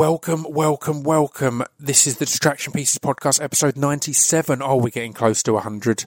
[0.00, 1.62] Welcome, welcome, welcome.
[1.78, 4.62] This is the Distraction Pieces podcast, episode 97.
[4.62, 6.06] Oh, we're getting close to 100.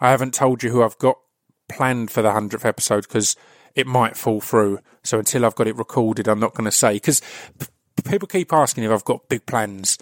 [0.00, 1.18] I haven't told you who I've got
[1.68, 3.36] planned for the 100th episode because
[3.74, 4.78] it might fall through.
[5.02, 6.94] So until I've got it recorded, I'm not going to say.
[6.94, 7.20] Because
[7.58, 7.66] p-
[8.08, 9.98] people keep asking if I've got big plans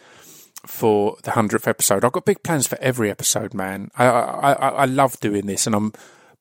[0.65, 2.05] for the 100th episode.
[2.05, 3.91] I've got big plans for every episode, man.
[3.99, 5.93] I, I, I, I love doing this and I'm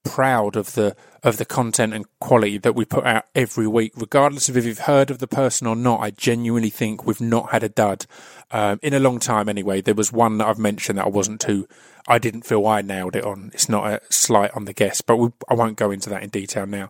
[0.03, 4.49] proud of the of the content and quality that we put out every week, regardless
[4.49, 5.99] of if you've heard of the person or not.
[5.99, 8.07] I genuinely think we've not had a dud
[8.49, 9.47] um, in a long time.
[9.47, 11.67] Anyway, there was one that I've mentioned that I wasn't too.
[12.07, 13.51] I didn't feel I nailed it on.
[13.53, 16.29] It's not a slight on the guest, but we, I won't go into that in
[16.29, 16.89] detail now.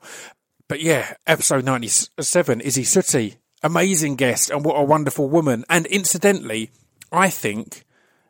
[0.70, 5.66] But yeah, episode ninety-seven, Isy Suttie, amazing guest, and what a wonderful woman.
[5.70, 6.72] And incidentally,
[7.12, 7.84] I think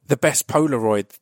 [0.08, 1.20] the best Polaroid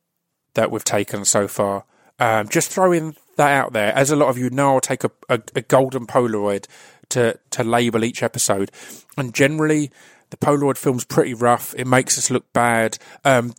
[0.54, 1.84] that we've taken so far.
[2.18, 3.92] Um, just throwing that out there.
[3.94, 6.66] As a lot of you know, I'll take a, a, a golden Polaroid
[7.10, 8.70] to, to label each episode.
[9.16, 9.90] And generally,
[10.28, 11.74] the Polaroid film's pretty rough.
[11.76, 12.98] It makes us look bad.
[13.24, 13.54] Um,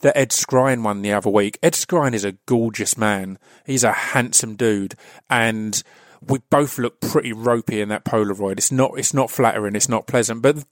[0.00, 1.58] the Ed Skrein one the other week.
[1.62, 3.38] Ed Skrein is a gorgeous man.
[3.64, 4.94] He's a handsome dude,
[5.30, 5.82] and
[6.20, 8.58] we both look pretty ropey in that Polaroid.
[8.58, 9.74] It's not it's not flattering.
[9.74, 10.42] It's not pleasant.
[10.42, 10.64] But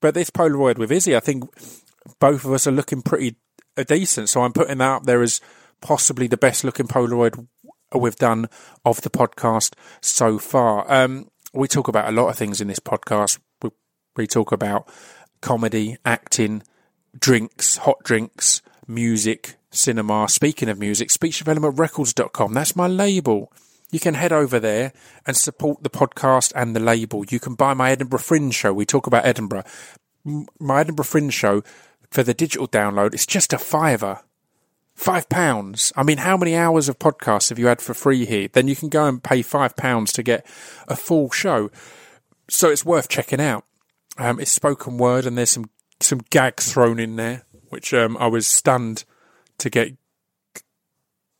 [0.00, 1.44] but this Polaroid with Isy, I think
[2.20, 3.36] both of us are looking pretty
[3.86, 4.30] decent.
[4.30, 5.42] So I'm putting that up there as
[5.80, 7.46] possibly the best looking Polaroid
[7.98, 8.48] we've done
[8.84, 10.90] of the podcast so far.
[10.90, 13.38] Um, we talk about a lot of things in this podcast.
[13.62, 13.70] We,
[14.16, 14.88] we talk about
[15.40, 16.62] comedy, acting,
[17.18, 20.28] drinks, hot drinks, music, cinema.
[20.28, 22.54] Speaking of music, speechdevelopmentrecords.com.
[22.54, 23.52] That's my label.
[23.90, 24.92] You can head over there
[25.26, 27.24] and support the podcast and the label.
[27.28, 28.72] You can buy my Edinburgh Fringe show.
[28.72, 29.64] We talk about Edinburgh.
[30.24, 31.62] My Edinburgh Fringe show
[32.10, 34.20] for the digital download, it's just a fiver.
[35.00, 35.94] Five pounds.
[35.96, 38.48] I mean, how many hours of podcasts have you had for free here?
[38.48, 40.44] Then you can go and pay five pounds to get
[40.88, 41.70] a full show.
[42.50, 43.64] So it's worth checking out.
[44.18, 45.70] Um, it's spoken word, and there's some
[46.00, 49.04] some gags thrown in there, which um, I was stunned
[49.56, 49.96] to get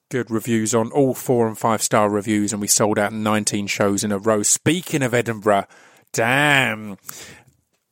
[0.09, 0.91] good reviews on.
[0.93, 4.43] All four and five star reviews, and we sold out 19 shows in a row.
[4.43, 5.67] Speaking of Edinburgh,
[6.15, 6.97] damn,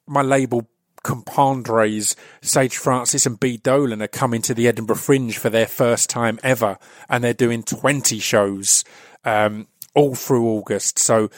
[0.07, 0.67] my label
[1.09, 6.11] compandres Sage Francis and B Dolan are coming to the Edinburgh Fringe for their first
[6.11, 8.85] time ever, and they're doing 20 shows
[9.25, 10.99] um, all through August.
[10.99, 11.31] So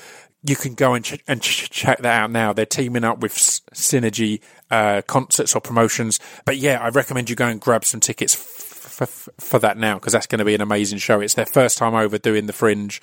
[0.42, 2.52] you can go and, ch- and ch- check that out now.
[2.52, 4.40] They're teaming up with S- Synergy
[4.72, 6.18] uh, concerts or promotions.
[6.44, 10.14] But yeah, I recommend you go and grab some tickets f- for that now because
[10.14, 11.20] that's going to be an amazing show.
[11.20, 13.00] It's their first time over doing the Fringe.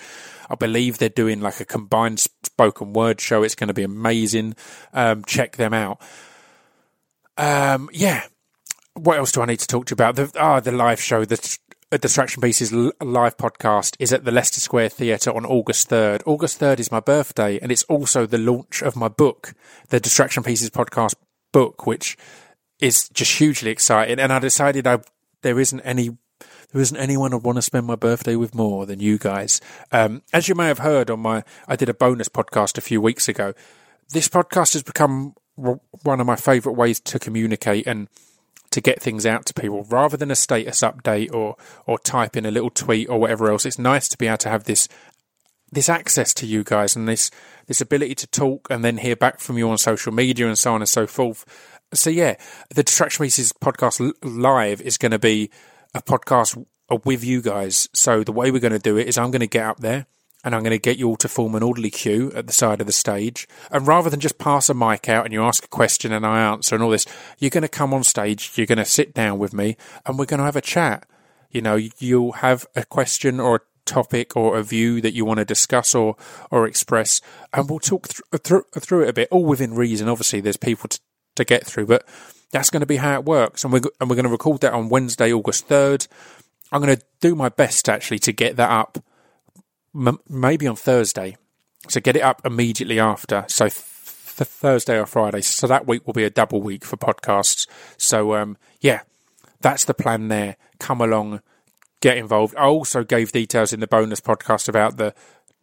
[0.50, 3.44] I believe they're doing like a combined spoken word show.
[3.44, 4.56] It's going to be amazing.
[4.94, 6.02] Um, check them out.
[7.38, 8.24] Um, yeah.
[8.94, 10.16] What else do I need to talk to you about?
[10.16, 11.58] The ah, the live show, the
[12.00, 16.22] Distraction Pieces live podcast is at the Leicester Square Theatre on August 3rd.
[16.26, 19.54] August 3rd is my birthday, and it's also the launch of my book,
[19.90, 21.14] the Distraction Pieces podcast
[21.54, 22.18] book, which
[22.80, 24.20] is just hugely exciting.
[24.20, 25.00] And I decided I
[25.44, 26.18] there isn't any
[26.72, 29.62] there isn't anyone I'd want to spend my birthday with more than you guys.
[29.92, 33.00] Um, as you may have heard on my, I did a bonus podcast a few
[33.00, 33.54] weeks ago.
[34.10, 38.08] This podcast has become one of my favourite ways to communicate and
[38.70, 42.46] to get things out to people rather than a status update or or type in
[42.46, 43.66] a little tweet or whatever else.
[43.66, 44.88] It's nice to be able to have this
[45.72, 47.32] this access to you guys and this
[47.68, 50.74] this ability to talk and then hear back from you on social media and so
[50.74, 51.46] on and so forth.
[51.94, 52.36] So yeah,
[52.74, 55.50] the Distraction Pieces podcast live is going to be
[55.94, 56.64] a podcast
[57.06, 57.90] with you guys.
[57.94, 60.06] So the way we're going to do it is I'm going to get up there
[60.48, 62.80] and I'm going to get you all to form an orderly queue at the side
[62.80, 63.50] of the stage.
[63.70, 66.40] And rather than just pass a mic out and you ask a question and I
[66.40, 67.06] answer and all this,
[67.38, 69.76] you're going to come on stage, you're going to sit down with me,
[70.06, 71.06] and we're going to have a chat.
[71.52, 75.40] You know, you'll have a question or a topic or a view that you want
[75.40, 76.16] to discuss or
[76.50, 77.20] or express,
[77.52, 80.08] and we'll talk th- th- through it a bit, all within reason.
[80.08, 81.00] Obviously, there's people to,
[81.36, 82.08] to get through, but
[82.52, 83.66] that's going to be how it works.
[83.66, 86.08] And we're and we're going to record that on Wednesday, August third.
[86.72, 88.98] I'm going to do my best actually to get that up
[89.98, 91.38] m- maybe on Thursday.
[91.90, 93.46] So get it up immediately after.
[93.48, 95.42] So th- Thursday or Friday.
[95.42, 97.68] So that week will be a double week for podcasts.
[97.98, 99.02] So um, yeah,
[99.62, 100.58] that's the plan there.
[100.80, 101.42] Come along,
[102.02, 102.56] get involved.
[102.56, 105.14] I also gave details in the bonus podcast about the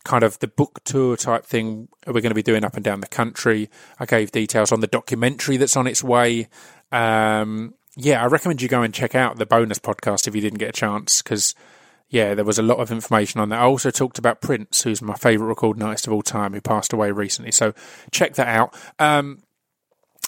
[0.05, 3.01] kind of the book tour type thing we're going to be doing up and down
[3.01, 3.71] the country.
[3.99, 6.49] I gave details on the documentary that's on its way.
[6.93, 10.59] Um, yeah, I recommend you go and check out the bonus podcast if you didn't
[10.59, 11.55] get a chance because
[12.09, 13.61] yeah, there was a lot of information on that.
[13.61, 16.93] I also talked about Prince, who's my favourite recording artist of all time, who passed
[16.93, 17.51] away recently.
[17.51, 17.75] So
[18.11, 18.75] check that out.
[18.99, 19.43] Um,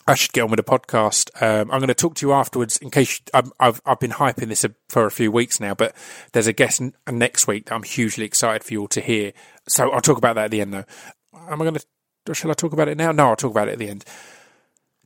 [0.09, 1.31] I should get on with the podcast.
[1.43, 4.49] Um, I'm going to talk to you afterwards in case you, I've, I've been hyping
[4.49, 5.95] this for a few weeks now, but
[6.33, 6.81] there's a guest
[7.11, 9.33] next week that I'm hugely excited for you all to hear.
[9.69, 10.85] So I'll talk about that at the end, though.
[11.49, 12.35] Am I going to?
[12.35, 13.13] Shall I talk about it now?
[13.13, 14.05] No, I'll talk about it at the end.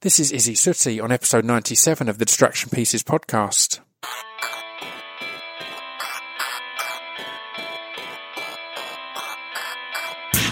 [0.03, 3.81] This is Isy Suttie on episode 97 of the Distraction Pieces podcast.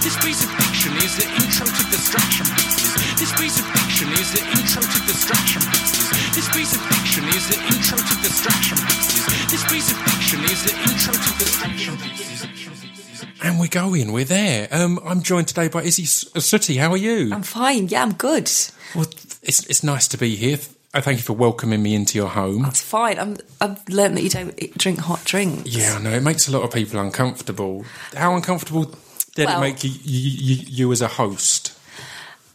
[0.09, 2.95] This piece of fiction is the intro to distraction pieces.
[3.21, 6.09] This piece of fiction is the intro to distraction pieces.
[6.35, 9.27] This piece of fiction is the intro to distraction pieces.
[9.53, 13.27] This piece of fiction is the intro to distraction pieces.
[13.43, 14.69] And we're going, we're there.
[14.71, 16.79] Um, I'm joined today by Isy S- Suttie.
[16.79, 17.31] How are you?
[17.31, 17.89] I'm fine.
[17.89, 18.51] Yeah, I'm good.
[18.95, 19.05] well,
[19.43, 20.57] it's, it's nice to be here.
[20.95, 22.65] I thank you for welcoming me into your home.
[22.65, 23.19] It's fine.
[23.19, 25.69] I'm, I've learned that you don't drink hot drinks.
[25.69, 26.13] Yeah, I know.
[26.13, 27.85] It makes a lot of people uncomfortable.
[28.17, 28.95] How uncomfortable
[29.39, 31.73] did Well- it make you, you, you, as a host?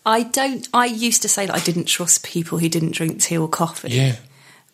[0.06, 0.68] I don't.
[0.74, 3.90] I used to say that I didn't trust people who didn't drink tea or coffee.
[3.90, 4.18] Yeah.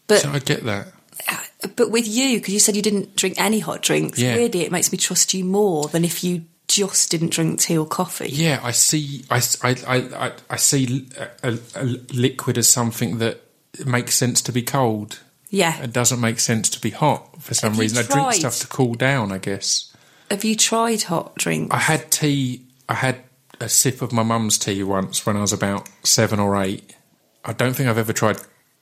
[0.08, 0.88] But So I get that.
[1.30, 4.36] Uh, but with you, because you said you didn't drink any hot drinks, Yeah.
[4.36, 7.86] weirdly, it makes me trust you more than if you just didn't drink tea or
[7.86, 8.30] coffee.
[8.30, 9.24] Yeah, I see.
[9.30, 9.96] I, I, I,
[10.28, 11.08] I- I see
[11.44, 13.42] a, a, liquid as something that
[13.86, 15.20] makes sense to be cold.
[15.52, 15.80] Yeah.
[15.84, 18.00] It doesn't make sense to be hot for some Have reason.
[18.04, 19.32] I drink stuff to cool down.
[19.32, 19.89] I guess
[20.30, 21.74] Have you tried hot drinks?
[21.74, 22.62] I had tea.
[22.88, 23.24] I had
[23.60, 26.96] a sip of my mum's tea once when I was about seven or eight.
[27.44, 28.38] I don't think I've ever tried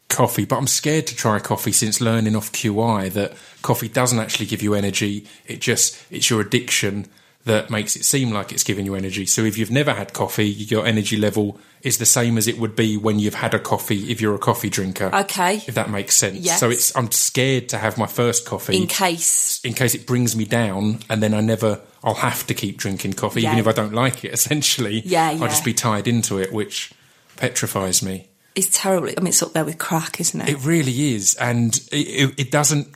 [0.09, 4.45] coffee, but I'm scared to try coffee since learning off QI that coffee doesn't actually
[4.45, 5.25] give you energy.
[5.45, 7.07] It just it's your addiction
[7.45, 9.25] that makes it seem like it's giving you energy.
[9.25, 12.75] So if you've never had coffee, your energy level is the same as it would
[12.75, 15.09] be when you've had a coffee if you're a coffee drinker.
[15.23, 15.55] Okay.
[15.67, 16.37] If that makes sense.
[16.39, 16.59] Yes.
[16.59, 19.59] So it's I'm scared to have my first coffee in case.
[19.63, 23.13] in case it brings me down and then I never I'll have to keep drinking
[23.13, 25.41] coffee even if I don't like it essentially Yeah, yeah.
[25.43, 26.91] I'll just be tied into it which
[27.37, 29.09] petrifies me It's terrible.
[29.17, 30.49] I mean, it's up there with crack, isn't it?
[30.49, 32.87] it really is and it, it, it doesn't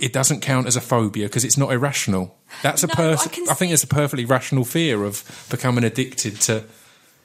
[0.00, 3.52] it doesn't count as a phobia because it's not irrational that's a No, person I
[3.52, 6.64] I think it's a perfectly rational fear of becoming addicted to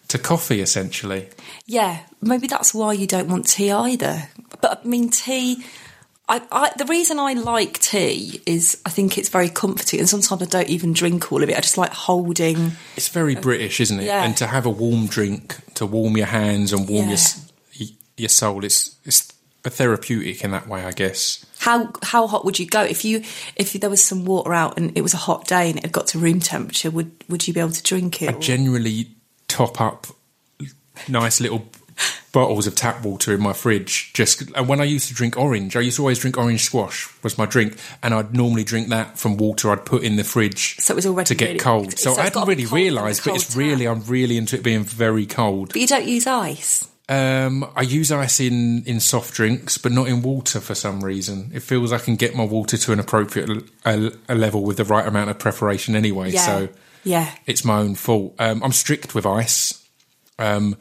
[0.10, 1.28] to coffee essentially
[1.66, 4.28] Yeah, maybe that's why you don't want tea either.
[4.62, 5.64] But I mean, tea.
[6.28, 10.42] I, I, the reason I like tea is I think it's very comforting, and sometimes
[10.44, 11.58] I don't even drink all of it.
[11.58, 12.74] I just like holding.
[12.96, 14.24] it's very British isn't it yeah.
[14.24, 17.30] and to have a warm drink to warm your hands and warm your Yeah.
[17.34, 19.28] s- y your soul it's it's
[19.64, 23.22] therapeutic in that way I guess How how hot would you go if you
[23.56, 25.92] if there was some water out and it was a hot day and it had
[25.92, 26.90] got to room temperature?
[26.92, 28.30] Would would you be able to drink it?
[28.30, 29.10] I generally
[29.50, 30.08] top up
[31.08, 31.68] nice little
[32.32, 34.14] bottles of tap water in my fridge.
[34.14, 37.10] Just and when I used to drink orange, I used to always drink orange squash
[37.24, 40.78] was my drink, and I'd normally drink that from water I'd put in the fridge.
[40.80, 41.98] So it was already to get really- cold.
[42.00, 43.88] so So, I hadn't really cold from the realised, but it's cold really.
[43.88, 45.70] I'm really into it being very cold.
[45.70, 46.88] but you don't use ice.
[47.10, 51.50] Um, I use ice in, in soft drinks, but not in water for some reason.
[51.56, 54.78] It feels I can get my water to an appropriate l- a, a level with
[54.78, 56.30] the right amount of preparation anyway.
[56.32, 56.70] Yeah, So
[57.04, 57.34] yeah.
[57.46, 58.36] it's my own fault.
[58.40, 59.86] Um, I'm strict with ice.
[60.38, 60.78] Um,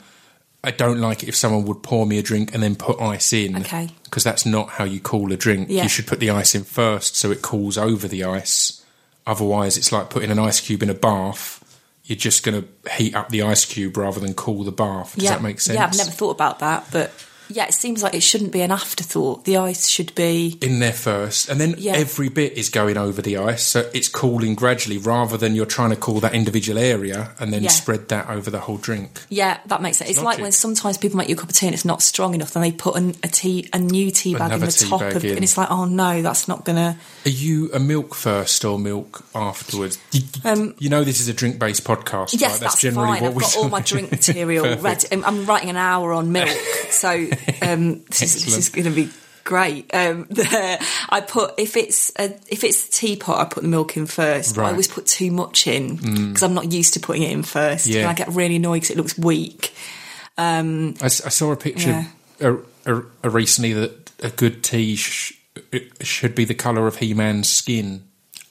[0.62, 3.32] I don't like it if someone would pour me a drink and then put ice
[3.32, 3.56] in.
[3.56, 3.90] Okay.
[4.04, 5.68] Because that's not how you cool a drink.
[5.70, 5.84] Yeah.
[5.84, 8.84] You should put the ice in first so it cools over the ice.
[9.26, 11.64] Otherwise, it's like putting an ice cube in a bath.
[12.04, 15.14] You're just going to heat up the ice cube rather than cool the bath.
[15.14, 15.30] Does yeah.
[15.32, 15.76] that make sense?
[15.76, 17.12] Yeah, I've never thought about that, but
[17.48, 19.44] yeah, it seems like it shouldn't be an afterthought.
[19.44, 20.56] The ice should be.
[20.60, 21.92] in there first, and then Yeah.
[21.94, 25.90] every bit is going over the ice, so it's cooling gradually rather than you're trying
[25.90, 27.70] to cool that individual area and then Yeah.
[27.70, 29.22] spread that over the whole drink.
[29.28, 30.10] Yeah, that makes sense.
[30.10, 32.34] It's, like when sometimes people make you a cup of tea and it's not strong
[32.34, 35.24] enough, and they put an, a tea, a new tea bag in the top of
[35.24, 36.98] it, and it's like, oh no, that's not gonna.
[37.26, 39.98] Are you a milk first or milk afterwards?
[40.12, 42.60] You, you know this is a drink based podcast, Um, Yes, right?
[42.60, 43.34] that's, generally fine.
[43.34, 45.06] what I've got all my drink material ready.
[45.12, 46.48] I'm writing an hour on milk,
[46.90, 47.26] so
[47.62, 49.08] um, this, is, this is going to be
[49.44, 49.92] great.
[49.94, 54.06] Um, the, I put if it's a, if it's teapot, I put the milk in
[54.06, 54.56] first.
[54.56, 54.70] But I Mm.
[54.72, 58.00] always put too much in because I'm not used to putting it in first, Yeah.
[58.02, 59.72] and I get really annoyed because it looks weak.
[60.36, 62.06] I saw a picture
[62.40, 62.54] uh,
[62.86, 65.32] uh, uh, recently that a good tea sh-
[66.00, 68.04] should be the colour of He Man's skin.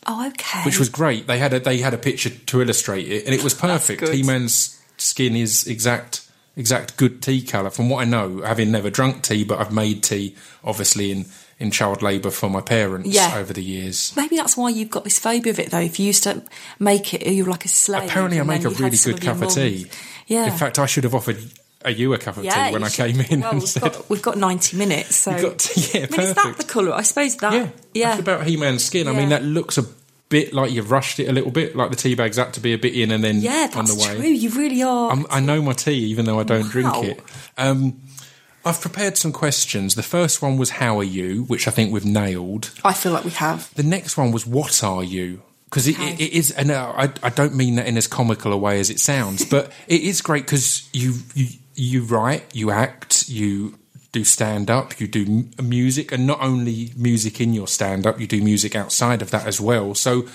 [0.06, 0.62] Oh, okay.
[0.64, 1.28] which was great.
[1.28, 4.08] They had a they had a picture to illustrate it, and it was perfect.
[4.10, 6.27] He Man's skin is exact
[6.58, 7.70] exact good tea colour.
[7.70, 11.26] From what I know, having never drunk tea, but I've made tea, obviously in
[11.60, 13.36] in child labour for my parents Yeah.
[13.36, 14.14] over the years.
[14.16, 15.80] Maybe that's why you've got this phobia of it, though.
[15.80, 16.44] If you used to
[16.78, 18.04] make it, you're like a slave.
[18.10, 19.88] Apparently, I make a really good cup of tea.
[20.28, 20.52] Yeah.
[20.52, 21.38] In fact, I should have offered
[21.84, 23.82] a you a cup of tea when I should- came in Well, and we've said,
[23.82, 25.36] got, we've got 90 minutes, so.
[25.36, 25.78] "You got?
[25.96, 26.94] Yeah, I mean, is that the colour?
[26.94, 27.54] I suppose that.
[27.54, 28.08] yeah, Yeah.
[28.10, 29.08] That's about He Man's skin.
[29.08, 29.86] I mean, that looks a
[30.30, 32.74] bit like you've rushed it a little bit, like the tea bag's had to be
[32.74, 34.16] a bit in and then yeah, on that's the way.
[34.16, 34.26] true.
[34.28, 35.12] You really are.
[35.12, 36.70] I'm, I know my tea, even though I don't Wow.
[36.70, 37.24] drink it.
[37.58, 38.02] Um,
[38.66, 39.96] I've prepared some questions.
[39.96, 42.72] The first one was "How are you?", which I think we've nailed.
[42.84, 43.74] I feel like we have.
[43.76, 46.14] The next one was "What are you?" Because it, Okay.
[46.14, 48.80] it, it is, and uh, I, I don't mean that in as comical a way
[48.80, 53.78] as it sounds, but it is great because you, you you write, you act, you
[54.12, 58.28] do stand up, you do music, and not only music in your stand up, you
[58.28, 59.94] do music outside of that as well.
[59.96, 60.28] So,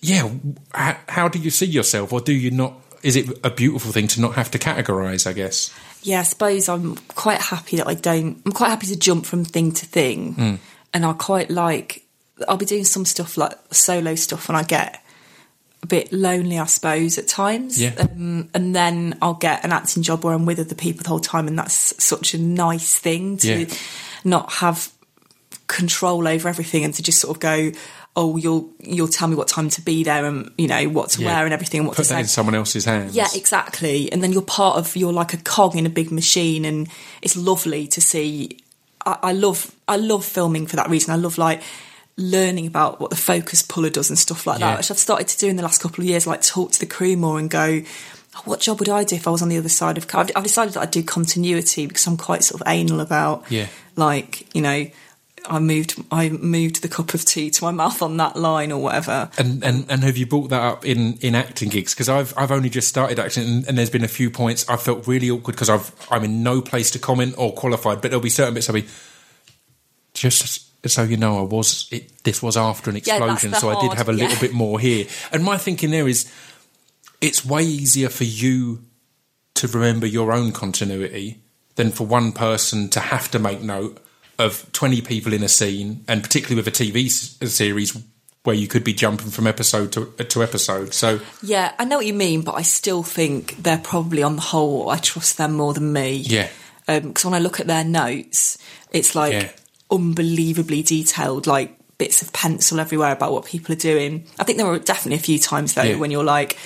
[0.00, 0.30] yeah,
[0.72, 2.74] how, how do you see yourself, or do you not?
[3.02, 5.26] Is it a beautiful thing to not have to categorize?
[5.26, 5.74] I guess.
[6.02, 8.40] Yeah, I suppose I'm quite happy that I don't.
[8.46, 10.54] I'm quite happy to jump from thing to thing, Hmm.
[10.94, 12.02] and I quite like.
[12.48, 15.02] I'll be doing some stuff like solo stuff, and I get
[15.86, 17.80] a bit lonely, I suppose, at times.
[17.80, 17.94] Yeah.
[17.98, 21.20] Um, and then I'll get an acting job where I'm with other people the whole
[21.20, 23.74] time, and that's such a nice thing to Yeah.
[24.24, 24.90] not have
[25.66, 27.72] control over everything and to just sort of go.
[28.18, 31.20] Oh, you'll you'll tell me what time to be there and you know what to
[31.20, 31.26] Yeah.
[31.34, 32.20] wear and everything and what Put to that say.
[32.20, 33.14] in someone else's hands.
[33.14, 34.10] Yeah, exactly.
[34.10, 36.88] And then you're part of you're like a cog in a big machine, and
[37.20, 38.58] it's lovely to see.
[39.04, 41.12] I, I love I love filming for that reason.
[41.12, 41.60] I love like
[42.16, 44.70] learning about what the focus puller does and stuff like Yeah.
[44.70, 46.26] that, which I've started to do in the last couple of years.
[46.26, 47.82] Like talk to the crew more and go.
[48.36, 50.06] "Oh, What job would I do if I was on the other side of?
[50.14, 53.66] I've, I've decided that I'd do continuity because I'm quite sort of anal about, Yeah.
[53.96, 54.86] like you know,
[55.48, 58.80] I moved I moved the cup of tea to my mouth on that line or
[58.82, 59.30] whatever.
[59.38, 61.94] And, and and have you brought that up in, in acting gigs?
[61.94, 64.76] Because I've I've only just started acting, and, and there's been a few points I
[64.76, 68.22] felt really awkward because I've I'm in no place to comment or qualified, but there'll
[68.22, 68.86] be certain bits I'll be
[70.14, 73.80] just so you know I was it, this was after an explosion, the so I
[73.80, 74.40] did have a little yeah.
[74.40, 75.06] bit more here.
[75.32, 76.30] And my thinking there is,
[77.20, 78.82] it's way easier for you
[79.54, 81.40] to remember your own continuity
[81.76, 83.98] than for one person to have to make note
[84.38, 87.96] of 20 people in a scene, and particularly with a TV series
[88.44, 90.94] where you could be jumping from episode to, to episode.
[90.94, 94.42] So, Yeah, I know what you mean, but I still think they're probably on the
[94.42, 94.88] whole.
[94.88, 96.16] I trust them more than me.
[96.16, 96.48] Yeah.
[96.86, 98.58] Um, because when I look at their notes,
[98.92, 99.50] it's like Yeah.
[99.90, 104.24] Unbelievably detailed, like bits of pencil everywhere about what people are doing.
[104.38, 105.96] I think there were definitely a few times though Yeah.
[105.96, 106.58] when you're like,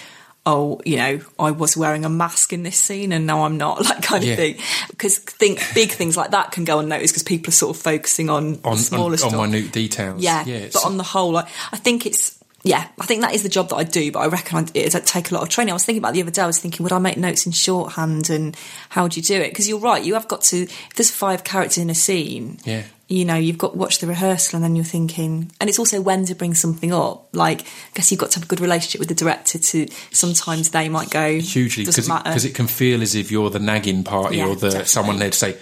[0.46, 3.84] oh, you know, I was wearing a mask in this scene and now I'm not,
[3.84, 4.32] like kind Yeah.
[4.32, 4.56] of thing.
[4.90, 8.28] Because think big things like that can go unnoticed because people are sort of focusing
[8.30, 9.34] on, on, smaller on, stuff.
[9.34, 10.20] on minute details.
[10.22, 13.42] Yeah, yeah but on the whole, like, I think it's yeah, I think that is
[13.42, 14.12] the job that I do.
[14.12, 15.72] But I reckon I- it would take a lot of training.
[15.72, 16.42] I was thinking about the other day.
[16.42, 18.54] I was thinking, would I make notes in shorthand, and
[18.90, 19.48] how would you do it?
[19.48, 20.64] Because you're right, you have got to.
[20.64, 22.82] If there's five characters in a scene, Yeah.
[23.10, 26.00] You know, you've got to watch the rehearsal, and then you're thinking, and it's also
[26.00, 27.28] when to bring something up.
[27.32, 27.64] Like, I
[27.94, 29.58] guess you've got to have a good relationship with the director.
[29.58, 33.58] To sometimes they might go hugely because because it, can feel as if you're the
[33.58, 34.86] nagging party Yeah, or the definitely.
[34.86, 35.56] someone there to say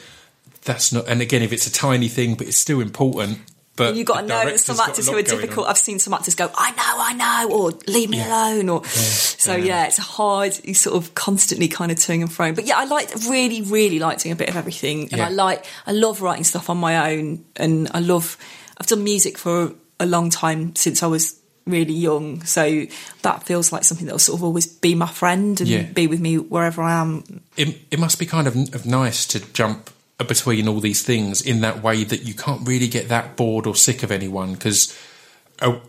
[0.65, 1.09] that's not.
[1.09, 3.39] And again, if it's a tiny thing, but it's still important.
[3.79, 5.41] But You've got to know some actors who are going on.
[5.41, 5.69] difficult.
[5.69, 8.29] I've seen some actors go, I know, I know, or leave me Yeah.
[8.53, 9.65] alone, or so yeah.
[9.65, 9.87] yeah.
[9.87, 10.59] it's hard.
[10.65, 12.55] You sort of constantly kind of toing and froing.
[12.55, 15.27] But yeah, I like really, really like doing a bit of everything, and Yeah.
[15.29, 18.37] I like, I love writing stuff on my own, and I love.
[18.77, 21.35] I've done music for a long time since I was
[21.67, 22.87] really young, so
[23.23, 25.83] that feels like something that will sort of always be my friend and Yeah.
[25.83, 27.43] be with me wherever I am.
[27.57, 29.91] it, it must be kind of, of nice to jump
[30.27, 33.77] between all these things in that way that you can't really get that bored or
[33.77, 34.97] sick of anyone because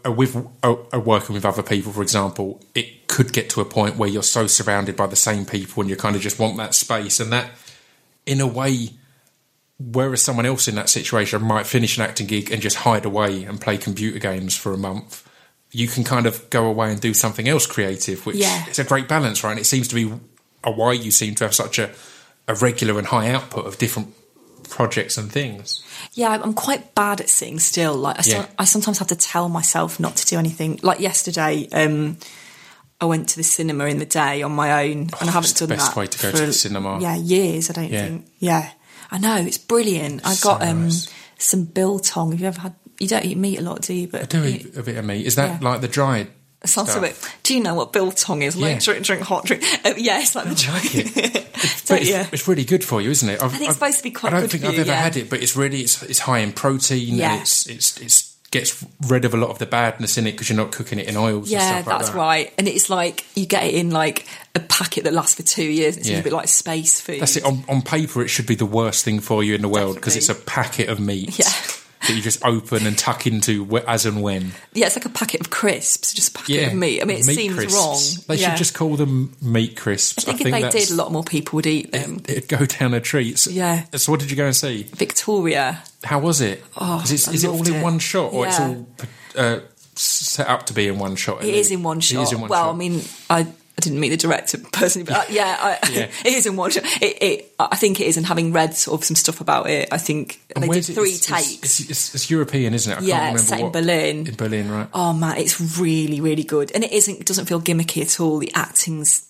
[0.05, 0.35] with
[0.93, 4.47] working with other people, for example, it could get to a point where you're so
[4.47, 7.51] surrounded by the same people and you kind of just want that space and that,
[8.25, 8.89] in a way.
[9.79, 13.43] Whereas someone else in that situation might finish an acting gig and just hide away
[13.45, 15.25] and play computer games for a month,
[15.71, 18.67] you can kind of go away and do something else creative, which Yeah.
[18.67, 19.51] is a great balance, right?
[19.51, 20.11] And it seems to be
[20.65, 21.91] a why you seem to have such a,
[22.47, 24.13] a regular and high output of different
[24.69, 25.83] projects and things.
[26.13, 27.95] Yeah, I'm quite bad at sitting still.
[27.95, 28.41] Like I, Yeah.
[28.43, 30.79] so- I sometimes have to tell myself not to do anything.
[30.83, 32.17] Like yesterday, um,
[33.01, 35.59] I went to the cinema in the day on my own, and I haven't it's
[35.59, 36.99] the done best that way to go for, to the cinema.
[37.01, 37.69] Yeah, years.
[37.69, 38.05] I don't Yeah.
[38.07, 38.27] think.
[38.39, 38.69] Yeah,
[39.11, 40.21] I know it's brilliant.
[40.25, 41.07] I So got um, nice.
[41.37, 42.31] some biltong.
[42.31, 42.75] Have you ever had?
[42.99, 44.07] You don't eat meat a lot, do you?
[44.07, 45.25] But I do eat a bit of meat.
[45.25, 45.69] Is that Yeah.
[45.69, 46.27] like the dried?
[46.65, 47.17] Sounds a bit.
[47.43, 48.57] Do you know what biltong is?
[48.57, 48.79] Like Yeah.
[48.79, 49.63] drink, drink hot drink.
[49.85, 51.45] Uh, yeah, it's like the like drink.
[51.59, 52.25] But Don't it's, you?
[52.31, 53.41] it's really good for you, isn't it?
[53.41, 55.01] I've, I think it's supposed to be quite I don't think I've you, ever yeah.
[55.01, 57.33] had it, but it's really it's, it's high in protein Yeah.
[57.33, 60.49] and it's it's it's gets rid of a lot of the badness in it because
[60.49, 61.51] you're not cooking it in oils.
[61.51, 62.17] and Yeah, stuff like that's that.
[62.17, 62.53] right.
[62.57, 64.25] And it's like you get it in like
[64.55, 65.97] a packet that lasts for two years.
[65.97, 66.17] It's Yeah.
[66.19, 67.21] a bit like space food.
[67.21, 67.43] That's it.
[67.45, 70.15] On, on paper, it should be the worst thing for you in the world because
[70.15, 71.45] it's a packet of meat Yeah.
[72.09, 74.51] That you just open and tuck into as and when.
[74.73, 77.01] Yeah, it's like a packet of crisps, just a packet Yeah, of meat.
[77.01, 77.73] I mean, it seems crisps.
[77.73, 77.97] wrong.
[78.27, 78.49] They yeah.
[78.49, 80.27] should just call them meat crisps.
[80.27, 82.21] I think if they did, a lot more people would eat them.
[82.27, 83.39] It'd go down a treat.
[83.39, 83.85] So, Yeah.
[83.95, 84.83] So what did you go and see?
[84.83, 85.83] Victoria.
[86.03, 86.63] How was it?
[86.75, 87.83] Oh, 'Cause it's, I is it all in it.
[87.83, 88.87] one shot, or it's all
[89.35, 89.59] uh,
[89.95, 91.43] set up to be in one shot?
[91.43, 92.19] It is in one shot.
[92.19, 92.73] It is in one well, shot.
[92.73, 93.47] I mean, I,
[93.79, 96.07] I didn't meet the director personally, but uh, yeah, I, Yeah.
[96.25, 96.83] it is in one shot.
[97.01, 99.87] It, it, I think it is, and having read sort of some stuff about it,
[99.91, 101.79] I think And they did three It's- takes.
[101.79, 102.97] It's, it's, it's European, isn't it?
[102.97, 104.27] I Yeah, can't it's remember set in what- Berlin.
[104.27, 104.87] In Berlin, right?
[104.93, 107.25] Oh man, it's really, really good, and it isn't.
[107.25, 108.39] Doesn't feel gimmicky at all.
[108.39, 109.25] The acting's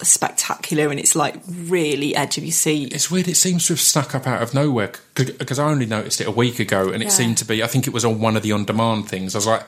[0.00, 2.94] spectacular and it's like really edge of your seat.
[2.94, 3.26] It's weird.
[3.26, 6.30] It seems to have snuck up out of nowhere because I only noticed it a
[6.30, 7.10] week ago, and it Yeah.
[7.10, 7.62] seemed to be.
[7.64, 9.34] I think it was on one of the on-demand things.
[9.34, 9.66] I was like,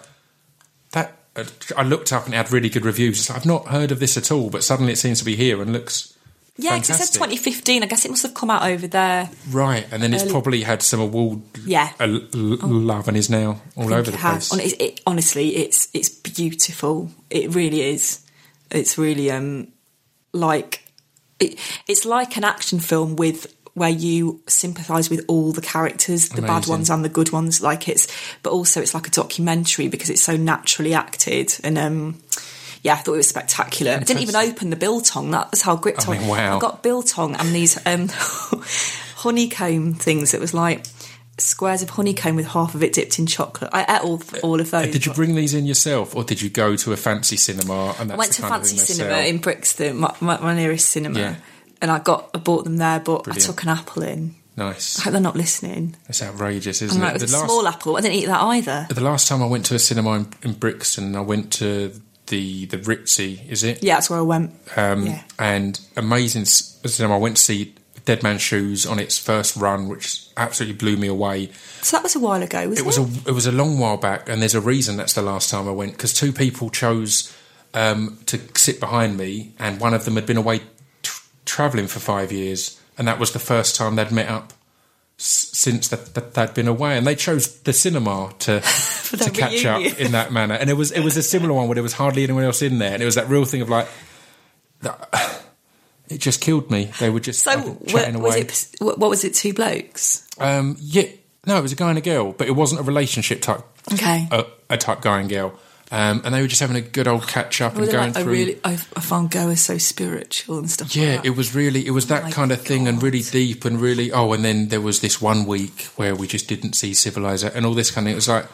[0.92, 1.16] that.
[1.76, 3.18] I looked up and it had really good reviews.
[3.20, 5.36] It's like, I've not heard of this at all, but suddenly it seems to be
[5.36, 6.16] here and looks
[6.56, 7.82] yeah, because it says 2015.
[7.82, 9.30] I guess it must have come out over there.
[9.50, 9.86] right.
[9.90, 11.90] And then it's probably had some award Yeah.
[11.98, 14.48] uh, l- l- love and is now all over the has.
[14.50, 14.72] place.
[14.74, 17.10] It- it- honestly, it's it's beautiful.
[17.30, 18.20] It really is.
[18.70, 19.68] It's really um
[20.32, 20.84] like
[21.38, 26.42] it, it's like an action film with where you sympathise with all the characters, the
[26.42, 27.62] bad ones and the good ones.
[27.62, 28.08] Like it's,
[28.42, 31.78] but also it's like a documentary because it's so naturally acted and.
[31.78, 32.20] um
[32.82, 33.92] yeah, I thought it was spectacular.
[33.92, 35.32] I didn't even open the biltong.
[35.32, 36.56] That was how gripped I I mean, wow.
[36.56, 38.08] I got biltong and these um,
[39.16, 40.32] honeycomb things.
[40.32, 40.86] It was like
[41.36, 43.70] squares of honeycomb with half of it dipped in chocolate.
[43.72, 44.88] I ate all all of those.
[44.88, 47.94] Uh, Did you bring these in yourself, or did you go to a fancy cinema?
[47.98, 49.26] And that's I went to of fancy cinema sell?
[49.26, 51.36] in Brixton, my, my, my nearest cinema, Yeah.
[51.80, 53.00] And I got I bought them there.
[53.00, 53.44] But Brilliant.
[53.44, 54.34] I took an apple in.
[54.56, 54.98] Nice.
[54.98, 55.96] I hope they're not listening.
[56.08, 57.06] It's outrageous, isn't it?
[57.06, 57.96] it was The last- small apple.
[57.96, 58.86] I didn't eat that either.
[58.90, 61.92] The last time I went to a cinema in, in Brixton, I went to
[62.26, 63.82] the the Ritzy, is it?
[63.82, 64.52] Yeah, that's where I went.
[64.76, 65.22] Um, yeah.
[65.38, 67.14] And amazing cinema.
[67.14, 71.06] I went to see Dead Man's Shoes on its first run, which absolutely blew me
[71.08, 71.50] away.
[71.82, 73.96] So that was a while ago, wasn't It was a it was a long while
[73.96, 77.34] back, and there's a reason that's the last time I went because two people chose
[77.72, 80.60] um, to sit behind me, and one of them had been away
[81.44, 84.52] tr- traveling for five years, and that was the first time they'd met up
[85.16, 88.60] since that, they'd been away, and they chose the cinema to
[89.18, 91.74] to catch up in that manner, and it was it was a similar one where
[91.74, 93.86] there was hardly anyone else in there, and it was that real thing of like.
[94.82, 95.36] that-
[96.08, 96.90] It just killed me.
[96.98, 97.52] They were just So
[97.86, 98.40] chatting was away.
[98.40, 98.74] it?
[98.80, 99.32] What what was it?
[99.32, 100.26] Two blokes.
[100.38, 101.04] Um, yeah,
[101.46, 103.60] no, it was a guy and a girl, but it wasn't a relationship type.
[103.92, 104.26] Okay.
[104.32, 105.56] A, a type guy and girl,
[105.90, 108.22] um, and they were just having a good old catch up and going like, I
[108.22, 108.32] through.
[108.32, 110.94] really, I, I found Goa so spiritual and stuff.
[110.94, 111.26] yeah, like that.
[111.26, 114.12] it was really, it was that kind of thing, and really deep, and really.
[114.12, 117.66] Oh, and then there was this one week where we just didn't see Civilizer, and
[117.66, 118.12] all this kind of.
[118.12, 118.46] It was like.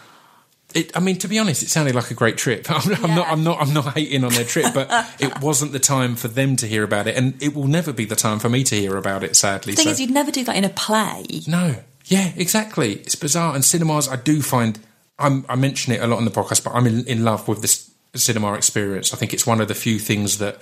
[0.74, 2.66] It, I mean, to be honest, it sounded like a great trip.
[2.70, 3.28] I'm, I'm not.
[3.28, 3.60] I'm not.
[3.60, 4.88] I'm not hating on their trip, but
[5.20, 8.04] it wasn't the time for them to hear about it, and it will never be
[8.04, 9.36] the time for me to hear about it.
[9.36, 11.24] Sadly, The thing So- is, you'd never do that in a play.
[11.46, 11.76] No.
[12.06, 12.94] Yeah, exactly.
[12.94, 13.54] It's bizarre.
[13.54, 14.78] And cinemas, I do find,
[15.18, 17.62] I'm, I mention it a lot on the podcast, but I'm in, in love with
[17.62, 19.12] this cinema experience.
[19.14, 20.60] I think it's one of the few things that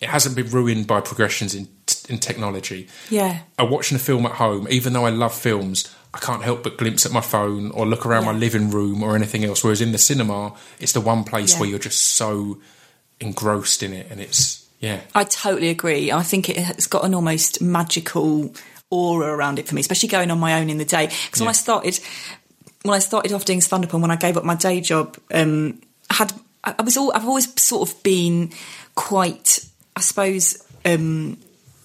[0.00, 1.68] it hasn't been ruined by progressions in,
[2.08, 2.88] in technology.
[3.10, 3.40] Yeah.
[3.58, 6.78] I watching a film at home, even though I love films, I can't help but
[6.78, 9.64] glimpse at my phone or look around my living room or anything else.
[9.64, 11.60] Whereas in the cinema, it's the one place Yeah.
[11.60, 12.58] where you're just so
[13.20, 16.12] engrossed in it, and it's yeah, I totally agree.
[16.12, 18.54] I think it has got an almost magical
[18.90, 21.06] aura around it for me, especially going on my own in the day.
[21.26, 21.98] Because when I started,
[22.82, 25.16] when I started off doing stand up and when I gave up my day job,
[25.32, 26.32] um, I had
[26.64, 28.52] I was all I've always sort of been
[28.94, 29.64] quite,
[29.96, 30.64] I suppose.
[30.84, 31.38] Um,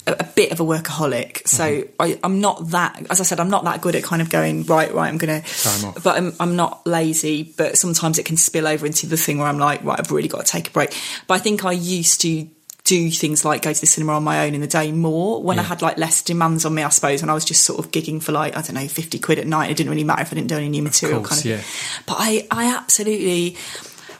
[0.05, 2.01] a, a bit of a workaholic, so Mm-hmm.
[2.01, 3.05] I, I'm not that.
[3.09, 5.07] As I said, I'm not that good at kind of going right, right.
[5.07, 6.03] I'm gonna, Time off.
[6.03, 7.53] but I'm, I'm not lazy.
[7.57, 10.27] But sometimes it can spill over into the thing where I'm like, right, I've really
[10.27, 10.93] got to take a break.
[11.27, 12.45] But I think I used to
[12.93, 15.57] do things like go to the cinema on my own in the day more when
[15.59, 17.91] I had like less demands on me, I suppose, when I was just sort of
[17.91, 19.71] gigging for like I don't know fifty quid at night.
[19.71, 21.59] It didn't really matter if I didn't do any new material, course, kind of.
[21.59, 22.03] yeah.
[22.05, 23.57] But I, I absolutely,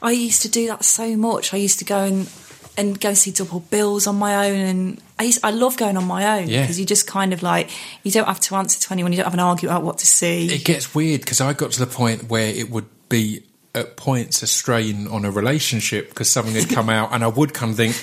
[0.01, 1.53] I used to do that so much.
[1.53, 2.29] I used to go and
[2.75, 6.05] and go see double bills on my own, and I used, I love going on
[6.05, 6.62] my own Yeah.
[6.62, 7.69] because you just kind of like
[8.03, 9.12] you don't have to answer to anyone.
[9.12, 10.47] You don't have an argument about what to see.
[10.51, 13.43] It gets weird because I got to the point where it would be
[13.75, 17.53] at points a strain on a relationship because something had come out and I would
[17.53, 17.95] kind of think,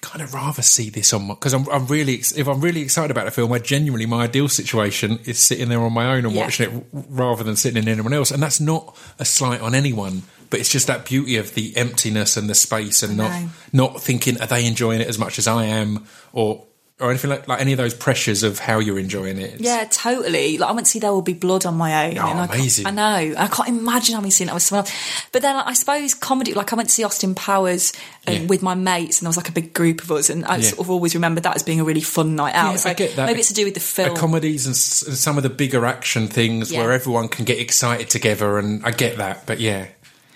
[0.00, 3.10] kind of rather see this on my because I'm, I'm really if I'm really excited
[3.10, 6.34] about a film, I genuinely my ideal situation is sitting there on my own and
[6.34, 6.42] Yeah.
[6.44, 10.22] watching it rather than sitting in anyone else, and that's not a slight on anyone.
[10.50, 13.32] But it's just that beauty of the emptiness and the space, and not
[13.72, 16.64] not thinking are they enjoying it as much as I am, or
[17.00, 19.60] or anything like, like any of those pressures of how you're enjoying it.
[19.60, 20.58] Yeah, totally.
[20.58, 22.18] Like I went to see There Will Be Blood on my own.
[22.18, 22.86] Oh, and I amazing.
[22.86, 23.34] I know.
[23.38, 25.24] I can't imagine having seen that with someone else.
[25.30, 27.92] But then I suppose comedy, like I went to see Austin Powers
[28.26, 28.46] um, Yeah.
[28.46, 30.62] with my mates and there was like a big group of us and I Yeah.
[30.70, 32.72] sort of always remembered that as being a really fun night out.
[32.72, 33.26] Yeah, so I get that.
[33.26, 34.16] maybe it's to do with the film.
[34.16, 38.10] Comedies and, s- and some of the bigger action things where everyone can get excited
[38.10, 39.46] together, and I get that.
[39.46, 39.86] But yeah,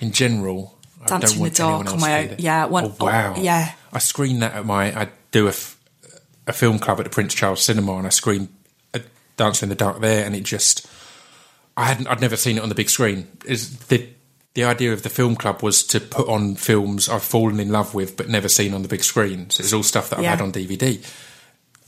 [0.01, 2.37] in general, I don't in want the Dark on my own.
[2.39, 3.35] Yeah, one- oh, wow.
[3.37, 3.73] oh, yeah.
[3.93, 4.97] I screen that at my.
[4.97, 5.53] I do a,
[6.47, 8.49] a film club at the Prince Charles Cinema, and I screened
[8.95, 9.01] a
[9.37, 10.87] Dancer in the Dark there, and it just.
[11.77, 12.07] I hadn't.
[12.09, 13.29] I'd never seen it on the big screen.
[13.47, 14.07] Is the
[14.55, 17.95] the idea of the film club was to put on films I've fallen in love
[17.95, 19.49] with but never seen on the big screen.
[19.49, 20.31] So it's all stuff that I've Yeah.
[20.33, 21.03] had on DVD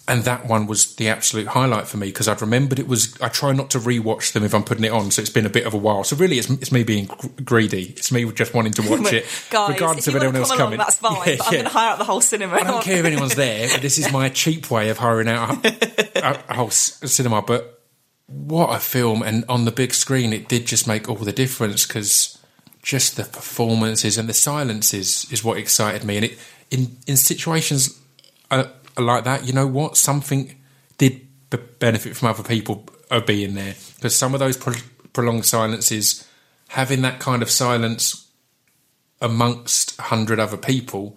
[0.07, 3.19] and that one was the absolute highlight for me because I'd remembered it was.
[3.21, 5.51] I try not to rewatch them if I'm putting it on, so it's been a
[5.51, 6.05] bit of a while.
[6.05, 7.95] So really, it's, it's me being gr- greedy.
[7.97, 10.79] It's me just wanting to watch it, Guys, regardless of anyone else along, coming.
[10.79, 11.15] that's fine.
[11.27, 12.55] Yeah, but I'm going to hire out the whole cinema.
[12.57, 15.65] I don't care if anyone's there, but this is my cheap way of hiring out
[15.65, 17.41] a, a, a whole cinema.
[17.43, 17.83] But
[18.27, 19.23] what a film!
[19.23, 22.39] And on the big screen, it did just make all the difference because
[22.83, 26.17] just the performances and the silences is what excited me.
[26.17, 26.39] And it
[26.71, 27.99] in in situations
[28.51, 28.65] uh,
[28.99, 29.97] like that, you know what?
[29.97, 30.55] Something
[30.99, 34.75] did b- benefit from other people uh, being there because some of those pro-
[35.13, 36.27] prolonged silences,
[36.69, 38.29] having that kind of silence
[39.21, 41.17] amongst a hundred other people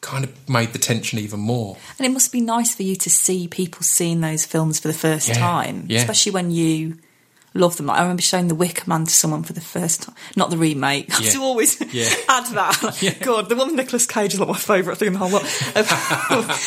[0.00, 1.76] kind of made the tension even more.
[1.98, 4.94] And it must be nice for you to see people seeing those films for the
[4.94, 5.98] first Yeah, time, yeah.
[5.98, 6.98] especially when you
[7.58, 7.86] love them.
[7.86, 10.56] Like, I remember showing The Wicker Man to someone for the first time, not the
[10.58, 11.10] remake.
[11.10, 11.30] I have Yeah.
[11.32, 12.08] to always Yeah.
[12.28, 12.82] add that.
[13.02, 15.30] Like, God, the one with Nicolas Cage is like my favourite thing in the whole
[15.30, 15.44] lot.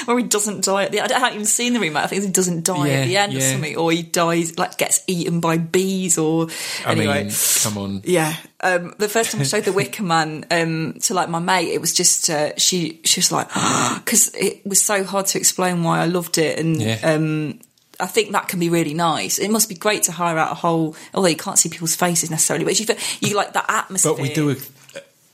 [0.07, 1.11] Where he doesn't die at the end.
[1.11, 2.03] I haven't even seen the remake.
[2.03, 4.77] I think he doesn't die Yeah, at the end or something, or he dies, like
[4.77, 6.47] gets eaten by bees, or
[6.85, 7.23] I anyway.
[7.25, 8.01] mean, come on.
[8.03, 8.35] Yeah.
[8.63, 11.81] Um, the first time I showed the Wicker Man um, to like my mate, it
[11.81, 13.47] was just uh, she she was like
[14.03, 16.99] because it was so hard to explain why I loved it, and Yeah.
[17.03, 17.59] um,
[18.01, 19.37] I think that can be really nice.
[19.37, 22.29] It must be great to hire out a whole, although you can't see people's faces
[22.29, 24.13] necessarily, but you you like that atmosphere.
[24.13, 24.55] But we do a,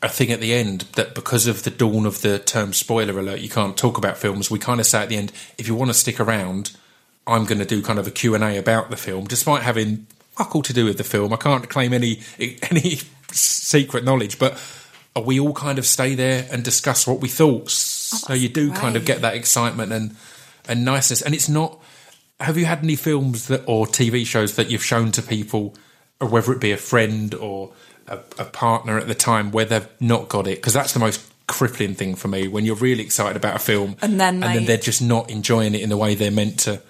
[0.03, 3.39] a thing at the end that because of the dawn of the term spoiler alert,
[3.39, 4.51] you can't talk about films.
[4.51, 6.75] We kind of say at the end, if you want to stick around,
[7.25, 10.61] I'm going to do kind of a Q&A about the film, despite having fuck all
[10.61, 11.33] to do with the film.
[11.33, 12.21] I can't claim any
[12.69, 12.99] any
[13.31, 14.59] secret knowledge, but
[15.25, 17.63] we all kind of stay there and discuss what we thought.
[17.63, 20.15] Oh, so you do kind of get that excitement and
[20.67, 21.21] and niceness.
[21.21, 21.79] And it's not.
[22.39, 25.73] Have you had any films that or TV shows that you've shown to people,
[26.21, 27.71] or whether it be a friend or
[28.07, 30.57] a, a partner at the time, where they've not got it?
[30.57, 33.95] Because that's the most crippling thing for me when you're really excited about a film
[34.01, 36.59] And then and they- then they're just not enjoying it in the way they're meant
[36.61, 36.81] to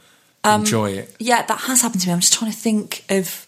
[0.44, 1.16] Um, enjoy it.
[1.20, 2.14] Yeah, that has happened to me.
[2.14, 3.46] I'm just trying to think of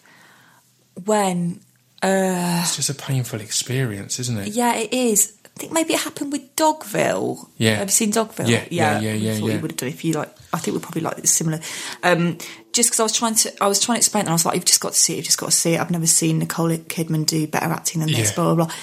[1.04, 1.60] when.
[2.02, 4.48] Uh, It's just a painful experience, isn't it?
[4.54, 5.34] yeah, it is.
[5.60, 7.46] I think maybe it happened with Dogville.
[7.58, 7.74] Yeah.
[7.76, 8.48] Have you seen Dogville?
[8.48, 9.54] Yeah, yeah, yeah, I yeah, thought yeah.
[9.56, 10.34] you would have done if you like.
[10.54, 11.60] I think we probably like it similar.
[12.02, 12.38] Um,
[12.72, 14.54] just because I was trying to, I was trying to explain, and I was like,
[14.54, 15.16] "You've just got to see it.
[15.16, 18.08] You've just got to see it." I've never seen Nicole Kidman do better acting than
[18.10, 18.30] this.
[18.30, 18.34] Yeah.
[18.36, 18.74] Blah blah blah.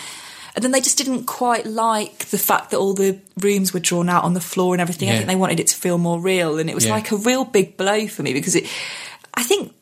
[0.54, 4.08] And then they just didn't quite like the fact that all the rooms were drawn
[4.08, 5.10] out on the floor and everything.
[5.10, 6.92] I think they wanted it to feel more real, and it was Yeah.
[6.92, 8.68] like a real big blow for me because it.
[9.34, 9.74] I think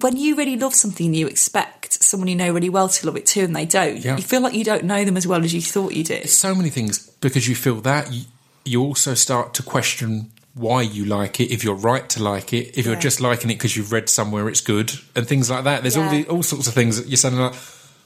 [0.00, 3.26] when you really love something, you expect someone you know really well to love it
[3.26, 4.04] too, and they don't.
[4.04, 4.16] Yeah.
[4.16, 6.28] You feel like you don't know them as well as you thought you did.
[6.28, 8.24] so many things because you feel that you,
[8.64, 12.78] you also start to question why you like it if you're right to like it
[12.78, 13.00] if you're Yeah.
[13.00, 16.04] just liking it because you've read somewhere it's good and things like that there's all
[16.04, 16.22] Yeah.
[16.22, 17.54] the all sorts of things that you're saying like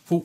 [0.09, 0.25] well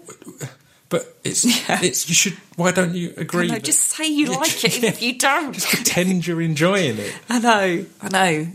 [0.88, 1.44] but it's
[1.84, 5.18] it's you should why don't you agree that- just say you like it if you
[5.18, 5.52] don't.
[5.60, 8.48] just pretend you're enjoying it I know, I know.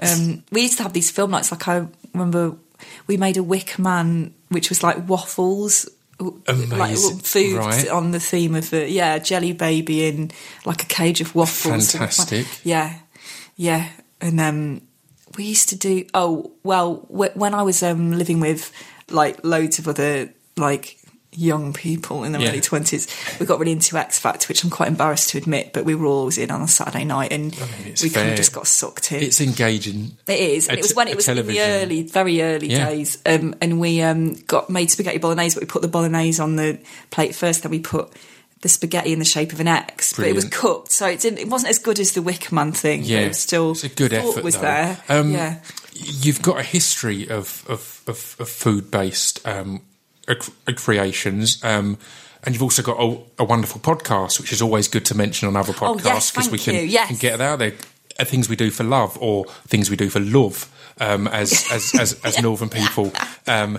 [0.00, 1.50] Um, we used to have these film nights.
[1.50, 2.56] Like I remember,
[3.06, 7.18] we made a Wicker Man, which was like waffles, w- like Amazing.
[7.18, 7.88] food Right.
[7.88, 10.30] on the theme of the yeah jelly baby in
[10.64, 11.92] like a cage of waffles.
[11.92, 12.46] Fantastic.
[12.64, 12.98] Yeah,
[13.56, 13.88] yeah.
[14.20, 14.80] And um,
[15.36, 16.06] we used to do.
[16.14, 18.72] Oh well, when I was um, living with
[19.10, 20.98] like loads of other like
[21.36, 22.48] young people in their Yeah.
[22.50, 23.06] early twenties,
[23.40, 26.06] we got really into X Factor, which I'm quite embarrassed to admit, but we were
[26.06, 29.12] always in on a Saturday night, and mean, it's we kind of just got sucked
[29.12, 29.22] in.
[29.22, 30.68] it's engaging It is.
[30.68, 32.88] And it was when it was in the early, very early Yeah.
[32.90, 33.18] days.
[33.26, 36.78] Um, and we um, got made spaghetti bolognese, but we put the bolognese on the
[37.10, 37.62] plate first.
[37.62, 38.12] Then we put
[38.62, 41.38] the spaghetti in the shape of an X, but it was cooked, so it didn't.
[41.38, 43.00] It wasn't as good as the Wickerman thing.
[43.00, 44.62] but yeah it was still it's a good effort Was though.
[44.62, 44.98] there?
[45.10, 45.56] Um, yeah.
[45.92, 49.82] you've got a history of of, of, of food based um,
[50.76, 51.62] creations.
[51.64, 51.98] Um,
[52.44, 55.56] and you've also got a, a wonderful podcast, which is always good to mention on
[55.56, 57.08] other Oh, podcasts yes, we can, yes.
[57.08, 57.72] can get it out there.
[58.18, 62.20] Things we do for love, or things we do for love, um, as as as,
[62.22, 63.12] as northern people
[63.48, 63.78] um,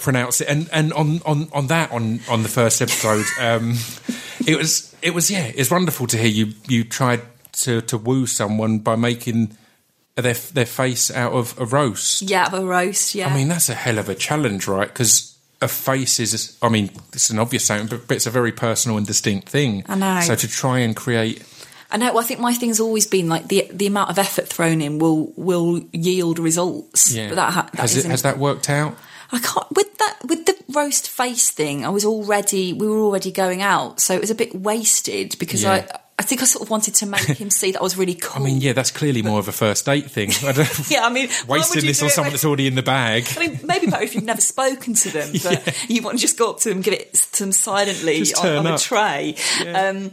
[0.00, 0.48] pronounce it.
[0.48, 3.76] And and on, on, on that on, on the first episode, um,
[4.46, 7.20] it was it was yeah, it's wonderful to hear you you tried
[7.52, 9.58] to, to woo someone by making
[10.14, 12.22] their their face out of a roast.
[12.22, 13.14] Yeah, of a roast.
[13.14, 13.28] Yeah.
[13.28, 14.88] I mean, that's a hell of a challenge, right?
[14.88, 15.29] Because
[15.62, 18.96] a face is, I mean, it's an obvious statement, but, but it's a very personal
[18.96, 19.84] and distinct thing.
[19.88, 20.20] I know.
[20.22, 21.42] So to try and create,
[21.90, 22.12] I know.
[22.14, 24.98] Well, I think my thing's always been like the the amount of effort thrown in
[24.98, 27.12] will will yield results.
[27.12, 28.96] yeah, But that, ha- that has, it, has that worked out?
[29.32, 31.84] I can't with that with the roast face thing.
[31.84, 35.62] I was already we were already going out, so it was a bit wasted because
[35.64, 35.72] Yeah.
[35.72, 38.14] I I think I sort of wanted to make him see that I was really
[38.14, 38.42] cool.
[38.42, 40.30] I mean, yeah, that's clearly more of a first date thing.
[40.44, 43.26] I don't, Yeah, I mean, wasting this on someone when- that's already in the bag.
[43.38, 46.38] I mean, maybe better if you've never spoken to them, but you want to just
[46.38, 49.34] go up to them, give it to them silently on, on a tray.
[49.66, 50.10] Um,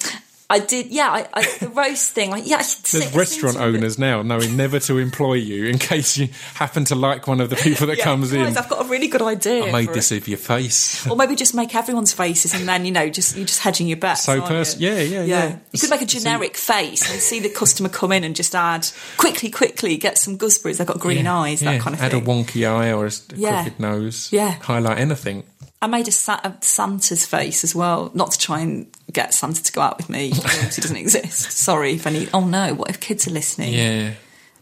[0.50, 1.10] I did, yeah.
[1.10, 2.58] I, I, the roast thing, like, yeah.
[2.60, 7.28] There's restaurant owners now knowing never to employ you in case you happen to like
[7.28, 8.58] one of the people that Yeah, comes guys, in.
[8.58, 9.66] I've got a really good idea.
[9.66, 10.20] I made this it.
[10.22, 11.06] of your face.
[11.06, 13.98] Or maybe just make everyone's faces, and then you know, just you're just hedging your
[13.98, 14.24] bets.
[14.24, 14.90] So aren't pers- you?
[14.90, 15.58] yeah, yeah, yeah.
[15.74, 18.88] You could make a generic face and see the customer come in and just add
[19.18, 20.78] quickly, quickly get some gooseberries.
[20.78, 21.74] They've got green Yeah, eyes, yeah.
[21.74, 22.24] that kind of Add thing.
[22.24, 23.64] a wonky eye or a Yeah.
[23.64, 24.30] crooked nose.
[24.32, 24.52] Yeah.
[24.62, 25.44] Highlight anything.
[25.82, 29.62] I made a, Sa- a Santa's face as well, not to try and get Santa
[29.64, 30.30] to go out with me.
[30.76, 31.52] He doesn't exist.
[31.52, 32.28] Sorry if any.
[32.34, 33.74] Oh no, what if kids are listening?
[33.74, 34.14] Yeah.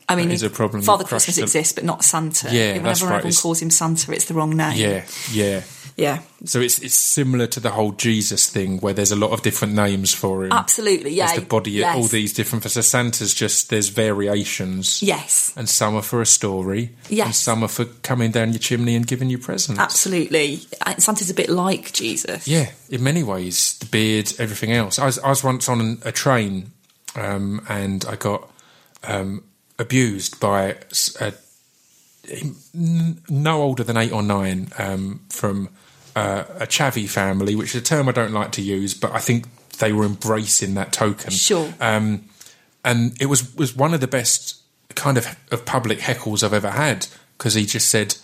[0.08, 0.84] I mean, is a problem.
[0.84, 2.50] Father Christmas the- exists, but not Santa.
[2.52, 3.16] Yeah, Whenever that's right.
[3.18, 4.78] everyone calls him Santa, it's the wrong name.
[4.78, 5.62] Yeah, yeah.
[5.98, 9.42] Yeah, So it's it's similar to the whole Jesus thing where there's a lot of
[9.44, 10.52] different names for him.
[10.52, 11.12] absolutely.
[11.14, 11.96] Yeah, There's the body, yes.
[11.96, 12.64] all these different.
[12.70, 15.02] So Santa's just there's variations.
[15.02, 16.90] Yes, And some are for a story.
[17.10, 17.26] Yes.
[17.28, 19.80] And some are for coming down your chimney and giving you presents.
[19.80, 20.58] absolutely.
[20.98, 22.46] Santa's a bit like Jesus.
[22.48, 25.00] Yeah, in many ways, the beard, everything else.
[25.00, 26.72] I was, I was once on a train,
[27.16, 28.50] um, and I got
[29.06, 29.44] um,
[29.80, 30.76] abused by
[31.22, 31.34] a,
[32.90, 35.70] no older than eight or nine um, from
[36.16, 39.20] uh, a chavvy family, which is a term I don't like to use, but I
[39.20, 39.48] think
[39.80, 41.32] they were embracing that token.
[41.32, 41.74] Sure.
[41.82, 42.30] Um,
[42.84, 44.62] and it was was one of the best
[44.96, 48.16] kind of of public heckles I've ever had because he just said,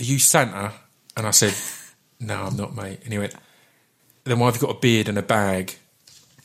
[0.00, 0.72] "Are you Santa?"
[1.16, 1.54] And I said,
[2.20, 3.34] "No, I'm not, mate." And he went,
[4.24, 5.76] "Then why have you got a beard and a bag?"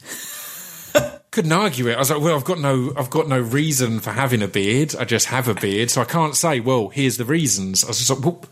[1.31, 1.95] Couldn't argue it.
[1.95, 4.95] I was like, "Well, I've got no, I've got no reason for having a beard.
[4.97, 7.97] I just have a beard, so I can't say, well, here's the reasons." I was
[7.97, 8.45] just like, "Well."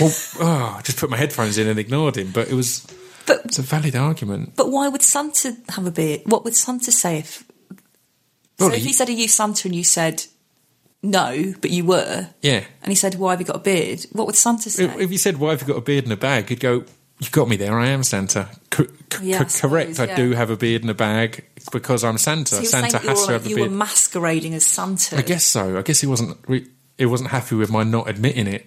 [0.00, 2.86] Well, oh, I just put my headphones in and ignored him, but it was
[3.26, 4.54] But it's a valid argument.
[4.56, 6.22] but why would Santa have a beard?
[6.26, 7.44] What would Santa say if?
[8.58, 10.24] Well, so if he- he said, "Are you Santa?" and you said,
[11.02, 14.26] "No," but you were, Yeah, and he said, "Why have you got a beard?" What
[14.26, 14.84] would Santa say?
[14.84, 16.84] If if you said, "Why have you got a beard and a bag?" he'd go,
[17.18, 17.78] "You got me there.
[17.78, 19.94] I am Santa." C- c- Yeah, I c- correct.
[19.96, 22.56] suppose, I do have a beard and a bag because I'm Santa.
[22.56, 23.70] So Santa has you, to have a you beard.
[23.70, 25.18] were masquerading as Santa.
[25.18, 25.78] I guess so.
[25.78, 26.38] I guess he wasn't.
[26.48, 26.66] Re-
[26.98, 28.66] he wasn't happy with my not admitting it.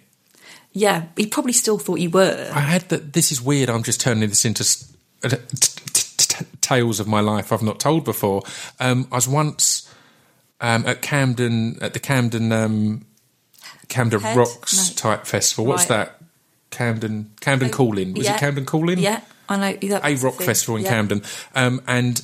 [0.73, 2.51] Yeah, he probably still thought you were.
[2.53, 3.13] I had that.
[3.13, 3.69] This is weird.
[3.69, 4.63] I'm just turning this into
[5.23, 5.37] uh, t-
[5.93, 8.43] t- t- tales of my life I've not told before.
[8.79, 9.91] Um, I was once
[10.61, 13.05] um, at Camden at the Camden um,
[13.87, 14.37] Camden Head?
[14.37, 14.95] Rocks No.
[14.95, 15.65] type festival.
[15.65, 16.05] What's Right.
[16.05, 16.21] that?
[16.69, 18.13] Camden Camden Calling.
[18.13, 18.35] Was Yeah.
[18.35, 18.99] it Camden Calling?
[18.99, 19.87] Yeah, I know.
[19.89, 20.89] that a rock festival in Yeah.
[20.89, 21.23] Camden,
[21.55, 22.21] um, and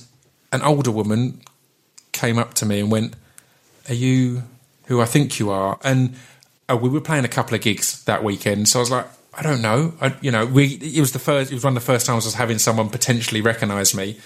[0.51, 1.41] an older woman
[2.12, 3.15] came up to me and went,
[3.89, 4.43] "Are you
[4.88, 6.15] who I think you are?" And
[6.69, 9.41] uh, we were playing a couple of gigs that weekend, so I was like, "I
[9.41, 11.52] don't know." I, you know, we it was the first.
[11.52, 14.19] It was one of the first times I was having someone potentially recognise me,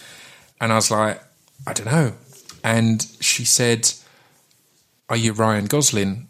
[0.61, 1.21] and I was like,
[1.65, 2.13] "I don't know."
[2.63, 3.91] And she said,
[5.09, 6.27] "Are you Ryan Gosling?"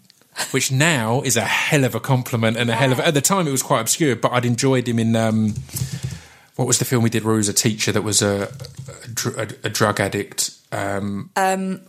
[0.52, 3.00] Which now is a hell of a compliment and a hell of.
[3.00, 5.16] At the time, it was quite obscure, but I'd enjoyed him in.
[5.16, 5.56] Um,
[6.58, 8.52] what was the film we did where he was a teacher that was a
[9.26, 10.52] a, a, a drug addict?
[10.72, 11.30] Um,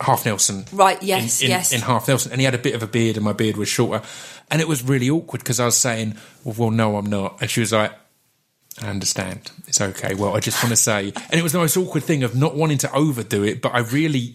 [0.01, 0.65] Half Nelson.
[0.73, 1.73] Right, yes, in, in, yes.
[1.73, 3.69] In Half Nelson, and he had a bit of a beard, and my beard was
[3.69, 4.07] shorter,
[4.51, 7.51] and it was really awkward because I was saying, well, "Well, no, I'm not," and
[7.51, 7.93] she was like.
[8.83, 9.51] I understand.
[9.67, 10.15] It's okay.
[10.15, 12.55] Well, I just want to say, and it was the most awkward thing of not
[12.55, 14.35] wanting to overdo it, but I really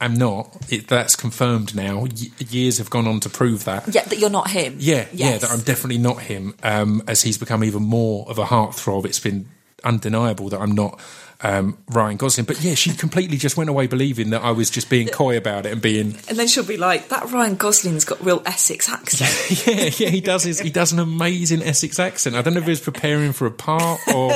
[0.00, 0.56] am not.
[0.70, 2.00] It, that's confirmed now.
[2.00, 3.88] Y- years have gone on to prove that.
[3.94, 4.76] Yeah, that you're not him.
[4.78, 6.54] Yeah, yeah, that I'm definitely not him.
[6.62, 9.48] Um, as he's become even more of a heartthrob, it's been
[9.84, 11.00] undeniable that I'm not
[11.42, 12.46] um, Ryan Gosling.
[12.46, 15.66] But yeah, she completely just went away believing that I was just being coy about
[15.66, 19.66] it and being And then she'll be like, "That Ryan Gosling's got real Essex accent."
[19.66, 20.08] yeah, yeah.
[20.10, 22.36] He does his he does an amazing Essex accent.
[22.36, 24.32] I don't know if he was preparing for a part or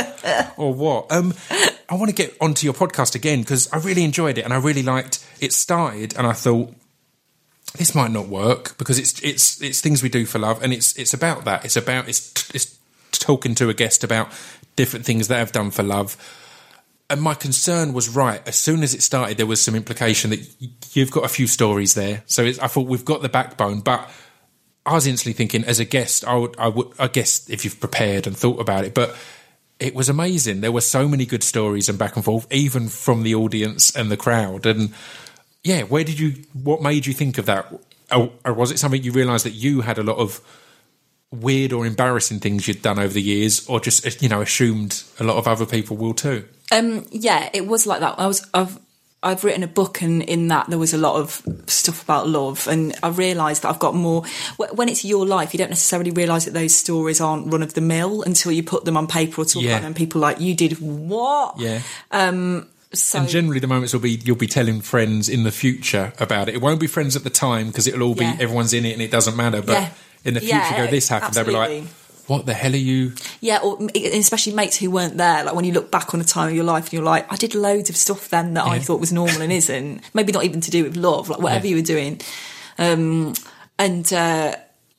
[0.57, 1.11] or what.
[1.13, 1.35] Um,
[1.89, 4.59] I want to get onto your podcast again because I really enjoyed it and I
[4.59, 5.25] really liked.
[5.41, 6.75] It started and I thought
[7.79, 10.97] this might not work because it's it's it's things we do for love and it's
[10.97, 11.65] it's about that.
[11.65, 12.77] It's about it's it's
[13.13, 14.29] talking to a guest about
[14.77, 16.17] different things they have done for love.
[17.09, 18.47] And my concern was right.
[18.47, 20.41] As soon as it started, there was some implication that
[20.93, 22.23] you've got a few stories there.
[22.27, 24.11] So I thought we've got the backbone, but
[24.85, 27.81] I was instantly thinking, as a guest, I would, I would, I guess if you've
[27.81, 29.17] prepared and thought about it, but
[29.79, 30.63] it was amazing.
[30.63, 34.11] There were so many good stories and back and forth, even from the audience and
[34.11, 34.67] the crowd.
[34.67, 34.93] And
[35.63, 36.45] yeah, where did you?
[36.55, 37.67] What made you think of that?
[38.15, 40.41] Or, or was it something you realised that you had a lot of
[41.41, 45.25] weird or embarrassing things you'd done over the years, or just you know assumed a
[45.25, 46.45] lot of other people will too?
[46.73, 48.19] Um, yeah, it was like that.
[48.19, 48.79] I was, I've,
[49.23, 52.67] I've written a book, and in that there was a lot of stuff about love,
[52.69, 54.25] and I realised that I've got more.
[54.73, 57.81] When it's your life, you don't necessarily realise that those stories aren't run of the
[57.81, 59.73] mill until you put them on paper or talk Yeah.
[59.73, 59.95] about them.
[59.95, 61.59] People like you did what?
[61.61, 61.81] Yeah.
[62.93, 66.49] So And generally, the moments will be you'll be telling friends in the future about
[66.49, 66.55] it.
[66.55, 68.37] It won't be friends at the time because it'll all be Yeah.
[68.41, 69.61] everyone's in it and it doesn't matter.
[69.61, 69.89] But Yeah.
[70.27, 71.35] In the future, Yeah, go this happened.
[71.35, 71.85] They'll be like,
[72.27, 73.13] what the hell are you?
[73.41, 75.45] Yeah, or especially mates who weren't there.
[75.45, 77.37] Like when you look back on a time of your life and you're like, I
[77.37, 80.03] did loads of stuff then that I thought was normal and isn't.
[80.15, 81.71] Maybe not even to do with love, like whatever Yeah.
[81.71, 82.21] you were doing.
[82.79, 83.35] Um,
[83.79, 84.57] and uh,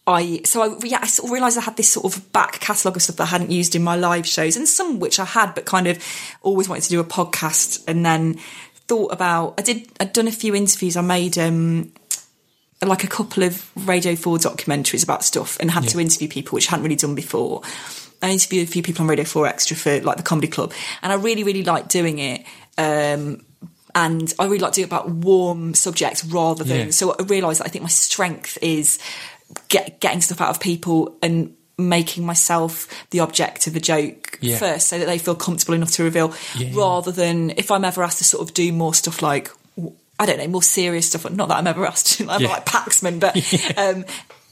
[0.07, 2.95] I, so I, yeah, I sort of realised I had this sort of back catalogue
[2.95, 5.53] of stuff that I hadn't used in my live shows, and some which I had,
[5.53, 6.01] but kind of
[6.43, 8.39] always wanted to do a podcast, and then
[8.87, 9.55] thought about.
[9.57, 9.89] I did.
[9.99, 10.95] I'd done a few interviews.
[10.95, 11.37] I made.
[11.37, 11.91] Um,
[12.85, 16.67] like a couple of Radio 4 documentaries about stuff and had to interview people, which
[16.67, 17.61] I hadn't really done before.
[18.21, 21.11] I interviewed a few people on Radio 4 Extra for like the comedy club, and
[21.11, 22.45] I really, really liked doing it.
[22.77, 23.43] Um,
[23.95, 26.85] and I really like doing it about warm subjects rather than.
[26.87, 26.91] Yeah.
[26.91, 28.99] So I realised that I think my strength is
[29.69, 34.57] get, getting stuff out of people and making myself the object of a joke Yeah.
[34.57, 36.69] first so that they feel comfortable enough to reveal Yeah.
[36.73, 39.51] rather than if I'm ever asked to sort of do more stuff like
[40.19, 42.49] I don't know more serious stuff not that I'm ever asked to like, Yeah.
[42.49, 43.35] like Paxman but
[43.77, 44.05] um,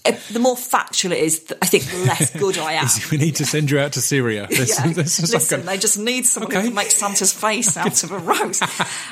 [0.05, 3.35] if- the more factual it is I think the less good I am we need
[3.37, 4.47] to send you out to Syria.
[4.49, 4.91] This, yeah.
[4.93, 6.61] this is Listen, like a- they just need someone Okay.
[6.61, 8.61] who can make Santa's face out of a rose.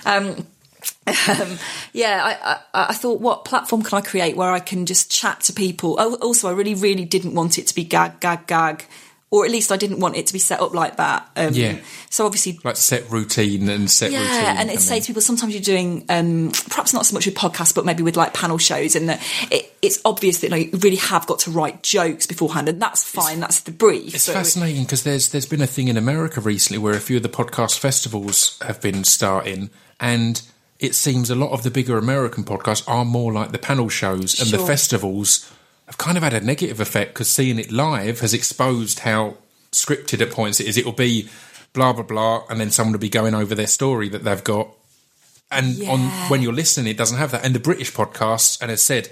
[0.06, 0.46] Um,
[1.08, 1.58] um,
[1.94, 5.40] yeah, I, I, I thought, what platform can I create where I can just chat
[5.42, 5.96] to people?
[5.98, 8.86] Oh, also, I really, really didn't want it to be gag, gag, gag,
[9.34, 11.28] or at least I didn't want it to be set up like that.
[11.36, 11.78] Um, Yeah.
[12.12, 14.22] So obviously, like set routine and set routine.
[14.22, 17.34] yeah, and it's say to people sometimes you're doing um, perhaps not so much with
[17.34, 19.20] podcasts, but maybe with like panel shows, and that
[19.50, 23.04] it, it's obvious that like, you really have got to write jokes beforehand, and that's
[23.04, 23.40] fine.
[23.40, 24.14] that's the brief.
[24.14, 27.24] It's fascinating because there's there's been a thing in America recently where a few of
[27.24, 30.44] the podcast festivals have been starting, and
[30.78, 34.40] it seems a lot of the bigger American podcasts are more like the panel shows,
[34.40, 35.52] and the festivals
[35.88, 39.38] have kind of had a negative effect because seeing it live has exposed how
[39.72, 40.78] scripted at points it is.
[40.78, 41.30] It will be
[41.74, 44.70] blah blah blah, and then someone will be going over their story that they've got,
[45.52, 47.44] and on when you're listening, it doesn't have that.
[47.46, 49.10] And the British podcasts, and as said,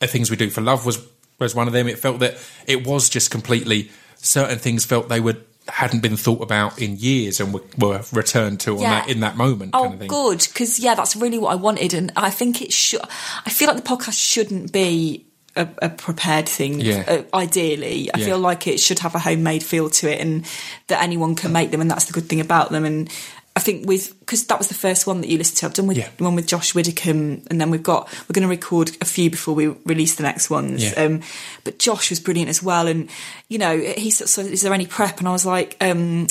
[0.00, 1.04] uh, things we do for love was
[1.38, 1.88] was one of them.
[1.88, 6.42] It felt that it was just completely certain things felt they would hadn't been thought
[6.42, 8.90] about in years and were, were returned to on Yeah.
[8.90, 9.70] that in that moment.
[9.72, 10.08] Oh, kind of thing.
[10.08, 13.00] good, because yeah, that's really what I wanted, and I think it should.
[13.46, 15.26] I feel like the podcast shouldn't be
[15.60, 16.80] a, a prepared thing.
[16.80, 17.04] Yeah.
[17.06, 18.26] Uh, ideally, I Yeah.
[18.26, 20.44] feel like it should have a homemade feel to it, and
[20.88, 22.84] that anyone can make them, and that's the good thing about them.
[22.84, 23.08] And
[23.56, 25.66] I think with because that was the first one that you listened to.
[25.66, 26.08] I've done with Yeah.
[26.18, 29.54] one with Josh Widdicombe, and then we've got we're going to record a few before
[29.54, 30.82] we release the next ones.
[30.84, 30.92] Yeah.
[31.04, 31.20] Um,
[31.64, 33.08] but Josh was brilliant as well, and
[33.48, 35.76] you know he said, "So is there any prep?" And I was like.
[35.80, 36.26] Um,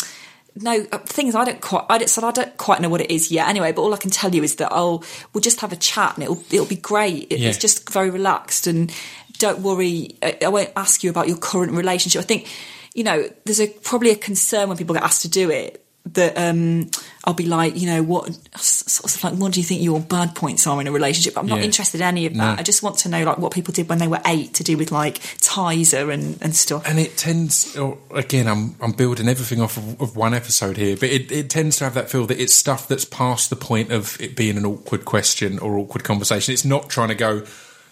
[0.55, 1.85] no, uh, the thing is, I don't quite.
[1.89, 3.47] I don't, so I don't quite know what it is yet.
[3.47, 6.15] Anyway, but all I can tell you is that I'll we'll just have a chat
[6.15, 7.27] and it'll it'll be great.
[7.31, 7.49] It, Yeah.
[7.49, 8.91] It's just very relaxed and
[9.39, 10.15] don't worry.
[10.21, 12.19] I, I won't ask you about your current relationship.
[12.21, 12.47] I think
[12.93, 16.35] you know there's a probably a concern when people get asked to do it that
[16.39, 16.89] um,
[17.25, 20.33] I'll be like, you know, what sort of like, what do you think your bad
[20.33, 21.37] points are in a relationship?
[21.37, 21.65] I'm not Yeah.
[21.65, 22.55] interested in any of that.
[22.55, 22.55] No.
[22.57, 24.75] I just want to know like what people did when they were eight to do
[24.75, 26.83] with like Tizer and and stuff.
[26.87, 30.95] and it tends or again i'm i'm building everything off of, of one episode here
[30.95, 33.91] but it, it tends to have that feel that it's stuff that's past the point
[33.91, 37.43] of it being an awkward question or awkward conversation it's not trying to go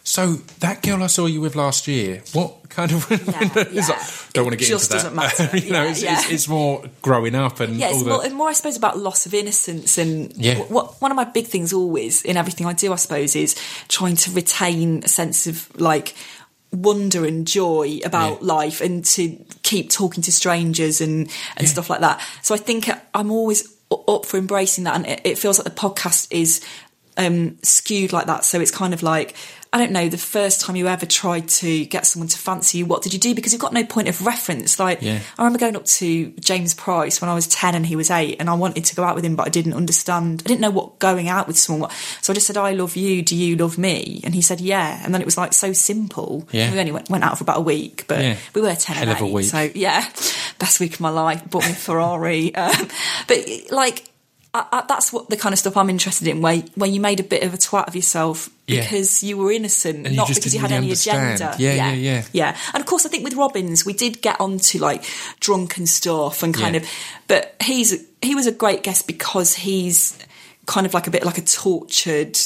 [0.10, 4.06] so that girl i saw you with last year what kind of Yeah, like, yeah.
[4.34, 5.58] don't want to get just into that doesn't matter.
[5.66, 6.02] you know Yeah, it's.
[6.04, 9.26] It's, it's more growing up and Yeah, it's the more, more, I suppose, about loss
[9.26, 9.98] of innocence.
[9.98, 10.56] And Yeah.
[10.56, 13.56] wh- what, one of my big things always in everything I do, I suppose, is
[13.88, 16.14] trying to retain a sense of like
[16.72, 22.02] wonder and joy about life and to keep talking to strangers and, and stuff like
[22.02, 22.22] that.
[22.44, 24.96] So I think I'm always up for embracing that.
[24.96, 26.64] And it, it feels like the podcast is
[27.18, 28.46] um, skewed like that.
[28.46, 29.36] So it's kind of like,
[29.74, 32.86] I don't know, the first time you ever tried to get someone to fancy you,
[32.86, 33.36] what did you do?
[33.36, 34.80] Because you've got no point of reference.
[34.80, 35.20] Like, Yeah.
[35.38, 38.38] I remember going up to James Price when I was 10 and he was 8
[38.40, 40.70] and I wanted to go out with him but I didn't understand I didn't know
[40.72, 41.98] what going out with someone was.
[42.22, 45.02] so I just said I love you do you love me and he said yeah
[45.04, 46.72] and then it was like so simple Yeah.
[46.72, 48.38] we only went, went out for about a week but Yeah.
[48.54, 49.46] we were 10 Hell and of a 8 week.
[49.46, 50.08] so yeah
[50.60, 52.88] best week of my life bought me a Ferrari um,
[53.28, 53.38] but
[53.72, 54.04] like
[54.58, 57.20] I, I, that's what the kind of stuff I'm interested in where where you made
[57.20, 58.82] a bit of a twat of yourself Yeah.
[58.82, 61.36] because you were innocent And not because you had really any understand.
[61.36, 62.24] agenda Yeah, yeah, yeah.
[62.34, 62.58] yeah.
[62.74, 65.04] And of course, I think with Robbins, we did get onto like
[65.40, 66.82] drunken stuff and kind Yeah.
[66.82, 66.90] of,
[67.28, 70.18] but he's he was a great guest because he's
[70.66, 72.38] kind of like a bit like a tortured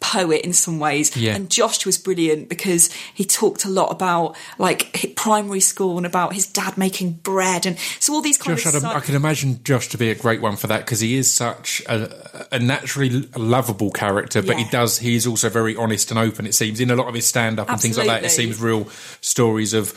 [0.00, 1.16] poet in some ways.
[1.16, 1.34] Yeah.
[1.34, 6.32] And Josh was brilliant because he talked a lot about like primary school and about
[6.32, 8.84] his dad making bread and so all these kind Josh, of.
[8.84, 11.82] I can imagine Josh to be a great one for that because he is such
[11.88, 14.98] a, a naturally lovable character, but he does.
[14.98, 16.46] He is also very honest and open.
[16.46, 18.24] It seems in a lot of his stand up and things like that.
[18.24, 18.88] It seems real
[19.20, 19.92] stories of.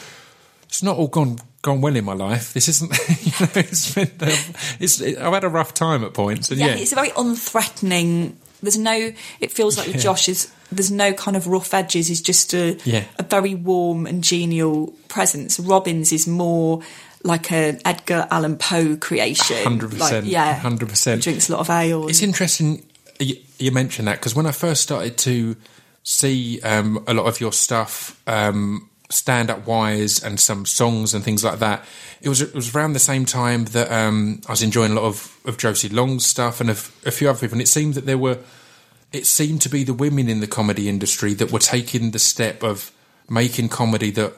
[0.64, 2.54] It's not all gone gone well in my life.
[2.54, 2.92] This isn't.
[3.22, 4.12] You know, it's been.
[4.20, 5.02] Um, it's.
[5.02, 8.78] I've had a rough time at points, and yeah, yeah, it's a very unthreatening there's
[8.78, 9.12] no.
[9.40, 9.98] It feels like Yeah.
[9.98, 12.08] Josh is there's no kind of rough edges.
[12.08, 13.04] He's just a Yeah.
[13.20, 15.60] a very warm and genial presence.
[15.60, 16.82] Robbins is more
[17.24, 19.58] like an Edgar Allan Poe creation.
[19.58, 21.22] 100%, Like, yeah, 100%.
[21.22, 22.08] Drinks a lot of ale.
[22.08, 22.84] It's interesting
[23.20, 25.56] you, you mentioned that because when I first started to
[26.04, 31.24] see um, a lot of your stuff, um, stand up wise, and some songs and
[31.24, 31.86] things like that,
[32.22, 35.06] it was it was around the same time that um, I was enjoying a lot
[35.06, 38.18] of, of Josie Long's stuff and a few other people, and it seemed that there
[38.18, 38.40] were
[39.12, 42.64] it seemed to be the women in the comedy industry that were taking the step
[42.64, 42.92] of
[43.30, 44.34] making comedy that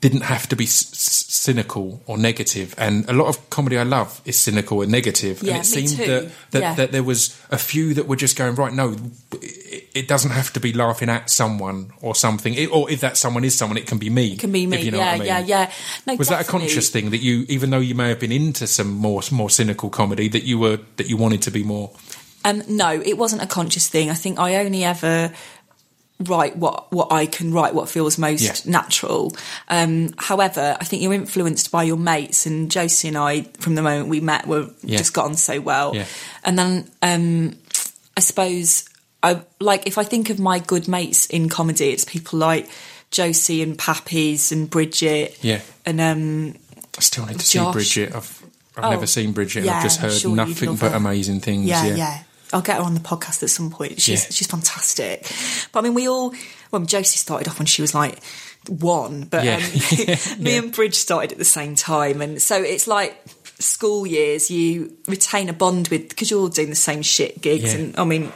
[0.00, 0.88] didn't have to be s-
[1.28, 5.56] cynical or negative and a lot of comedy I love is cynical and negative Yeah,
[5.56, 6.06] and it me seemed too.
[6.06, 6.74] that that, Yeah.
[6.74, 8.96] that there was a few that were just going right no
[9.32, 13.16] it, it doesn't have to be laughing at someone or something it, or if that
[13.16, 14.80] someone is someone it can be me It can be me.
[14.80, 15.26] you know yeah, what I mean.
[15.26, 15.70] yeah, yeah.
[16.06, 18.66] No, was that a conscious thing that you even though you may have been into
[18.66, 21.90] some more more cynical comedy that you were that you wanted to be more
[22.46, 24.08] Um, no, it wasn't a conscious thing.
[24.08, 25.32] I think I only ever
[26.20, 28.54] write what what I can write, what feels most Yeah.
[28.72, 29.36] natural.
[29.68, 33.82] Um, however, I think you're influenced by your mates, and Josie and I, from the
[33.82, 34.98] moment we met, were Yeah.
[34.98, 35.94] just got on so well.
[35.94, 36.06] Yeah.
[36.44, 37.56] And then um,
[38.16, 38.84] I suppose
[39.22, 42.68] I like if I think of my good mates in comedy, it's people like
[43.10, 45.36] Josie and Pappies and Bridget.
[45.42, 45.60] Yeah.
[45.84, 46.54] And um,
[46.96, 47.66] I still need to Josh.
[47.66, 48.42] see Bridget I've
[48.78, 50.96] I've Oh, never seen Bridget I've just heard sure nothing but her.
[50.96, 52.18] amazing things yeah, yeah.
[52.52, 54.00] I'll get her on the podcast at some point.
[54.00, 54.30] She's Yeah.
[54.30, 55.26] she's fantastic.
[55.72, 56.34] But I mean, we all.
[56.70, 58.18] Well, Josie started off when she was like
[58.68, 59.56] one, but Yeah.
[59.56, 63.20] um, me and Bridge started at the same time, and so it's like
[63.58, 64.50] school years.
[64.50, 67.80] You retain a bond with because you're all doing the same shit gigs, Yeah.
[67.80, 68.32] and I mean.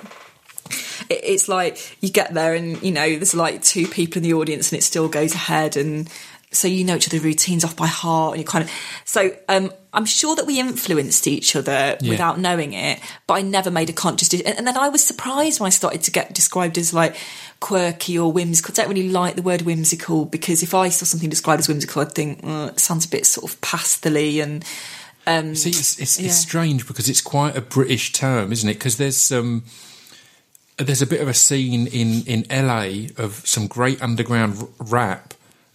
[1.08, 4.70] It's like you get there and you know there's like two people in the audience
[4.70, 6.08] and it still goes ahead and
[6.52, 8.70] so you know each other's routines off by heart and you kind of
[9.04, 12.10] so um, I'm sure that we influenced each other Yeah.
[12.10, 14.56] without knowing it, but I never made a conscious decision.
[14.56, 17.16] And, then I was surprised when I started to get described as like
[17.58, 18.72] quirky or whimsical.
[18.72, 22.02] I don't really like the word whimsical because if I saw something described as whimsical,
[22.02, 24.64] I'd think it sounds a bit sort of pastely and
[25.26, 26.26] See, it's, it's, Yeah.
[26.26, 28.74] it's strange because it's quite a British term, isn't it?
[28.74, 29.64] Because there's um,
[30.78, 35.29] there's a bit of a scene in, in LA of some great underground rap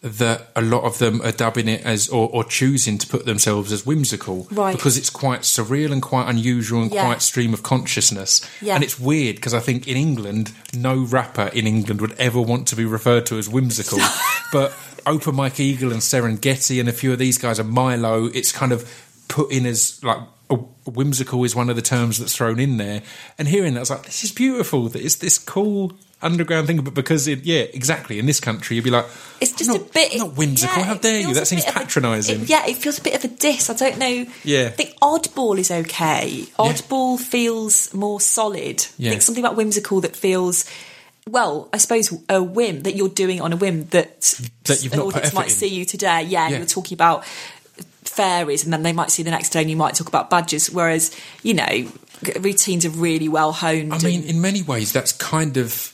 [0.06, 3.72] that a lot of them are dubbing it as or, or choosing to put themselves
[3.72, 4.76] as whimsical Right.
[4.76, 7.06] because it's quite surreal and quite unusual and Yeah.
[7.06, 8.42] quite stream of consciousness.
[8.62, 8.76] Yeah.
[8.76, 12.68] And it's weird because I think in England, no rapper in England would ever want
[12.68, 13.98] to be referred to as whimsical.
[14.52, 14.74] but
[15.08, 18.26] Open Mike Eagle and Serengeti and a few of these guys are Milo.
[18.26, 18.88] It's kind of
[19.28, 20.20] put in as like
[20.52, 23.02] a, whimsical is one of the terms that's thrown in there.
[23.40, 24.88] And hearing that, I was like, this is beautiful.
[24.90, 26.82] That it's this cool underground thing.
[26.82, 28.20] But because it, yeah, exactly.
[28.20, 29.06] In this country, you'd be like,
[29.42, 30.78] it's just not, a bit not whimsical.
[30.78, 31.34] yeah, How dare you?
[31.34, 32.44] That seems bit of a- patronising.
[32.48, 33.70] yeah, it feels a bit of a diss.
[33.70, 34.26] I don't know.
[34.44, 34.66] Yeah.
[34.68, 36.46] I think oddball is okay.
[36.58, 38.86] Oddball feels more solid.
[38.98, 39.10] Yeah.
[39.10, 40.66] I think something about whimsical that feels.
[41.28, 44.22] Well, I suppose a whim that you're doing on a whim that,
[44.66, 45.50] That you've an audience might in.
[45.54, 46.22] see you today.
[46.22, 46.58] Yeah, Yeah.
[46.58, 47.26] you're talking about
[48.04, 50.70] fairies, and then they might see the next day, and you might talk about badgers.
[50.70, 51.10] Whereas,
[51.44, 51.92] you know,
[52.40, 53.92] routines are really well honed.
[53.94, 55.92] I mean, and- in many ways, that's kind of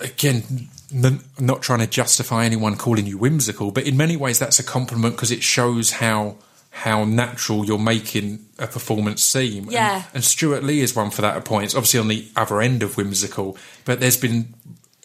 [0.00, 4.64] again not trying to justify anyone calling you whimsical, but in many ways, that's a
[4.64, 6.36] compliment because it shows how
[6.70, 9.64] how natural you're making a performance seem.
[9.64, 10.02] And- Yeah.
[10.14, 11.74] and, Stewart Lee is one for that at points.
[11.74, 14.54] Obviously, on the other end of whimsical, but there's been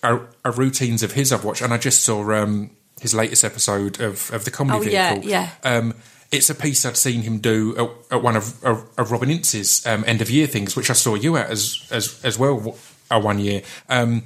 [0.03, 2.71] a, a routines of his I've watched, and I just saw um,
[3.01, 5.30] his latest episode of of the comedy Oh, yeah, vehicle.
[5.30, 5.49] yeah.
[5.63, 5.93] Um,
[6.32, 7.76] it's a piece I'd seen him do
[8.09, 10.93] at, at one of, of, of Robin Ince's um, end of year things, which I
[10.93, 12.78] saw you at as as as well
[13.11, 13.61] uh, one year.
[13.89, 14.24] Um,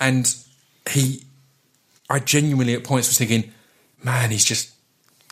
[0.00, 0.34] and
[0.90, 1.22] he,
[2.08, 3.52] I genuinely at points was thinking,
[4.02, 4.72] man, he's just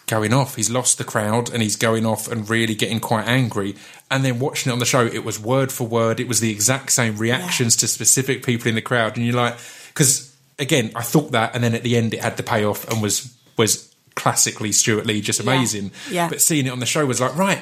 [0.06, 0.56] going off.
[0.56, 3.74] He's lost the crowd and he's going off and really getting quite angry.
[4.10, 6.18] And then watching it on the show, it was word for word.
[6.20, 9.56] It was the exact same reactions to specific people in the crowd, and you're like,
[9.88, 13.02] because again, I thought that, and then at the end, it had the payoff and
[13.02, 15.52] was was classically Stewart Lee, just Yeah.
[15.52, 15.90] amazing.
[16.10, 16.28] Yeah.
[16.28, 17.60] But seeing it on the show was like, right,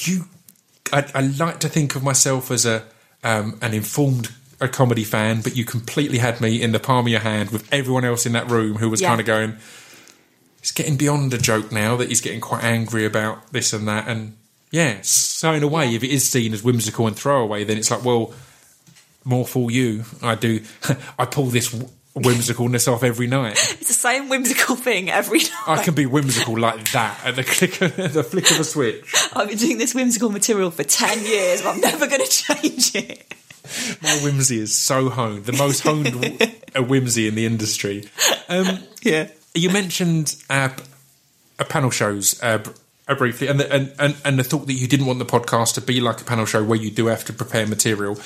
[0.00, 0.26] you.
[0.92, 2.84] I, I like to think of myself as a
[3.24, 4.30] um, an informed
[4.62, 7.68] a comedy fan, but you completely had me in the palm of your hand with
[7.72, 9.08] everyone else in that room who was Yeah.
[9.08, 9.56] kind of going.
[10.58, 14.06] it's getting beyond a joke now that he's getting quite angry about this and that,
[14.06, 14.36] and
[14.70, 14.98] yeah.
[15.02, 18.04] So in a way, if it is seen as whimsical and throwaway, then it's like,
[18.04, 18.32] well,
[19.24, 20.04] more for you.
[20.22, 20.60] I do.
[21.18, 21.74] I pull this
[22.14, 23.52] whimsicalness off every night.
[23.80, 25.50] it's the same whimsical thing every night.
[25.66, 29.12] I can be whimsical like that at the click, of, the flick of a switch.
[29.34, 32.94] I've been doing this whimsical material for 10 years, but I'm never going to change
[32.94, 33.34] it.
[34.02, 36.38] My whimsy is so honed, the most honed w-
[36.74, 38.08] a whimsy in the industry.
[38.48, 39.28] Um, Yeah.
[39.54, 40.70] you mentioned uh,
[41.58, 42.62] uh, panel shows uh,
[43.08, 45.74] uh, briefly, and the, and, and and the thought that you didn't want the podcast
[45.74, 48.18] to be like a panel show where you do have to prepare material.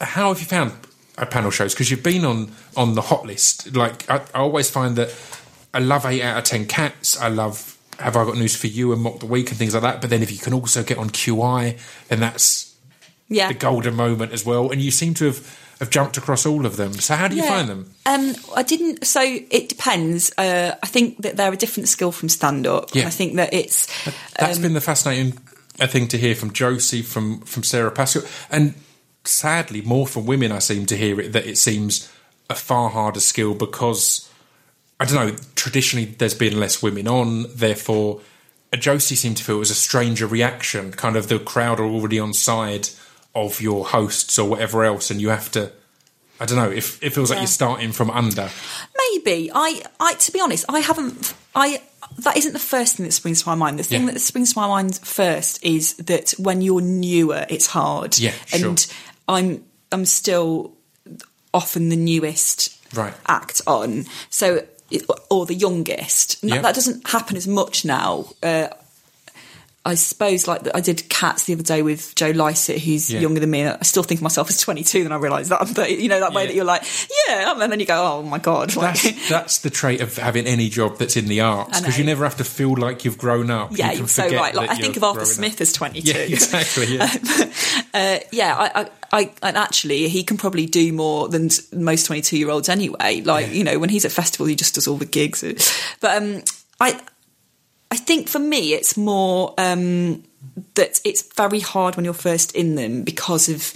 [0.00, 0.72] How have you found
[1.18, 1.74] uh, panel shows?
[1.74, 3.74] Because you've been on on the hot list.
[3.76, 5.14] Like I, I always find that
[5.74, 7.20] I love eight out of ten cats.
[7.20, 9.82] I love have I got news for you and mock the week and things like
[9.82, 10.00] that.
[10.00, 11.78] But then if you can also get on QI,
[12.08, 12.73] then that's
[13.28, 13.48] Yeah.
[13.48, 14.70] the golden moment as well.
[14.70, 16.92] And you seem to have have jumped across all of them.
[16.92, 17.48] So how do you Yeah.
[17.48, 17.90] find them?
[18.06, 19.04] Um, I didn't.
[19.06, 20.32] So it depends.
[20.38, 22.94] Uh, I think that they're a different skill from stand up.
[22.94, 23.08] Yeah.
[23.08, 23.88] I think that it's.
[24.38, 25.36] That's um, been the fascinating
[25.80, 28.74] uh, thing to hear from Josie, from from Sara Pascoe, and
[29.24, 30.52] sadly more from women.
[30.52, 32.08] I seem to hear it that it seems
[32.50, 34.28] a far harder skill because
[35.00, 35.36] I don't know.
[35.56, 38.20] Traditionally, there's been less women on, therefore.
[38.72, 40.92] uh, Josie seemed to feel it was a stranger reaction.
[40.92, 42.90] Kind of the crowd are already on side
[43.34, 45.72] of your hosts or whatever else, and you have to.
[46.40, 46.70] I don't know.
[46.70, 48.48] If it feels like you're starting from under.
[49.12, 51.34] Maybe I, I to be honest, I haven't.
[51.54, 51.80] I
[52.18, 53.78] that isn't the first thing that springs to my mind.
[53.78, 54.12] The thing Yeah.
[54.12, 58.18] that springs to my mind first is that when you're newer, it's hard.
[58.18, 58.68] Yeah, sure.
[58.70, 58.86] and
[59.28, 60.72] I'm I'm still
[61.52, 63.14] often the newest Right.
[63.26, 64.06] act on.
[64.30, 64.66] So
[65.30, 66.42] or the youngest.
[66.42, 66.60] Yeah.
[66.60, 68.26] That doesn't happen as much now.
[68.42, 68.68] Uh,
[69.86, 73.20] I suppose like I did Cats the other day with Joe Lycett, who's Yeah.
[73.20, 73.66] younger than me.
[73.66, 75.74] I still think of myself as 22, then I realise that.
[75.74, 76.46] But you know that way Yeah.
[76.48, 76.84] that you're like,
[77.28, 80.46] yeah, and then you go, oh my god, like, That's that's the trait of having
[80.46, 83.50] any job that's in the arts because you never have to feel like you've grown
[83.50, 83.76] up.
[83.76, 84.54] yeah, you can you're so right.
[84.54, 85.60] Like I think of Arthur Smith up.
[85.60, 86.08] as 22.
[86.10, 86.86] Yeah, exactly.
[86.96, 87.12] Yeah.
[87.94, 92.68] uh, yeah, I, I, I, and actually, he can probably do more than most twenty-two-year-olds
[92.68, 93.20] anyway.
[93.20, 93.52] Like, Yeah.
[93.52, 95.44] you know, when he's at festival, he just does all the gigs.
[96.00, 96.42] But um,
[96.80, 96.98] I,
[97.94, 100.22] I think for me, it's more um,
[100.74, 103.72] that it's very hard when you're first in them because of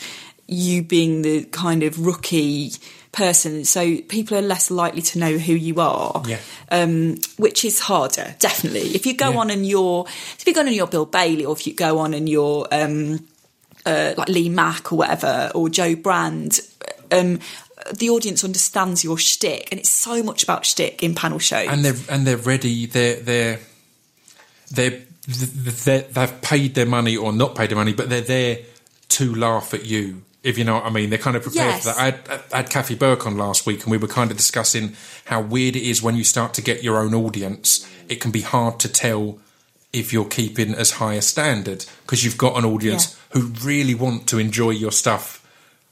[0.49, 2.73] you being the kind of rookie
[3.13, 3.65] person.
[3.65, 6.41] So people are less likely to know who you are Yeah.
[6.71, 8.95] um, which is harder, definitely.
[8.99, 9.39] If you go Yeah.
[9.39, 10.05] on and you're,
[10.39, 12.67] if you go on and you're Bill Bailey, or if you go on and you're
[12.73, 13.25] um,
[13.87, 16.61] uh, like Lee Mack or whatever, or Jo Brand,
[17.13, 17.39] um,
[17.95, 21.69] the audience understands your shtick, and it's so much about shtick in panel shows.
[21.69, 22.87] and they're and they're ready.
[22.87, 23.61] They're they're
[24.71, 28.59] they're, they're they've paid their money or not paid their money, but they're there
[29.11, 30.23] to laugh at you.
[30.43, 31.83] If you know what I mean, they're kind of prepared Yes.
[31.83, 31.99] for that.
[31.99, 34.95] I had, I had Kathy Burke on last week, and we were kind of discussing
[35.27, 37.87] how weird it is when you start to get your own audience.
[38.09, 39.39] It can be hard to tell
[39.93, 44.27] if you're keeping as high a standard because you've got an audience who really want
[44.29, 45.38] to enjoy your stuff.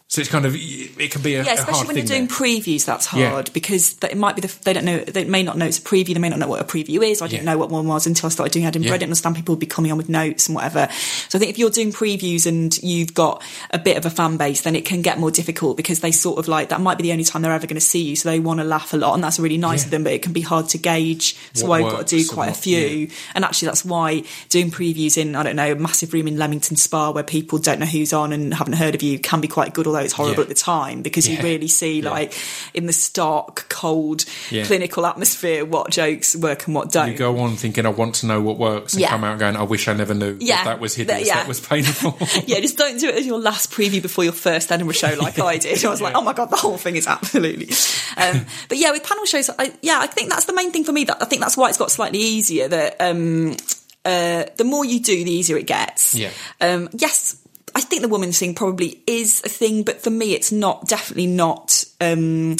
[0.09, 2.37] So it's kind of it can be a, yeah, especially when you're doing there.
[2.37, 3.31] previews, that's Yeah.
[3.31, 5.83] hard because it might be the, they don't know they may not know it's a
[5.83, 7.21] preview, they may not know what a preview is.
[7.21, 7.53] I didn't Yeah.
[7.53, 8.91] know what one was until I started doing Edinburgh.
[8.91, 8.95] Yeah.
[8.95, 10.89] I didn't understand people would be coming on with notes and whatever.
[11.29, 13.43] So I think if you're doing previews and you've got
[13.73, 16.39] a bit of a fan base, then it can get more difficult because they sort
[16.39, 18.29] of like that might be the only time they're ever going to see you, so
[18.31, 19.87] they want to laugh a lot, and that's really nice Yeah.
[19.87, 20.05] of them.
[20.05, 21.35] But it can be hard to gauge.
[21.55, 23.07] So What I've got to do and quite a few, yeah.
[23.35, 26.77] and actually that's why doing previews in I don't know a massive room in Leamington
[26.77, 29.75] Spa where people don't know who's on and haven't heard of you can be quite
[29.75, 30.43] good, although it's horrible Yeah.
[30.43, 32.11] at the time because you really see Yeah.
[32.11, 32.35] like
[32.75, 34.65] in the stark, cold, Yeah.
[34.67, 37.11] clinical atmosphere what jokes work and what don't.
[37.11, 39.09] You go on thinking, I want to know what works, and Yeah.
[39.11, 40.65] come out going, I wish I never knew Yeah.
[40.65, 41.35] that, was hideous, That- yeah.
[41.37, 42.17] that was painful.
[42.47, 45.39] yeah, just don't do it as your last preview before your first Edinburgh show, like
[45.39, 45.83] I did.
[45.85, 46.19] I was like, Yeah.
[46.19, 47.71] oh my god, the whole thing is absolutely.
[48.17, 50.93] Um, but yeah, with panel shows, I, yeah, I think that's the main thing for
[50.93, 51.05] me.
[51.05, 52.69] That I think that's why it's got slightly easier.
[52.69, 53.57] That um,
[54.05, 56.15] uh, the more you do, the easier it gets.
[56.15, 56.31] Yeah.
[56.61, 57.37] Um, yes,
[57.77, 60.89] I think the woman thing probably is a thing, but for me, it's not.
[60.89, 61.85] Definitely not.
[62.01, 62.53] Um,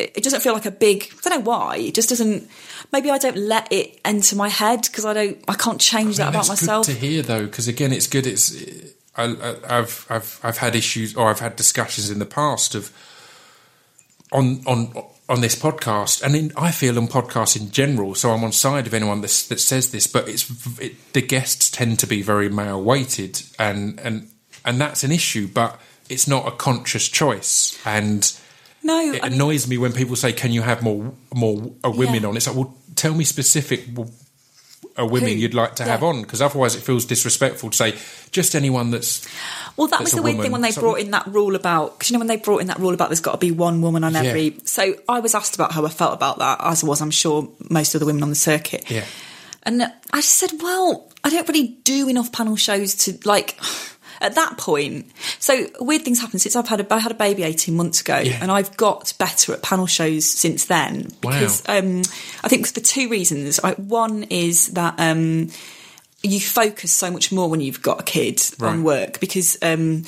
[0.00, 1.12] it it doesn't feel like a big.
[1.24, 1.76] I don't know why.
[1.76, 2.50] It just doesn't.
[2.92, 5.38] Maybe I don't let it enter my head because I don't.
[5.46, 6.86] I can't change that about myself.
[6.88, 8.26] good to hear though, because again, it's good.
[8.26, 8.52] It's
[9.14, 12.90] I, I, I've I've I've had issues or I've had discussions in the past of
[14.32, 14.92] on on
[15.28, 18.16] on this podcast, and in, I feel on podcasts in general.
[18.16, 21.70] So I'm on side of anyone that that says this, but it's it, the guests
[21.70, 24.31] tend to be very male weighted, and and
[24.64, 28.32] and that's an issue, but it's not a conscious choice, and
[28.82, 31.90] no, it I mean- annoys me when people say, "Can you have more more uh,
[31.90, 32.28] women Yeah.
[32.28, 33.84] on?" It's like, well, tell me specific
[34.98, 35.36] uh, women Who?
[35.36, 37.94] you'd like to have on, because otherwise it feels disrespectful to say
[38.30, 39.26] just anyone that's.
[39.76, 40.42] Well, that that's was the weird woman.
[40.44, 42.66] thing when they brought in that rule about because you know when they brought in
[42.66, 44.22] that rule about there's got to be one woman on Yeah.
[44.24, 44.58] every.
[44.64, 47.94] So I was asked about how I felt about that, as was I'm sure most
[47.94, 48.90] of the women on the circuit.
[48.90, 49.04] Yeah.
[49.62, 49.82] And
[50.12, 53.56] I just said, well, I don't really do enough panel shows to like.
[54.22, 57.42] At that point, so weird things happen since I've had a I had a baby
[57.42, 58.38] eighteen months ago, Yeah.
[58.40, 62.02] and I've got better at panel shows since then because um,
[62.44, 63.58] I think for two reasons.
[63.62, 65.50] I, one is that um,
[66.22, 68.70] you focus so much more when you've got a kid Right.
[68.70, 70.04] on work because um,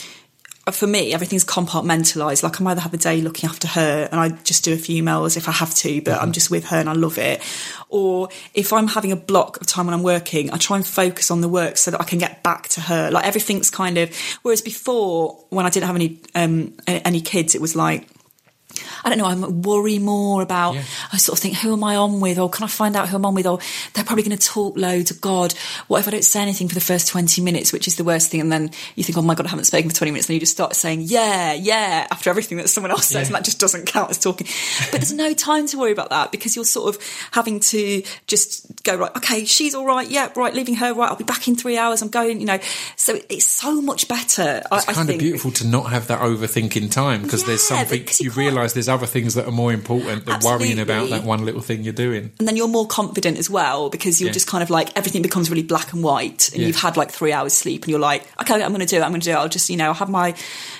[0.72, 2.42] for me, everything's compartmentalized.
[2.42, 5.02] Like I'm either have a day looking after her and I just do a few
[5.02, 7.42] emails if I have to, but I'm just with her and I love it.
[7.90, 11.30] Or if I'm having a block of time when I'm working, I try and focus
[11.30, 13.10] on the work so that I can get back to her.
[13.10, 17.60] Like everything's kind of, whereas before when I didn't have any, um, any kids, it
[17.60, 18.08] was like,
[19.04, 20.84] I don't know, I worry more about, Yeah.
[21.12, 22.38] I sort of think, who am I on with?
[22.38, 23.46] Or can I find out who I'm on with?
[23.46, 23.58] Or
[23.92, 25.10] they're probably going to talk loads.
[25.10, 25.52] Or God,
[25.88, 28.30] what if I don't say anything for the first 20 minutes, which is the worst
[28.30, 28.40] thing?
[28.40, 30.26] And then you think, oh my God, I haven't spoken for 20 minutes.
[30.26, 33.14] And then you just start saying, yeah, yeah, after everything that someone else says.
[33.14, 33.26] Yeah.
[33.26, 34.46] And that just doesn't count as talking.
[34.90, 37.02] But there's no time to worry about that because you're sort of
[37.32, 40.08] having to just go, right, okay, she's all right.
[40.10, 41.10] Yeah, right, leaving her, right.
[41.10, 42.02] I'll be back in three hours.
[42.02, 42.58] I'm going, you know.
[42.96, 44.62] So it's so much better.
[44.70, 45.20] I, It's I kind think.
[45.20, 48.72] of beautiful to not have that overthinking time because there's something you you, can't- realise
[48.72, 51.92] there's other things that are more important than worrying about that one little thing you're
[51.92, 52.32] doing.
[52.38, 54.32] and then you're more confident as well because you're Yeah.
[54.34, 56.68] just kind of like everything becomes really black and white and Yeah.
[56.68, 59.02] you've had like three hours sleep and you're like okay i'm going to do it
[59.02, 60.34] i'm going to do it i'll just you know I'll have my you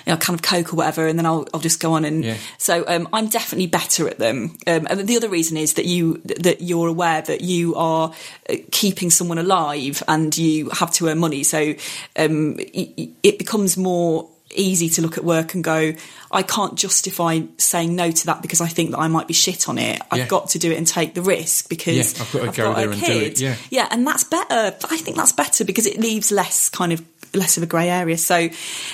[0.07, 2.37] know kind of coke or whatever and then i'll, I'll just go on and Yeah.
[2.57, 6.21] so um, i'm definitely better at them um, and the other reason is that you
[6.25, 8.11] that you're aware that you are
[8.49, 11.73] uh, keeping someone alive and you have to earn money so
[12.17, 15.93] um, it, it becomes more easy to look at work and go
[16.31, 19.67] i can't justify saying no to that because i think that i might be shit
[19.69, 20.27] on it i've Yeah.
[20.27, 22.63] got to do it and take the risk because Yeah, I've got to I've go
[22.63, 23.55] got there and do it, yeah.
[23.69, 24.75] yeah, and that's better.
[24.89, 27.03] I think that's better because it leaves less kind of
[27.33, 28.17] less of a grey area.
[28.17, 28.35] So,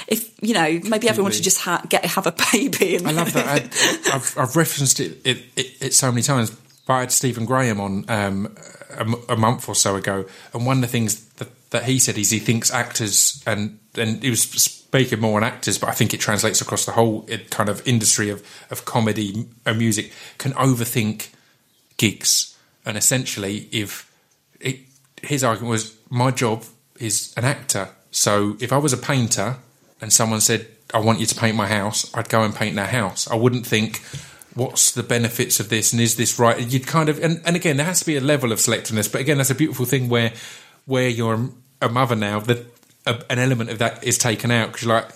[0.07, 2.95] if you know, maybe everyone should just ha- get have a baby.
[2.95, 3.47] And I love that.
[3.47, 6.49] I, I've, I've referenced it, it, it, it so many times.
[6.87, 8.55] But I had Stephen Graham on um,
[8.89, 12.17] a, a month or so ago, and one of the things that, that he said
[12.17, 16.13] is he thinks actors and and he was speaking more on actors, but I think
[16.13, 20.51] it translates across the whole uh, kind of industry of of comedy and music can
[20.53, 21.29] overthink
[21.95, 24.11] gigs, and essentially, if
[24.59, 24.79] it,
[25.21, 26.65] his argument was my job
[26.99, 29.55] is an actor, so if I was a painter
[30.01, 32.87] and someone said I want you to paint my house, I'd go and paint their
[32.87, 33.31] house.
[33.31, 34.01] I wouldn't think
[34.55, 36.59] what's the benefits of this and is this right?
[36.59, 39.21] You'd kind of and, and again there has to be a level of selectiveness, but
[39.21, 40.33] again that's a beautiful thing where
[40.85, 41.49] where you're
[41.81, 42.70] a mother now that
[43.05, 45.09] a, an element of that is taken out because you're like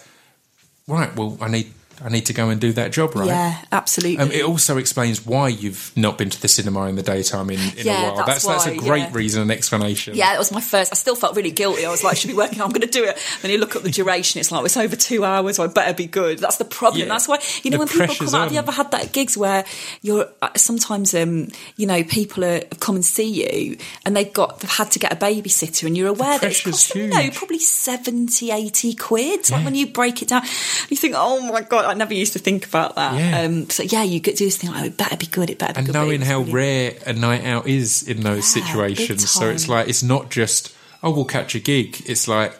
[0.88, 1.74] right, well I need
[2.04, 3.28] I need to go and do that job, right?
[3.28, 4.18] yeah, absolutely.
[4.24, 7.60] Um, it also explains why you've not been to the cinema in the daytime in,
[7.78, 8.26] in Yeah, a while.
[8.26, 9.14] that's That's that's, a great yeah.
[9.14, 10.16] reason and explanation.
[10.16, 10.92] yeah, that was my first.
[10.92, 11.86] I still felt really guilty.
[11.86, 12.62] I was like, I should be working.
[12.62, 13.18] I'm going to do it.
[13.42, 14.40] Then you look at the duration.
[14.40, 15.56] It's like it's over two hours.
[15.58, 16.40] So I better be good.
[16.40, 17.04] That's the problem.
[17.04, 17.08] Yeah.
[17.10, 18.44] That's why you know The when people come out.
[18.46, 19.66] Have you ever had that at gigs where
[20.02, 24.60] you're uh, sometimes um, you know people are come and see you and they've got
[24.60, 27.08] they've had to get a babysitter and you're aware that it's pressure's cost them, you
[27.10, 29.50] know probably 70, 80 quid.
[29.52, 30.44] Like when you break it down,
[30.90, 33.18] you think, oh my god, I never used to think about that.
[33.20, 33.42] Yeah.
[33.42, 34.70] Um, so yeah, you get do this thing.
[34.74, 35.50] Oh, it better be good.
[35.50, 35.94] It better be and good.
[35.94, 39.30] knowing how rare a night out is in those Yeah, situations.
[39.30, 42.02] So it's like it's not just oh we'll catch a gig.
[42.08, 42.58] It's like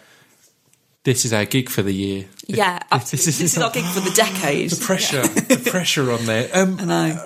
[1.04, 2.26] this is our gig for the year.
[2.48, 3.30] Yeah, This absolutely.
[3.30, 4.70] is- this is our gig for the decade.
[4.72, 6.50] The pressure, the pressure on there.
[6.54, 7.22] Um, I know.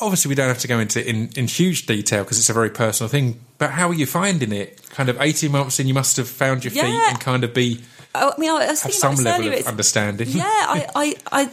[0.00, 2.70] obviously, we don't have to go into in, in huge detail because it's a very
[2.70, 3.40] personal thing.
[3.58, 4.88] But how are you finding it?
[4.90, 7.80] Kind of eighteen months in, you must have found your feet and kind of be
[8.14, 9.60] I mean, I was have some level earlier.
[9.60, 10.28] of understanding.
[10.28, 11.50] Yeah, I, I, I,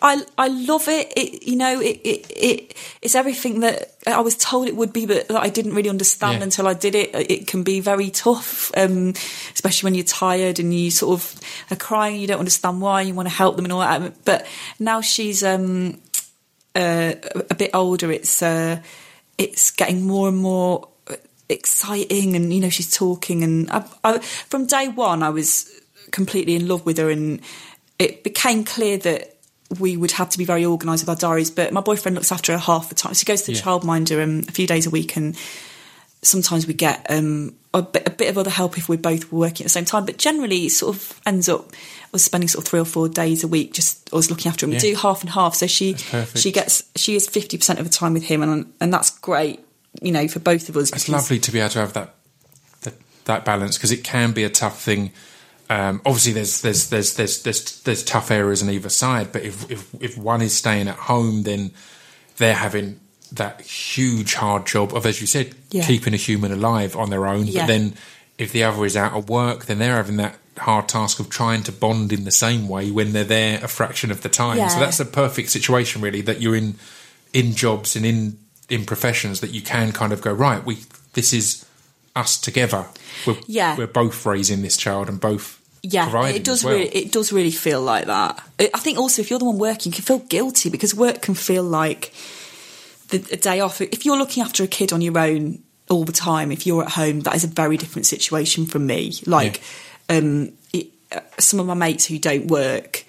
[0.00, 1.12] I, I love it.
[1.16, 5.06] it you know, it, it, it, it's everything that I was told it would be,
[5.06, 6.44] but that I didn't really understand Yeah.
[6.44, 7.10] until I did it.
[7.14, 9.14] It can be very tough, um,
[9.52, 11.40] especially when you're tired and you sort of
[11.70, 12.20] are crying.
[12.20, 13.02] You don't understand why.
[13.02, 14.24] You want to help them and all that.
[14.24, 14.46] But
[14.78, 16.00] now she's um,
[16.74, 17.14] uh,
[17.50, 18.10] a bit older.
[18.10, 18.80] It's uh,
[19.38, 20.88] it's getting more and more
[21.48, 23.42] exciting, and you know, she's talking.
[23.44, 25.70] And I, I, from day one, I was
[26.16, 27.40] completely in love with her, and
[27.98, 29.36] it became clear that
[29.78, 31.50] we would have to be very organised with our diaries.
[31.50, 33.14] But my boyfriend looks after her half the time.
[33.14, 33.64] So he goes to the Yeah.
[33.64, 35.36] childminder um, a few days a week, and
[36.22, 39.64] sometimes we get um, a, bit, a bit of other help if we're both working
[39.64, 40.04] at the same time.
[40.06, 41.72] But generally, it sort of ends up
[42.14, 44.72] us spending sort of three or four days a week just us looking after him.
[44.72, 44.80] Yeah.
[44.82, 45.54] We do half and half.
[45.54, 45.94] So she
[46.34, 49.60] she gets she is fifty percent of the time with him, and and that's great.
[50.02, 50.92] You know, for both of us.
[50.92, 52.14] It's lovely to be able to have that
[52.82, 52.94] that,
[53.24, 55.10] that balance because it can be a tough thing.
[55.68, 59.68] Um, obviously, there's there's there's there's there's there's tough areas on either side, but if
[59.70, 61.72] if if one is staying at home, then
[62.36, 63.00] they're having
[63.32, 65.84] that huge hard job of, as you said, Yeah.
[65.84, 67.46] keeping a human alive on their own.
[67.48, 67.62] Yeah.
[67.62, 67.94] But then,
[68.38, 71.62] if the other is out of work, then they're having that hard task of trying
[71.64, 74.56] to bond in the same way when they're there a fraction of the time.
[74.70, 76.76] So that's a perfect situation, really, that you're in
[77.32, 78.38] in jobs and in
[78.68, 80.64] in professions that you can kind of go right.
[80.64, 80.78] We
[81.14, 81.64] this is
[82.14, 82.86] us together.
[83.26, 83.76] We're, Yeah.
[83.76, 85.55] we're both raising this child and both
[85.92, 86.74] Yeah, it does well.
[86.74, 86.88] really.
[86.88, 88.42] It does really feel like that.
[88.58, 91.34] I think also if you're the one working, you can feel guilty because work can
[91.34, 92.12] feel like
[93.08, 93.80] the a day off.
[93.80, 96.90] If you're looking after a kid on your own all the time, if you're at
[96.92, 99.12] home, that is a very different situation from me.
[99.26, 99.60] Like,
[100.08, 103.04] um, it, uh, some of my mates who don't work,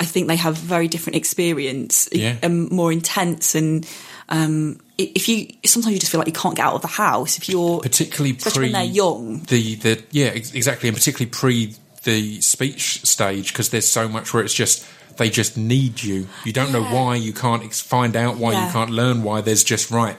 [0.00, 2.36] I think they have a very different experience, Yeah.
[2.42, 3.86] um, more intense, and
[4.28, 7.36] um, if you sometimes you just feel like you can't get out of the house
[7.38, 9.40] if you're particularly pre when they're young.
[9.44, 11.74] the the yeah ex- exactly and particularly pre
[12.04, 14.86] the speech stage because there's so much where it's just
[15.18, 18.72] they just need you you don't know why you can't ex- find out why you
[18.72, 20.16] can't learn why there's just right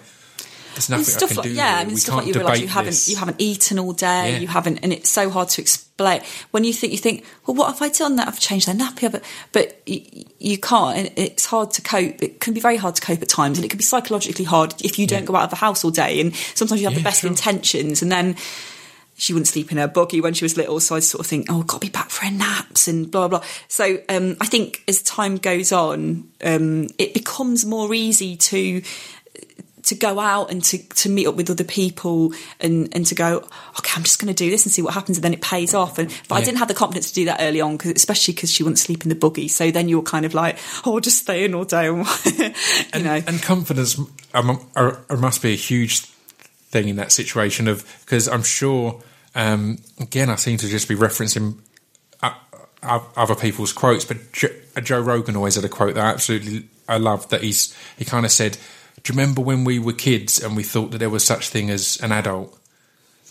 [0.73, 1.75] there's nothing I stuff can like do yeah.
[1.77, 3.09] I mean we stuff can't like you realise you haven't this.
[3.09, 4.37] you haven't eaten all day, Yeah.
[4.39, 6.21] you haven't, and it's so hard to explain.
[6.49, 8.15] When you think you think, well, what have I done?
[8.15, 12.23] That I've changed their nappy, but but you, you can't, and it's hard to cope.
[12.23, 14.73] It can be very hard to cope at times, and it can be psychologically hard
[14.83, 15.25] if you don't Yeah.
[15.27, 16.19] go out of the house all day.
[16.19, 17.29] And sometimes you have Yeah, the best sure.
[17.29, 18.35] intentions, and then.
[19.15, 21.45] She wouldn't sleep in her buggy when she was little, so I sort of think,
[21.49, 23.43] oh, I've got to be back for her naps and blah blah.
[23.67, 28.81] So um, I think as time goes on, um, it becomes more easy to
[29.83, 33.39] to go out and to, to meet up with other people and, and to go,
[33.77, 35.73] okay, I'm just going to do this and see what happens, and then it pays
[35.73, 35.99] off.
[35.99, 38.49] And but I didn't have the confidence to do that early on, 'cause- especially because
[38.49, 39.49] she wouldn't sleep in the buggy.
[39.49, 42.53] So then you're kind of like, oh, I'll just stay in all day, and, you
[42.93, 43.21] and, know.
[43.27, 43.99] and confidence
[44.33, 46.03] um, are, are, must be a huge
[46.73, 49.01] thing in that situation of because I'm sure
[49.35, 51.59] um, again I seem to just be referencing
[52.21, 52.33] uh,
[52.81, 54.17] uh, other people's quotes, but
[54.83, 58.25] Joe Rogan always had a quote that I absolutely I love that he's he kind
[58.25, 58.57] of said,
[59.03, 61.69] "Do you remember when we were kids and we thought that there was such thing
[61.69, 62.59] as an adult?"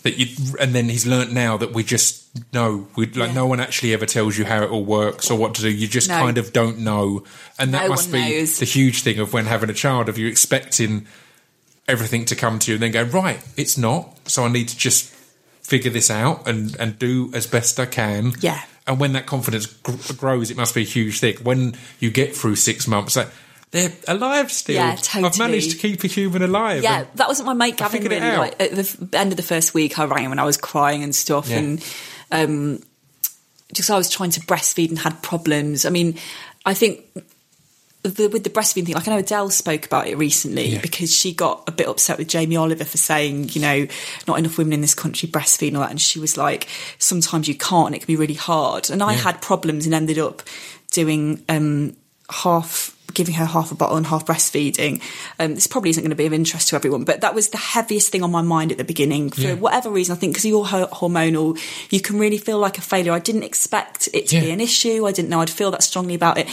[0.03, 0.27] That you,
[0.59, 3.33] and then he's learnt now that we just know, we like Yeah.
[3.33, 5.69] no one actually ever tells you how it all works or what to do.
[5.69, 6.17] You just No.
[6.17, 7.23] kind of don't know,
[7.57, 8.57] and that No must be knows.
[8.57, 11.05] the huge thing of when having a child of you expecting
[11.87, 14.77] everything to come to you and then go right it's not so i need to
[14.77, 15.11] just
[15.61, 18.61] figure this out and and do as best i can Yeah.
[18.87, 22.35] and when that confidence gr- grows it must be a huge thing when you get
[22.35, 23.27] through six months like
[23.71, 25.25] they're alive still Yeah, totally.
[25.25, 28.03] i've managed to keep a human alive Yeah, that wasn't my mate Gavin.
[28.03, 30.57] Really, like at the end of the first week, I rang him when I was
[30.57, 31.57] crying and stuff, Yeah.
[31.57, 31.85] and
[32.31, 32.83] um,
[33.73, 35.85] just I was trying to breastfeed and had problems.
[35.87, 36.19] I mean,
[36.67, 37.01] I think
[38.03, 40.81] the, with the breastfeeding thing, like I know Adele spoke about it recently Yeah.
[40.81, 43.87] because she got a bit upset with Jamie Oliver for saying, you know,
[44.27, 46.67] not enough women in this country breastfeed and all that, and she was like,
[46.99, 48.89] sometimes you can't, and it can be really hard.
[48.89, 49.19] And I Yeah.
[49.19, 50.41] had problems and ended up
[50.91, 51.95] doing um,
[52.29, 55.01] half giving her half a bottle and half breastfeeding.
[55.39, 57.57] Um, this probably isn't going to be of interest to everyone, but that was the
[57.57, 59.53] heaviest thing on my mind at the beginning for Yeah.
[59.55, 60.15] whatever reason.
[60.15, 61.59] I think because you're hormonal,
[61.91, 63.11] you can really feel like a failure.
[63.13, 65.05] I didn't expect it to be an issue.
[65.05, 66.47] I didn't know I'd feel that strongly about it.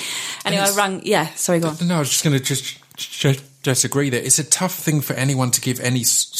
[0.44, 1.02] Anyway, I rang.
[1.04, 1.76] Yeah, sorry, go on.
[1.86, 5.02] No, I was just going to just, just just agree that it's a tough thing
[5.02, 6.30] for anyone to give any s-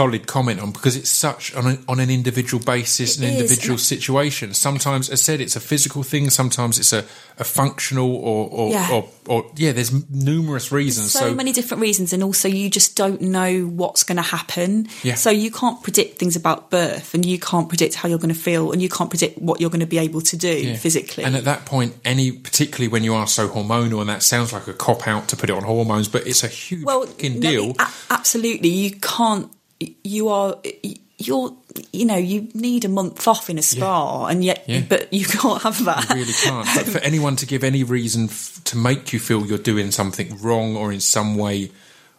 [0.00, 3.34] solid comment on because it's such on, a, on an individual basis, an It is,
[3.36, 4.54] individual situation.
[4.54, 6.30] Sometimes, as I said, it's a physical thing.
[6.30, 7.04] Sometimes it's a,
[7.38, 8.88] a functional or or, Yeah.
[8.92, 9.72] or or yeah.
[9.72, 11.12] There's numerous reasons.
[11.12, 14.88] so, many different reasons, and also you just don't know what's going to happen.
[15.02, 15.16] Yeah.
[15.16, 18.40] So you can't predict things about birth, and you can't predict how you're going to
[18.40, 20.76] feel, and you can't predict what you're going to be able to do Yeah.
[20.76, 21.24] physically.
[21.24, 24.66] And at that point, any particularly when you are so hormonal, and that sounds like
[24.66, 27.50] a cop out to put it on hormones, but it's a huge well, fucking no,
[27.50, 27.74] deal.
[27.78, 29.50] a- absolutely, you can't.
[30.04, 30.56] You are.
[31.18, 31.56] You're.
[31.92, 34.82] You know, you need a month off in a spa, and yet, Yeah.
[34.88, 36.08] but you can't have that.
[36.10, 36.66] You really can't.
[36.74, 40.36] But for anyone to give any reason f- to make you feel you're doing something
[40.40, 41.70] wrong or in some way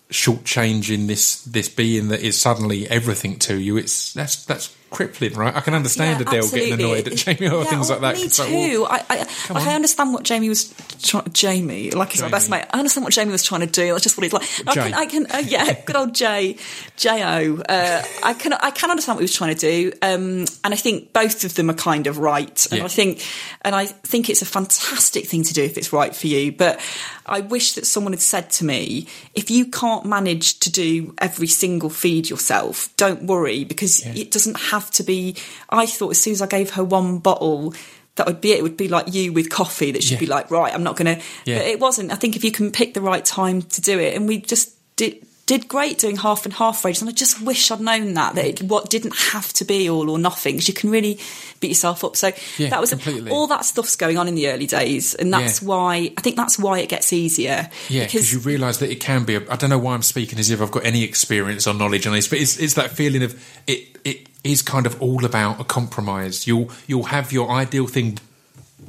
[0.09, 5.55] shortchanging this this being that is suddenly everything to you, it's that's that's crippling, right?
[5.55, 8.15] I can understand Yeah, Adele getting annoyed at Jamie or Yeah, things well, like that.
[8.19, 9.17] Me It's like, well, I, I,
[9.53, 11.31] like, I understand what Jamie was trying.
[11.31, 12.65] Jamie, like he's my best mate.
[12.71, 13.91] I understand what Jamie was trying to do.
[13.91, 14.67] That's just what he's like.
[14.67, 16.57] I can, I can, uh, yeah, good old J,
[16.97, 17.57] J O.
[17.57, 20.75] Uh, I can, I can understand what he was trying to do, um, and I
[20.75, 22.67] think both of them are kind of right.
[22.71, 22.85] And Yeah.
[22.85, 23.25] I think,
[23.61, 26.51] and I think it's a fantastic thing to do if it's right for you.
[26.51, 26.79] But
[27.25, 31.47] I wish that someone had said to me, if you can't manage to do every
[31.47, 35.35] single feed yourself, don't worry because it doesn't have to be.
[35.69, 37.75] I thought as soon as I gave her one bottle,
[38.15, 38.59] that would be it.
[38.59, 40.19] It would be like you with coffee, that she'd Yeah.
[40.19, 41.23] be like, right, I'm not going to.
[41.45, 41.59] Yeah.
[41.59, 42.11] But it wasn't.
[42.11, 44.71] I think if you can pick the right time to do it, and we just
[44.95, 45.25] did.
[45.51, 48.45] Did great doing half and half rages, and I just wish I'd known that that
[48.45, 51.19] it what didn't have to be all or nothing because you can really
[51.59, 52.15] beat yourself up.
[52.15, 53.31] So Yeah, that was completely.
[53.31, 55.67] all that stuff's going on in the early days, and that's Yeah.
[55.67, 57.69] why I think that's why it gets easier.
[57.89, 59.35] Yeah, because you realise that it can be.
[59.35, 62.07] A, I don't know why I'm speaking as if I've got any experience or knowledge
[62.07, 63.35] on this, but it's, it's that feeling of
[63.67, 63.97] it.
[64.05, 66.47] It is kind of all about a compromise.
[66.47, 68.19] You'll you'll have your ideal thing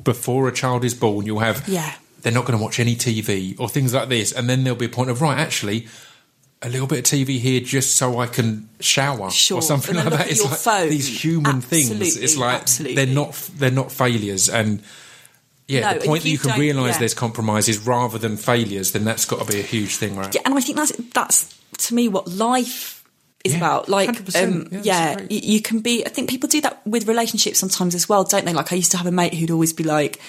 [0.05, 1.27] before a child is born.
[1.27, 1.93] You'll have Yeah.
[2.23, 4.87] They're not going to watch any TV or things like this, and then there'll be
[4.87, 5.37] a point of right.
[5.37, 5.89] Actually,
[6.63, 10.07] a little bit of TV here just so I can shower Sure, or something like
[10.11, 10.31] that.
[10.31, 10.91] It's like phone.
[10.91, 12.17] these human things.
[12.17, 12.97] It's like absolutely.
[12.97, 14.83] they're not they're not failures and.
[15.69, 16.99] Yeah, No, the point that you you can realise yeah.
[16.99, 20.35] there's compromises rather than failures, then that's got to be a huge thing, right?
[20.35, 23.05] Yeah, and I think that's that's to me what life
[23.45, 23.89] is Yeah, about.
[23.89, 26.05] Like, um, Yeah, yeah, you, can be.
[26.05, 28.53] I think people do that with relationships sometimes as well, don't they?
[28.53, 30.21] Like, I used to have a mate who'd always be like.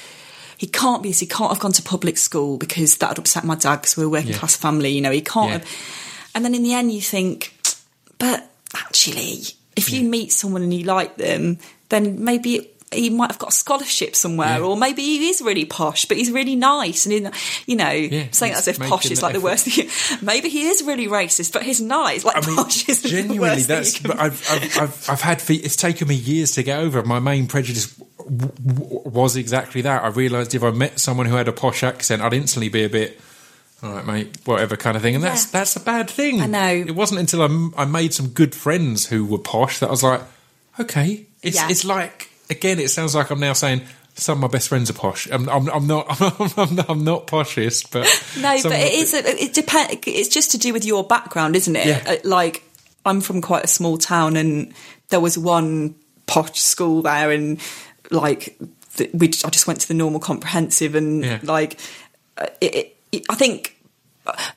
[0.57, 1.19] he can't be this.
[1.19, 4.05] He can't have gone to public school because that would upset my dad because we're
[4.05, 4.89] a working class family.
[4.89, 5.65] You know, he can't have.
[6.35, 7.53] And then in the end, you think,
[8.17, 9.41] but actually,
[9.75, 11.59] if you meet someone and you like them,
[11.89, 14.65] then maybe he might have got a scholarship somewhere, Yeah.
[14.65, 17.07] or maybe he is really posh, but he's really nice.
[17.07, 17.33] And,
[17.65, 17.89] you know,
[18.31, 19.43] saying that as if posh is like the effort.
[19.45, 20.19] worst thing.
[20.21, 22.23] Maybe he is really racist, but he's nice.
[22.23, 23.97] Like, I mean, posh is the genuinely, that's.
[23.99, 25.41] can But I've, I've, I've, I've had.
[25.49, 27.01] It's taken me years to get over.
[27.01, 27.87] My main prejudice
[28.19, 30.03] w- w- was exactly that.
[30.03, 32.89] I realised if I met someone who had a posh accent, I'd instantly be a
[32.89, 33.19] bit.
[33.83, 35.59] All right, mate, whatever kind of thing, and that's Yeah.
[35.59, 36.39] that's a bad thing.
[36.41, 36.67] I know.
[36.69, 39.91] It wasn't until I, m- I made some good friends who were posh that I
[39.91, 40.21] was like,
[40.79, 41.67] okay, it's Yeah.
[41.69, 43.81] it's like again, it sounds like I'm now saying
[44.15, 45.27] some of my best friends are posh.
[45.31, 46.05] I'm, I'm, I'm not,
[46.57, 48.05] I'm not, I'm not but
[48.39, 49.41] No, but it.
[49.41, 49.95] It depends.
[50.05, 51.87] It's just to do with your background, isn't it?
[51.87, 52.03] Yeah.
[52.07, 52.63] Uh, Like
[53.05, 54.71] I'm from quite a small town, and
[55.09, 57.59] there was one posh school there, and
[58.11, 58.57] like
[59.13, 61.39] we, I just went to the normal comprehensive, and Yeah.
[61.43, 61.79] like
[62.37, 62.92] uh, it-
[63.29, 63.77] I think.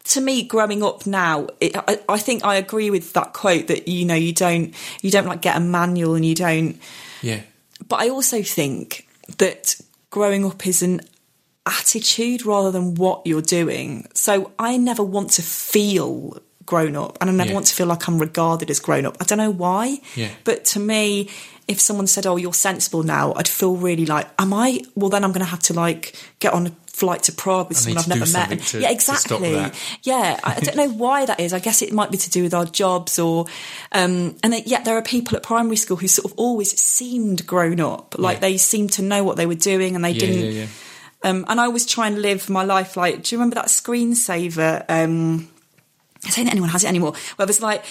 [0.05, 3.89] To me, growing up now, it, I, I think I agree with that quote that
[3.89, 6.79] you know you don't you don't like get a manual and you don't
[7.21, 7.41] yeah,
[7.89, 9.75] but I also think that
[10.11, 11.01] growing up is an
[11.67, 14.07] attitude rather than what you're doing.
[14.15, 17.55] So I never want to feel grown up and I never Yeah.
[17.55, 19.17] want to feel like I'm regarded as grown up.
[19.21, 20.01] I don't know why.
[20.15, 20.31] Yeah.
[20.45, 21.29] But to me,
[21.69, 24.81] if someone said, Oh, you're sensible now, I'd feel really like, Am I?
[24.95, 27.77] Well, then I'm going to have to like get on a flight to Prague with
[27.77, 28.59] I someone I've never met.
[28.69, 29.53] To- yeah, exactly.
[30.03, 31.53] Yeah, I I don't know why that is.
[31.53, 33.45] I guess it might be to do with our jobs, or
[33.93, 37.81] um, and yet there are people at primary school who sort of always seemed grown
[37.81, 38.41] up, like Yeah.
[38.41, 40.45] they seemed to know what they were doing, and they yeah, didn't.
[40.45, 40.67] yeah, yeah.
[41.23, 43.23] Um, and I always try and live my life like.
[43.25, 44.85] Do you remember that screensaver?
[44.89, 45.49] Um,
[46.25, 47.13] I don't think anyone has it anymore.
[47.37, 47.85] Where there's like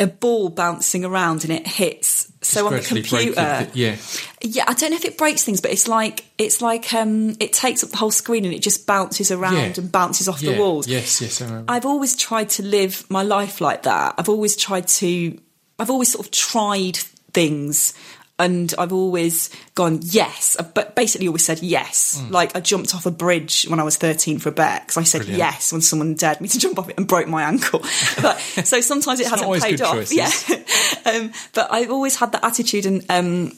[0.00, 2.32] a ball bouncing around and it hits.
[2.42, 3.96] So on the computer, it, yeah.
[4.40, 7.52] yeah, I don't know if it breaks things, but it's like it's like um, it
[7.52, 9.72] takes up the whole screen and it just bounces around Yeah.
[9.82, 10.52] and bounces off Yeah.
[10.52, 10.88] the walls.
[10.88, 11.70] Yes, yes, I remember.
[11.70, 14.14] I've always tried to live my life like that.
[14.16, 15.38] I've always tried to,
[15.78, 16.96] I've always sort of tried
[17.32, 17.92] things
[18.40, 22.20] and I've always gone, yes, but basically always said yes.
[22.20, 22.30] Mm.
[22.30, 25.02] Like I jumped off a bridge when I was 13 for a bet because I
[25.02, 25.38] said Brilliant.
[25.38, 27.80] yes when someone dared me to jump off it and broke my ankle.
[28.22, 29.92] but, so sometimes it hasn't paid off.
[29.92, 30.16] choices.
[30.16, 30.56] Yeah.
[31.12, 33.52] um, but I've always had that attitude and um,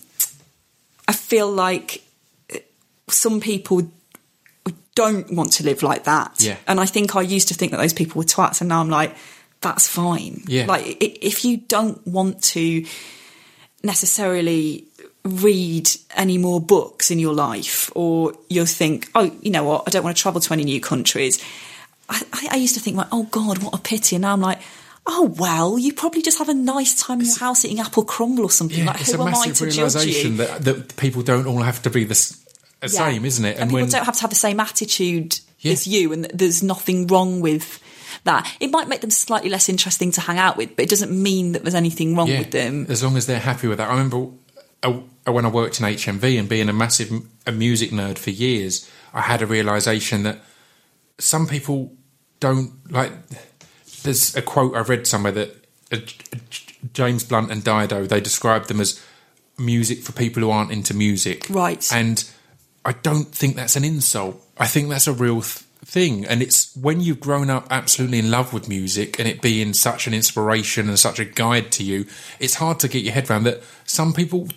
[1.07, 2.03] I feel like
[3.09, 3.83] some people
[4.97, 6.37] don't want to live like that.
[6.41, 6.57] Yeah.
[6.67, 8.91] And I think I used to think that those people were twats, and now I'm
[8.91, 9.17] like,
[9.61, 10.43] that's fine.
[10.47, 10.67] Yeah.
[10.67, 12.85] Like, if you don't want to
[13.83, 14.85] necessarily
[15.25, 19.91] read any more books in your life, or you'll think, oh, you know what, I
[19.91, 21.43] don't want to travel to any new countries.
[22.09, 24.17] I, I- I used to think, like, oh God, what a pity.
[24.17, 24.61] And now I'm like,
[25.07, 28.45] oh well, you probably just have a nice time in your house eating apple crumble
[28.45, 28.79] or something.
[28.79, 31.83] Yeah, like, it's who a am I massive realization that, that people don't all have
[31.83, 32.37] to be the
[32.83, 32.89] Yeah.
[32.89, 33.59] same, isn't it?
[33.59, 35.73] And, people don't have to have the same attitude Yeah.
[35.73, 37.81] as you, and there's nothing wrong with
[38.25, 38.51] that.
[38.61, 41.53] It might make them slightly less interesting to hang out with, but it doesn't mean
[41.53, 42.87] that there's anything wrong yeah, with them.
[42.89, 43.89] as long as they're happy with that.
[43.89, 44.29] I remember
[44.83, 47.11] uh, when I worked in HMV and being a massive
[47.47, 50.39] a music nerd for years, I had a realization that
[51.19, 51.93] some people
[52.41, 53.13] don't like.
[54.03, 58.69] There's a quote I read somewhere that uh, J- James Blunt and Dido they described
[58.69, 59.01] them as
[59.59, 61.89] music for people who aren't into music, Right.
[61.93, 62.29] And
[62.85, 64.43] I don't think that's an insult.
[64.59, 68.31] I think that's a real th- thing, and it's when you've grown up absolutely in
[68.31, 72.07] love with music and it being such an inspiration and such a guide to you.
[72.39, 73.63] It's hard to get your head around that.
[73.85, 74.49] Some people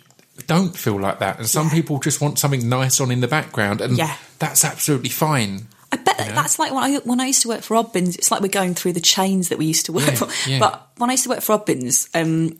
[0.48, 1.74] don't feel like that, and some Yeah.
[1.74, 4.16] people just want something nice on in the background, and Yeah.
[4.40, 5.68] that's absolutely fine.
[5.92, 8.16] I bet that that's like when I when I used to work for Oddbins.
[8.18, 10.28] It's like we're going through the chains that we used to work Yeah, for.
[10.50, 10.60] yeah.
[10.60, 12.58] But when I used to work for Oddbins, um,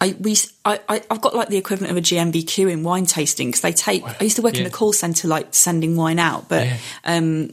[0.00, 3.48] I we I, I I've got like the equivalent of a GNVQ in wine tasting
[3.48, 4.02] because they take.
[4.04, 6.76] I used to work in the call centre, like sending wine out, but Yeah.
[7.04, 7.50] um,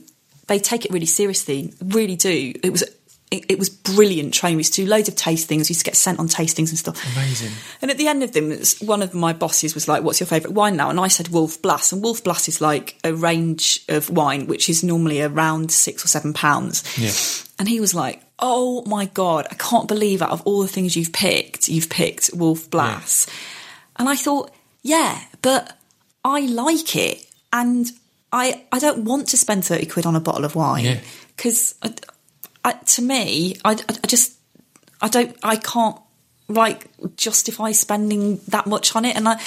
[0.51, 1.73] they take it really seriously.
[1.81, 2.53] Really do.
[2.61, 2.83] It was.
[3.31, 4.57] It, it was brilliant training.
[4.57, 5.69] We used to do loads of tastings.
[5.69, 7.01] We used to get sent on tastings and stuff.
[7.15, 7.53] Amazing.
[7.81, 10.53] And at the end of them, one of my bosses was like, "What's your favourite
[10.53, 14.09] wine now?" And I said Wolf Blass, and Wolf Blass is like a range of
[14.09, 16.83] wine which is normally around six or seven pounds.
[16.97, 17.13] Yeah.
[17.57, 20.97] And he was like, "Oh my god, I can't believe out of all the things
[20.97, 23.27] you've picked, you've picked Wolf Blass."
[23.95, 24.51] And I thought,
[24.83, 25.77] "Yeah, but
[26.25, 27.89] I like it, and
[28.31, 30.99] I I don't want to spend thirty quid on a bottle of wine
[31.35, 31.75] because
[32.63, 34.37] I, to me, I, I just
[35.01, 35.97] I don't I can't
[36.47, 39.39] like justify spending that much on it, and I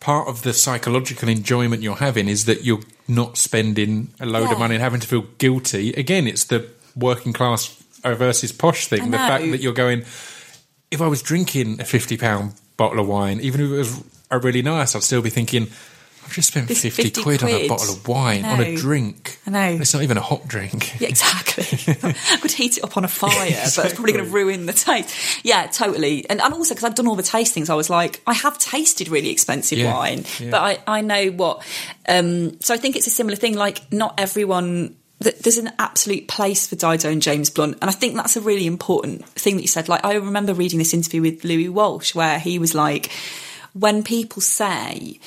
[0.00, 4.52] part of the psychological enjoyment you're having is that you're not spending a load Yeah.
[4.52, 5.92] of money and having to feel guilty.
[5.94, 7.68] Again, it's the working class
[8.04, 9.10] versus posh thing.
[9.10, 10.04] The fact that you're going,
[10.90, 14.38] if I was drinking a fifty pound bottle of wine, even if it was a
[14.38, 15.68] really nice, I'd still be thinking,
[16.24, 19.38] I've just spent 50, 50 quid, on a bottle of wine, on a drink.
[19.46, 19.78] I know.
[19.80, 20.92] It's not even a hot drink.
[21.00, 21.64] Yeah, exactly.
[22.02, 23.30] I could heat it up on a fire,
[23.76, 25.44] but it's probably going to ruin the taste.
[25.44, 26.28] Yeah, totally.
[26.30, 29.08] And, and also because I've done all the tastings, I was like, I have tasted
[29.08, 30.50] really expensive Yeah, wine, yeah.
[30.50, 31.62] but I, I know what.
[32.08, 33.54] Um, so I think it's a similar thing.
[33.54, 34.96] Like, not everyone.
[35.18, 38.66] There's an absolute place for Dido and James Blunt, and I think that's a really
[38.66, 39.88] important thing that you said.
[39.88, 43.10] Like, I remember reading this interview with Louis Walsh where he was like,
[43.72, 45.18] when people say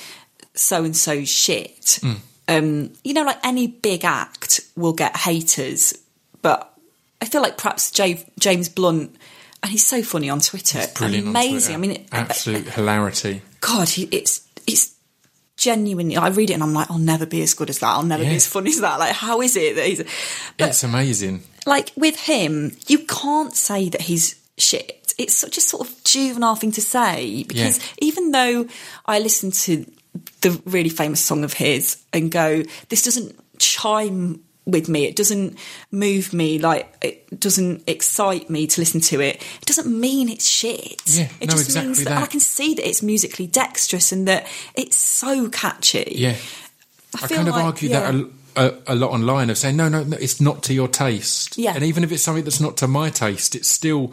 [0.58, 2.00] so and so's shit.
[2.02, 2.14] Hmm.
[2.50, 5.94] Um, you know, like any big act will get haters,
[6.42, 6.74] but
[7.22, 9.16] I feel like perhaps Jay, James Blunt,
[9.62, 11.26] and he's so funny on Twitter, Brilliant.
[11.28, 11.76] on amazing.
[11.76, 13.42] I mean, it- absolute hilarity.
[13.60, 14.94] God, he, it's it's
[15.58, 16.16] genuinely.
[16.18, 17.88] I read it and I'm like, I'll never be as good as that.
[17.88, 18.30] I'll never Yeah.
[18.30, 19.00] be as funny as that.
[19.00, 20.04] Like, how is it that he's?
[20.58, 21.44] But it's amazing.
[21.66, 25.14] like with him, you can't say that he's shit.
[25.18, 27.84] It's such a sort of juvenile thing to say because Yeah.
[28.00, 28.68] even though
[29.06, 29.86] I listen to
[30.42, 35.58] the really famous song of his and go, this doesn't chime with me, it doesn't
[35.92, 39.38] move me, like it doesn't excite me to listen to it.
[39.62, 41.02] It doesn't mean it's shit.
[41.06, 42.24] Yeah, it no, just exactly means that, that.
[42.24, 44.46] I can see that it's musically dexterous and that
[44.76, 46.12] it's so catchy.
[46.16, 46.36] Yeah.
[47.16, 48.12] I, I kind of like- argue yeah.
[48.12, 50.90] that a, a, a lot online of saying, no, no, no, it's not to your
[50.90, 51.58] taste.
[51.58, 51.74] Yeah.
[51.74, 54.12] And even if it's something that's not to my taste, it's still,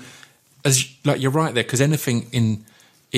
[0.65, 2.65] as like you're right there, because anything in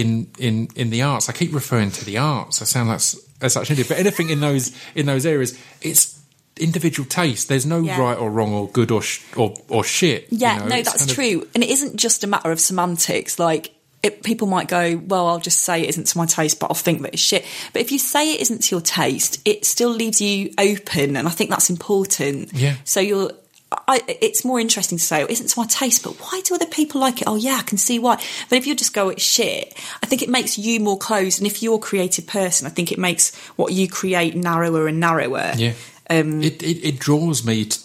[0.03, 2.61] in in in the arts, I keep referring to the arts.
[2.63, 3.01] I sound like
[3.41, 6.15] as such an idiot, but anything in those in those areas, it's
[6.59, 7.49] individual taste.
[7.49, 8.01] There's no Yeah.
[8.01, 10.27] right or wrong or good or sh- or or shit.
[10.31, 10.67] you Yeah, know?
[10.69, 11.49] no, It's that's kind of- true.
[11.55, 13.39] And it isn't just a matter of semantics.
[13.39, 13.73] Like,
[14.03, 16.75] it, people might go, well, I'll just say it isn't to my taste, but I'll
[16.87, 17.45] think that it's shit.
[17.73, 21.17] But if you say it isn't to your taste, it still leaves you open.
[21.17, 22.53] And I think that's important.
[22.55, 22.77] Yeah.
[22.85, 23.33] So you're.
[23.73, 26.67] I, it's more interesting to say it isn't to my taste, but why do other
[26.67, 27.25] people like it?
[27.27, 28.17] Oh yeah, I can see why.
[28.49, 31.41] But if you just go it's shit, I think it makes you more closed.
[31.41, 35.01] And if you're a creative person, I think it makes what you create narrower and
[35.01, 35.53] narrower.
[35.57, 35.73] Yeah.
[36.09, 37.81] Um, it, it it draws me t-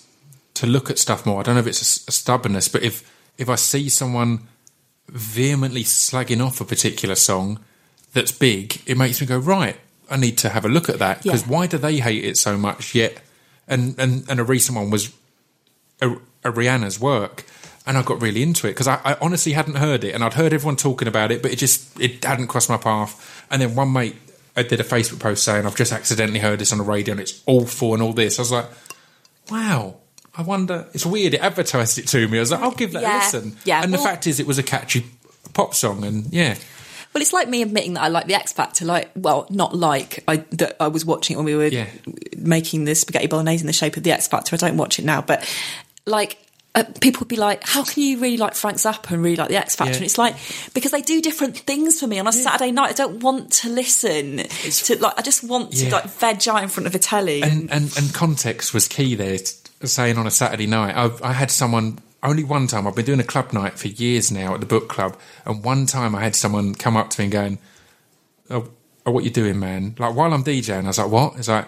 [0.53, 1.39] to look at stuff more.
[1.39, 4.47] I don't know if it's a a, stubbornness, but if if I see someone
[5.09, 7.59] vehemently slagging off a particular song
[8.13, 9.77] that's big, it makes me go right.
[10.11, 11.47] I need to have a look at that because Yeah.
[11.47, 12.93] why do they hate it so much?
[12.93, 13.17] Yet,
[13.67, 15.11] and and and a recent one was
[16.01, 16.09] a,
[16.51, 17.45] Rihanna's work,
[17.85, 20.33] and I got really into it because I, I honestly hadn't heard it, and I'd
[20.33, 23.45] heard everyone talking about it, but it just it hadn't crossed my path.
[23.51, 24.15] And then one mate
[24.55, 27.21] I did a Facebook post saying I've just accidentally heard this on the radio and
[27.21, 28.37] it's awful and all this.
[28.37, 28.65] I was like,
[29.49, 29.95] wow.
[30.37, 30.87] I wonder.
[30.93, 31.33] It's weird.
[31.33, 32.37] It advertised it to me.
[32.37, 33.17] I was like, I'll give that Yeah.
[33.17, 33.57] a listen.
[33.65, 35.05] Yeah, And the fact is, it was a catchy
[35.53, 36.55] pop song, and yeah,
[37.13, 38.85] Well, it's like me admitting that I like the X Factor.
[38.85, 41.87] Like, well, not like I that I was watching it when we were Yeah.
[42.37, 44.55] making the spaghetti bolognese in the shape of the X Factor.
[44.55, 45.43] I don't watch it now, but
[46.05, 46.37] like.
[46.73, 49.49] Uh, people would be like, "How can you really like Frank Zappa and really like
[49.49, 49.97] the X Factor?" Yeah.
[49.97, 50.37] And it's like
[50.73, 52.91] because they do different things for me on a Saturday night.
[52.91, 55.19] I don't want to listen to like.
[55.19, 57.41] I just want to like veg out in front of a telly.
[57.41, 59.37] and and, and context was key there.
[59.83, 62.87] Saying on a Saturday night, I, I had someone only one time.
[62.87, 65.85] I've been doing a club night for years now at the book club, and one
[65.85, 67.59] time I had someone come up to me and going,
[68.49, 68.69] "Oh,
[69.05, 71.67] oh what you doing, man?" Like while I'm DJing, I was like, "What?" It's like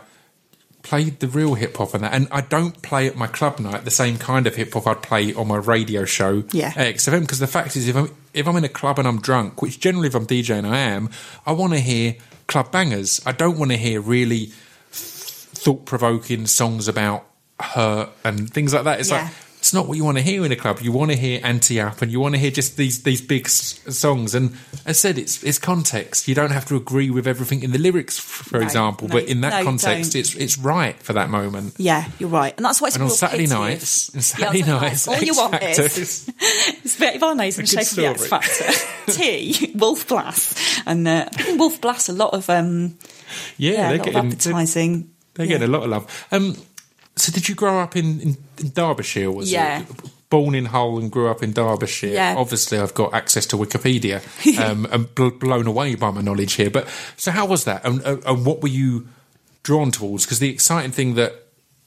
[0.83, 2.13] play the real hip hop and that.
[2.13, 5.01] And I don't play at my club night the same kind of hip hop I'd
[5.01, 6.71] play on my radio show Yeah.
[6.73, 9.61] XFM because the fact is, if I'm if I'm in a club and I'm drunk,
[9.61, 11.09] which generally if I'm DJing I am,
[11.45, 12.15] I want to hear
[12.47, 13.21] club bangers.
[13.25, 14.51] I don't want to hear really
[14.91, 17.25] thought provoking songs about
[17.59, 18.99] hurt and things like that.
[18.99, 19.23] It's Yeah.
[19.23, 19.31] like
[19.63, 20.81] it's not what you want to hear in a club.
[20.81, 23.45] You want to hear anti up and you want to hear just these these big
[23.45, 24.35] s- songs.
[24.35, 26.27] And as I said, it's it's context.
[26.27, 29.07] You don't have to agree with everything in the lyrics, for No, example.
[29.07, 31.75] no, but in that you context, it's it's right for that moment.
[31.77, 35.07] yeah, you're right, and that's why it's And on Saturday nights, Yeah, Saturday on nights,
[35.07, 36.29] all you want is
[37.19, 38.27] bolognese in the good shape of the X.
[38.27, 42.97] Factor, T, Wolf Blass, and uh, Wolf Blass a lot of um,
[43.57, 45.09] yeah, yeah, they're a lot of getting they're, advertising.
[45.35, 45.51] they're Yeah.
[45.53, 46.27] getting a lot of love.
[46.33, 46.57] Um,
[47.23, 49.31] so did you grow up in, in, in Derbyshire?
[49.31, 49.81] Was Yeah.
[49.81, 49.87] it?
[50.29, 52.07] Born in Hull and grew up in Derbyshire.
[52.13, 52.35] Yeah.
[52.37, 54.19] Obviously, I've got access to Wikipedia
[54.59, 56.69] um, and bl- blown away by my knowledge here.
[56.71, 57.85] But so, how was that?
[57.85, 59.07] And, uh, and what were you
[59.61, 60.25] drawn towards?
[60.25, 61.33] Because the exciting thing that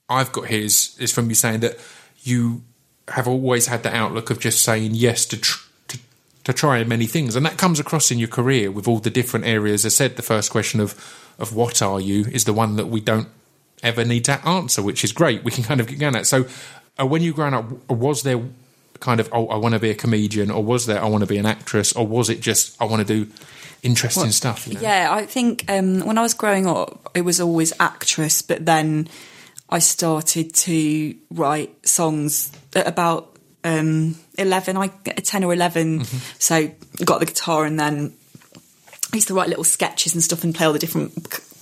[0.08, 1.76] I've got here is, is from you saying that
[2.22, 2.62] you
[3.08, 5.98] have always had the outlook of just saying yes to, tr- to
[6.44, 9.44] to try many things, and that comes across in your career with all the different
[9.46, 9.84] areas.
[9.84, 10.94] I said the first question of
[11.38, 13.28] of what are you is the one that we don't
[13.82, 15.44] ever need to answer, which is great.
[15.44, 16.26] We can kind of get going at.
[16.26, 16.46] So,
[16.98, 18.42] uh, when you were growing up, was there
[19.00, 21.26] kind of oh, I want to be a comedian, or was there I want to
[21.26, 23.30] be an actress, or was it just I want to do
[23.82, 24.66] interesting stuff?
[24.66, 24.80] You know?
[24.80, 29.08] Yeah, I think um, when I was growing up, it was always actress, but then
[29.68, 36.00] I started to write songs at about um, 11, I 10 or 11.
[36.00, 36.16] Mm-hmm.
[36.38, 36.70] So
[37.04, 38.12] got the guitar and then
[39.12, 41.14] I used to write little sketches and stuff and play all the different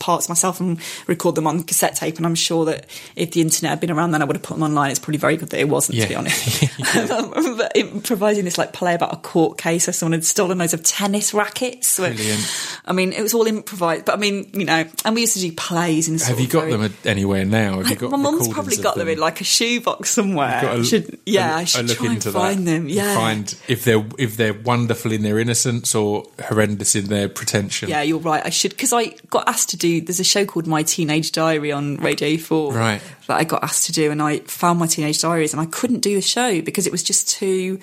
[0.04, 2.16] parts myself and record them on cassette tape.
[2.16, 2.86] And I'm sure that
[3.16, 4.90] if the internet had been around then, I would have put them online.
[4.90, 6.64] It's probably very good that it wasn't, to be honest.
[6.94, 10.58] Um, but it, providing this like play about a court case where someone had stolen
[10.58, 11.98] loads of tennis rackets.
[11.98, 12.40] Brilliant.
[12.84, 15.40] I mean, it was all improvised, but I mean, you know, and we used to
[15.40, 16.20] do plays and.
[16.20, 17.78] Have you got them anywhere now?
[17.78, 20.60] Have you got my mum's probably got them them in like a shoebox somewhere.
[20.64, 22.88] A- should, yeah, a- I should look try and find them.
[22.88, 27.88] Yeah, find if they're if they're wonderful in their innocence or horrendous in their pretension.
[27.88, 28.44] Yeah, you're right.
[28.44, 29.93] I should because I got asked to do.
[30.00, 33.00] There's a show called My Teenage Diary on Radio Four, Right.
[33.28, 36.00] That I got asked to do, and I found my teenage diaries, and I couldn't
[36.00, 37.78] do the show because it was just too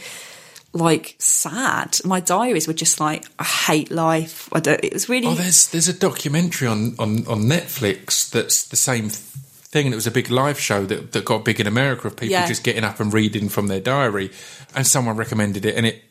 [0.74, 1.98] like sad.
[2.06, 4.48] My diaries were just like I hate life.
[4.54, 4.84] I don't.
[4.84, 5.28] It was really.
[5.28, 9.98] Oh, there's there's a documentary on, on, on Netflix that's the same thing, and it
[9.98, 12.48] was a big live show that, that got big in America of people Yeah.
[12.48, 14.32] just getting up and reading from their diary,
[14.76, 16.04] and someone recommended it, and it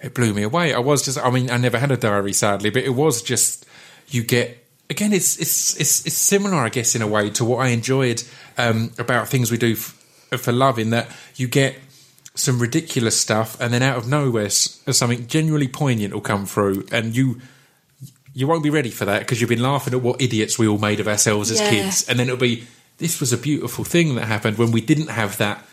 [0.00, 0.72] it blew me away.
[0.72, 3.66] I was just, I mean, I never had a diary, sadly, but it was just
[4.08, 5.12] you get again.
[5.12, 8.22] It's it's it's, it's similar, I guess, in a way to what I enjoyed
[8.56, 9.94] um, about things we do f-
[10.38, 11.76] for love, in that you get
[12.34, 16.86] some ridiculous stuff, and then out of nowhere, s- something genuinely poignant will come through,
[16.92, 17.40] and you
[18.34, 20.78] you won't be ready for that because you've been laughing at what idiots we all
[20.78, 21.70] made of ourselves as Yeah.
[21.70, 22.64] kids, and then it'll be
[22.98, 25.64] this was a beautiful thing that happened when we didn't have that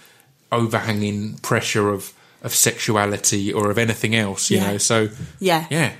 [0.52, 2.12] overhanging pressure of
[2.44, 4.72] of sexuality or of anything else, you Yeah.
[4.74, 4.78] know.
[4.78, 5.10] So
[5.40, 5.66] Yeah.
[5.72, 5.94] yeah,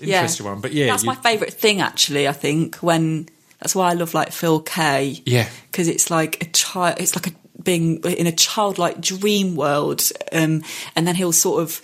[0.00, 0.60] interesting one.
[0.60, 2.28] But yeah, that's you- my favourite thing actually.
[2.28, 3.28] I think when
[3.60, 5.20] that's why I love like Phil Kay.
[5.24, 5.48] Yeah.
[5.70, 6.96] because it's like a child.
[6.98, 7.32] It's like a
[7.62, 10.62] being in a childlike dream world, um,
[10.96, 11.80] and then he'll sort of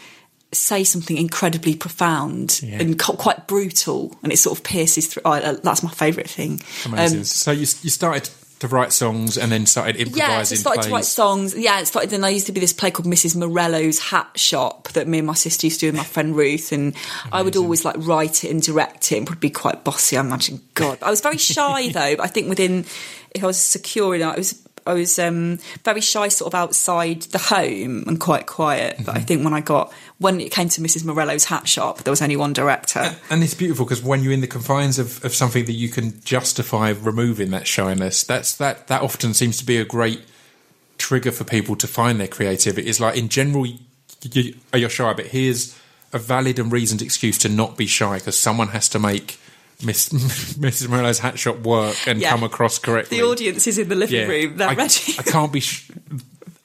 [0.50, 2.80] say something incredibly profound Yeah.
[2.80, 5.22] and co- quite brutal, and it sort of pierces through.
[5.24, 6.60] Uh, that's my favourite thing.
[6.86, 7.18] amazing.
[7.18, 8.28] Um, so you you started
[8.60, 11.56] to write songs and then started improvising yeah, so I started to write songs.
[11.56, 12.10] Yeah, it started.
[12.10, 13.36] Then I used to be this play called Mrs.
[13.36, 16.72] Morello's Hat Shop that me and my sister used to do with my friend Ruth,
[16.72, 16.94] and
[17.32, 20.16] I would always like write it and direct it, and would be quite bossy.
[20.16, 20.60] I imagine.
[20.74, 22.16] God, I was very shy though.
[22.16, 22.84] But I think within,
[23.34, 24.67] if I was secure enough, I was.
[24.88, 28.96] I was um, very shy, sort of outside the home and quite quiet.
[28.98, 29.16] But Mm-hmm.
[29.18, 31.04] I think when I got when it came to Mrs.
[31.04, 33.14] Morello's Hat Shop, there was only one director.
[33.30, 36.20] And it's beautiful because when you're in the confines of, of something that you can
[36.22, 40.22] justify removing that shyness, that's that that often seems to be a great
[40.96, 42.88] trigger for people to find their creativity.
[42.88, 43.78] It's like in general, you,
[44.22, 45.78] you, you're shy, but here's
[46.12, 49.38] a valid and reasoned excuse to not be shy because someone has to make
[49.84, 50.08] Miss,
[50.58, 50.88] Mrs.
[50.88, 52.30] Morello's hat shop work and Yeah.
[52.30, 53.18] come across correctly.
[53.18, 54.26] The audience is in the living Yeah.
[54.26, 55.14] room; they're I, ready.
[55.18, 55.60] I can't be.
[55.60, 55.90] Sh-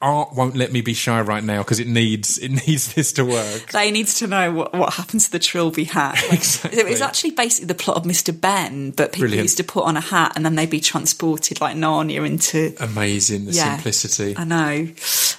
[0.04, 3.24] art won't let me be shy right now because it needs it needs this to
[3.26, 3.72] work.
[3.72, 6.16] They needs to know what, what happens to the Trilby hat.
[6.30, 6.80] Like, Exactly.
[6.80, 8.40] It was actually basically the plot of Mr.
[8.40, 9.44] Benn, but people Brilliant.
[9.46, 12.76] used to put on a hat and then they'd be transported like Narnia into.
[12.80, 13.76] Amazing the Yeah.
[13.76, 14.36] simplicity.
[14.38, 14.88] I know.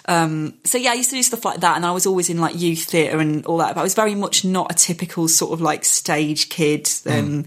[0.07, 2.39] Um, so yeah, I used to do stuff like that, and I was always in
[2.41, 3.75] like youth theatre and all that.
[3.75, 6.89] But I was very much not a typical sort of like stage kid.
[7.07, 7.45] Um,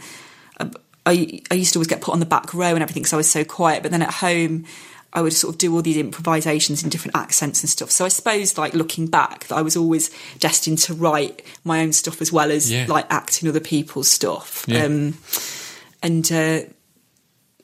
[1.06, 3.18] I, I used to always get put on the back row and everything because I
[3.18, 3.82] was so quiet.
[3.82, 4.66] But then at home,
[5.18, 7.90] I would sort of do all these improvisations in different accents and stuff.
[7.90, 11.92] So I suppose, like looking back, that I was always destined to write my own
[11.92, 12.86] stuff as well as Yeah.
[12.88, 14.64] like acting other people's stuff.
[14.68, 14.84] Yeah.
[14.84, 15.18] Um,
[16.04, 16.60] and uh,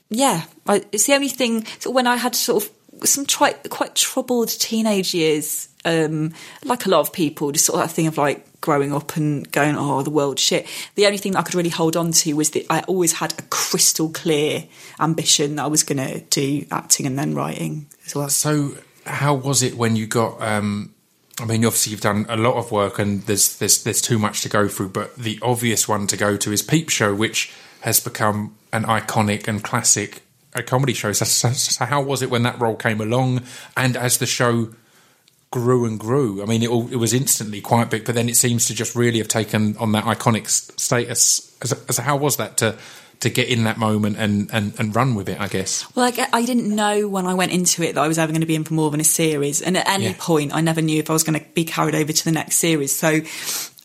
[0.10, 1.66] yeah, I, it's the only thing.
[1.80, 6.34] So when I had sort of some tri- quite troubled teenage years, um,
[6.64, 9.52] like a lot of people, just sort of that thing of like growing up and
[9.52, 10.66] going, oh, the world shit.
[10.96, 13.34] The only thing that I could really hold on to was that I always had
[13.38, 14.64] a crystal clear
[15.00, 18.30] ambition that I was going to do acting and then writing as well.
[18.30, 20.42] So, how was it when you got?
[20.42, 20.94] Um,
[21.42, 24.42] I mean, obviously you've done a lot of work, and there's there's there's too much
[24.42, 24.90] to go through.
[24.90, 27.52] But the obvious one to go to is Peep Show, which
[27.82, 30.24] has become an iconic and classic
[30.56, 31.12] uh, comedy show.
[31.12, 33.42] So, so, so how was it when that role came along,
[33.76, 34.74] and as the show
[35.54, 36.42] grew and grew?
[36.42, 38.96] I mean, it, all, it was instantly quite big, but then it seems to just
[38.96, 41.56] really have taken on that iconic status.
[41.64, 42.76] So, so how was that to
[43.20, 45.40] to get in that moment and, and, and run with it?
[45.40, 45.86] I guess.
[45.96, 48.42] Well, I, I didn't know when I went into it that I was ever going
[48.42, 50.16] to be in for more than a series, and at any Yeah.
[50.18, 52.56] point, I never knew if I was going to be carried over to the next
[52.58, 52.94] series.
[52.96, 53.22] So,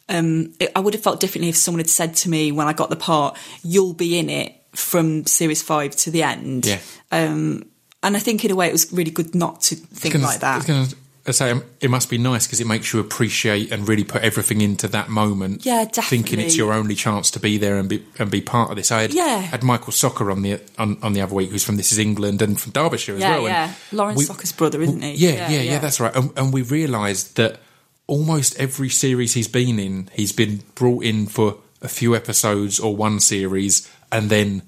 [0.09, 2.73] um, it, I would have felt differently if someone had said to me when I
[2.73, 6.79] got the part, "You'll be in it from series five to the end." Yeah.
[7.13, 7.67] Um,
[8.03, 10.41] and I think in a way it was really good not to think gonna- like
[10.41, 10.95] that.
[11.29, 14.63] Gonna say it must be nice because it makes you appreciate and really put everything
[14.63, 15.67] into that moment.
[15.67, 16.17] Yeah, definitely.
[16.17, 18.91] Thinking it's your only chance to be there and be and be part of this.
[18.91, 19.37] I had, Yeah.
[19.41, 22.41] had Michael Socha on the on, on the other week, who's from This Is England
[22.41, 23.47] and from Derbyshire as Yeah, well.
[23.47, 23.75] and yeah.
[23.93, 25.13] Lawrence we- Socha's brother, isn't he?
[25.17, 26.17] Yeah, yeah, yeah, that's right.
[26.17, 27.61] And, and we realised that
[28.07, 32.97] almost every series he's been in, he's been brought in for a few episodes or
[32.97, 34.63] one series, and then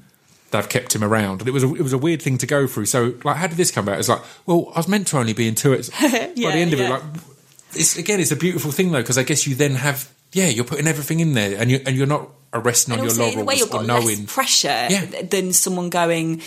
[0.50, 1.40] they've kept him around.
[1.40, 2.86] And it was a, it was a weird thing to go through.
[2.86, 3.98] So, like, how did this come about?
[3.98, 5.72] It's like, well, I was meant to only be in two.
[5.72, 7.02] It's, by the end of it, like,
[7.74, 10.10] it's again, it's a beautiful thing though because I guess you then have.
[10.32, 13.12] Yeah, you're putting everything in there, and you and you're not resting And on your
[13.12, 14.26] also, in a way, laurels you've or got knowing.
[14.26, 15.22] pressure Yeah.
[15.22, 16.42] than someone going.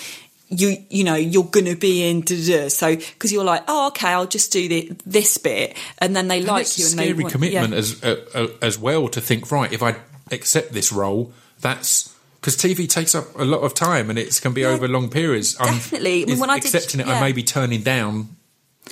[0.50, 4.10] You you know you're gonna be in da, da, so because you're like oh okay
[4.10, 7.24] I'll just do the, this bit and then they And like you and scary they
[7.24, 7.80] want, commitment yeah.
[7.80, 9.96] as uh, uh, as well to think right if I
[10.30, 12.13] accept this role that's
[12.44, 15.56] because TV takes up a lot of time and it can be over long periods.
[15.62, 16.24] I'm- definitely.
[16.24, 18.36] I mean, when I did- accepting it, I may be turning down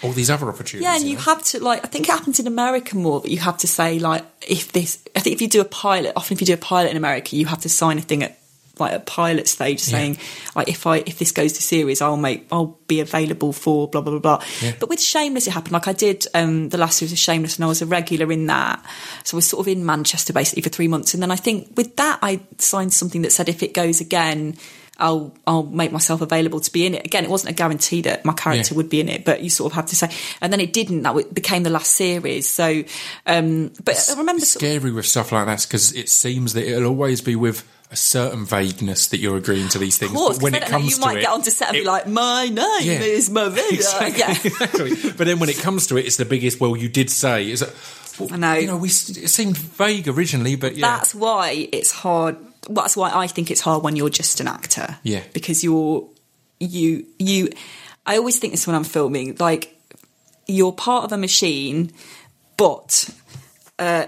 [0.01, 0.83] all these other opportunities.
[0.83, 1.21] Yeah, and you know?
[1.23, 1.83] have to like.
[1.83, 5.03] I think it happens in America more, that you have to say like, if this.
[5.17, 7.35] I think if you do a pilot, often if you do a pilot in America,
[7.35, 8.39] you have to sign a thing at
[8.80, 10.18] like a pilot stage saying
[10.56, 14.02] like, if I if this goes to series, I'll make I'll be available for blah
[14.02, 14.45] blah blah blah.
[14.61, 14.73] Yeah.
[14.80, 15.73] But with Shameless, it happened.
[15.73, 18.48] Like I did um, the last series of Shameless, and I was a regular in
[18.48, 18.84] that.
[19.23, 21.73] So I was sort of in Manchester basically for three months, and then I think
[21.76, 24.56] with that I signed something that said if it goes again.
[24.98, 27.23] I'll I'll make myself available to be in it again.
[27.23, 28.77] It wasn't a guarantee that my character Yeah.
[28.77, 30.11] would be in it, but you sort of have to say.
[30.41, 31.02] And then it didn't.
[31.02, 32.48] That became the last series.
[32.48, 32.84] So,
[33.26, 34.41] um, but I remember.
[34.43, 37.35] It's Sort of, scary with stuff like that because it seems that it'll always be
[37.35, 40.11] with a certain vagueness that you're agreeing to these things.
[40.11, 41.77] of course, but when it know, comes you to might it, get onto set and
[41.77, 43.01] it- be like, "My name Yeah.
[43.01, 45.11] is Maria." Exactly, Yeah, exactly.
[45.11, 46.59] But then when it comes to it, it's the biggest.
[46.61, 47.73] Well, you did say is that.
[48.19, 48.53] well, I know.
[48.53, 52.38] You know, we it seemed vague originally, but yeah, that's why it's hard.
[52.69, 54.97] well, That's why I think it's hard when you're just an actor.
[55.03, 55.23] Yeah.
[55.34, 56.07] because you're
[56.59, 57.49] you you.
[58.05, 59.35] I always think this when I'm filming.
[59.39, 59.76] Like
[60.47, 61.91] you're part of a machine,
[62.57, 63.09] but
[63.80, 64.05] uh,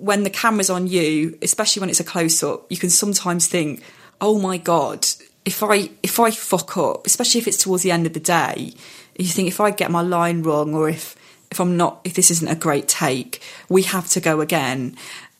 [0.00, 3.82] when the camera's on you, especially when it's a close up, you can sometimes think,
[4.20, 5.06] "Oh my god."
[5.44, 8.74] If I if I fuck up, especially if it's towards the end of the day,
[9.18, 11.16] you think if I get my line wrong or if
[11.50, 14.96] if I'm not if this isn't a great take, we have to go again.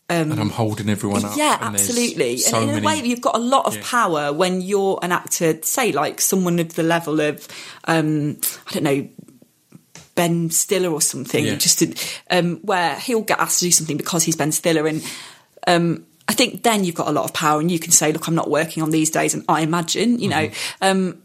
[0.08, 1.36] and I'm holding everyone up.
[1.36, 2.38] Yeah, and absolutely.
[2.38, 3.82] So and in many, a way, you've got a lot of Yeah.
[3.84, 5.58] power when you're an actor.
[5.62, 7.46] Say, like someone of the level of,
[7.84, 9.06] um, I don't know,
[10.20, 11.46] Ben Stiller or something.
[11.46, 11.54] Yeah.
[11.56, 11.94] Just to,
[12.30, 15.02] um, where he'll get asked to do something because he's Ben Stiller, and
[15.66, 18.28] um, I think then you've got a lot of power, and you can say, "Look,
[18.28, 20.84] I'm not working on these days," and I imagine, you know, Mm-hmm.
[20.84, 21.22] um,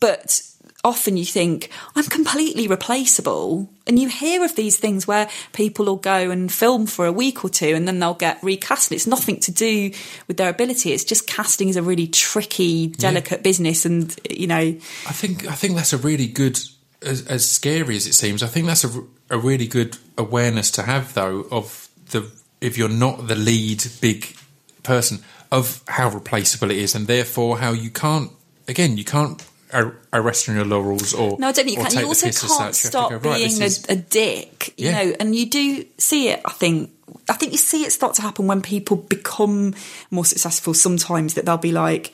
[0.00, 0.40] but
[0.82, 5.96] often you think I'm completely replaceable, and you hear of these things where people will
[5.96, 8.90] go and film for a week or two, and then they'll get recast.
[8.90, 9.90] And it's nothing to do
[10.28, 14.64] with their ability; it's just casting is a really tricky, delicate business, and you know,
[15.12, 16.58] I think I think that's a really good,
[17.04, 18.42] as, as scary as it seems.
[18.42, 22.88] I think that's a, a really good awareness to have, though, of the if you're
[22.88, 24.36] not the lead big
[24.82, 25.18] person
[25.52, 28.30] of how replaceable it is, and therefore how you can't
[28.66, 31.98] again you can't ar- arrest on your laurels or No, I don't think you can.
[32.00, 32.50] You also can't such.
[32.50, 35.04] You have to stop go, right, being is- a, a dick, you Yeah.
[35.04, 36.90] know, and you do see it, I think.
[37.28, 39.74] I think you see it start to happen when people become
[40.10, 42.12] more successful sometimes that they'll be like,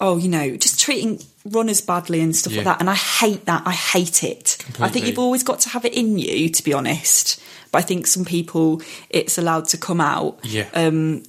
[0.00, 1.20] oh, you know, just treating
[1.50, 2.58] runners badly and stuff Yeah.
[2.58, 2.80] like that.
[2.80, 3.62] And I hate that.
[3.66, 4.58] I hate it.
[4.80, 7.40] I think you've always got to have it in you, to be honest.
[7.72, 10.38] But I think some people, it's allowed to come out.
[10.44, 10.68] yeah.
[10.74, 11.22] Um,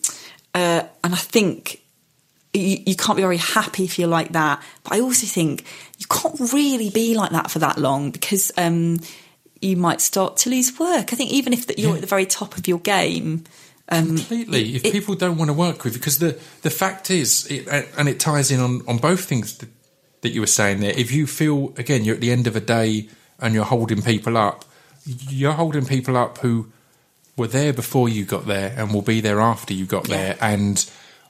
[0.53, 1.81] uh, and I think
[2.53, 4.61] you, you can't be very happy if you're like that.
[4.83, 5.63] But I also think
[5.99, 8.99] you can't really be like that for that long because um,
[9.61, 11.13] you might start to lose work.
[11.13, 11.95] I think even if that you're Yeah.
[11.95, 13.43] at the very top of your game,
[13.89, 14.75] Completely.
[14.75, 17.67] If it- people don't want to work with you, because the the fact is, it,
[17.97, 19.69] and it ties in on, on both things that,
[20.27, 20.91] that you were saying there.
[20.95, 23.07] If you feel again you're at the end of a day
[23.39, 24.65] and you're holding people up,
[25.05, 26.71] you're holding people up who
[27.37, 30.17] were there before you got there and will be there after you got Yeah.
[30.17, 30.85] there, and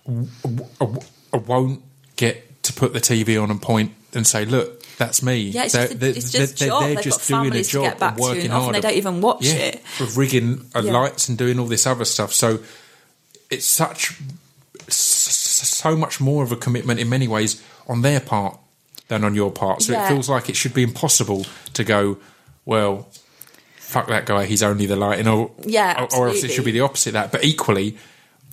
[0.05, 1.01] w- w- w-
[1.45, 1.81] won't
[2.15, 5.73] get to put the TV on and point and say, "Look, that's me." Yeah, it's
[5.73, 6.81] They're- just, they're- it's just they're- job.
[6.83, 8.63] they're They've just got doing a to job get back and to, working and often
[8.63, 8.75] hard.
[8.75, 9.83] they don't even watch yeah, it.
[9.99, 10.81] of rigging Yeah.
[10.91, 12.33] lights and doing all this other stuff.
[12.33, 12.59] So
[13.51, 14.15] it's such
[14.89, 18.57] so much more of a commitment in many ways on their part
[19.07, 19.81] than on your part.
[19.81, 20.05] So Yeah.
[20.05, 22.17] it feels like it should be impossible to go,
[22.65, 23.07] well,
[23.77, 26.71] fuck that guy, he's only the lighting, or Yeah, or, or else it should be
[26.71, 27.31] the opposite of that.
[27.31, 27.97] But equally,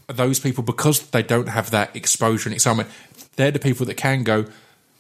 [0.06, 2.88] those people because they don't have that exposure and excitement,
[3.36, 4.46] they're the people that can go.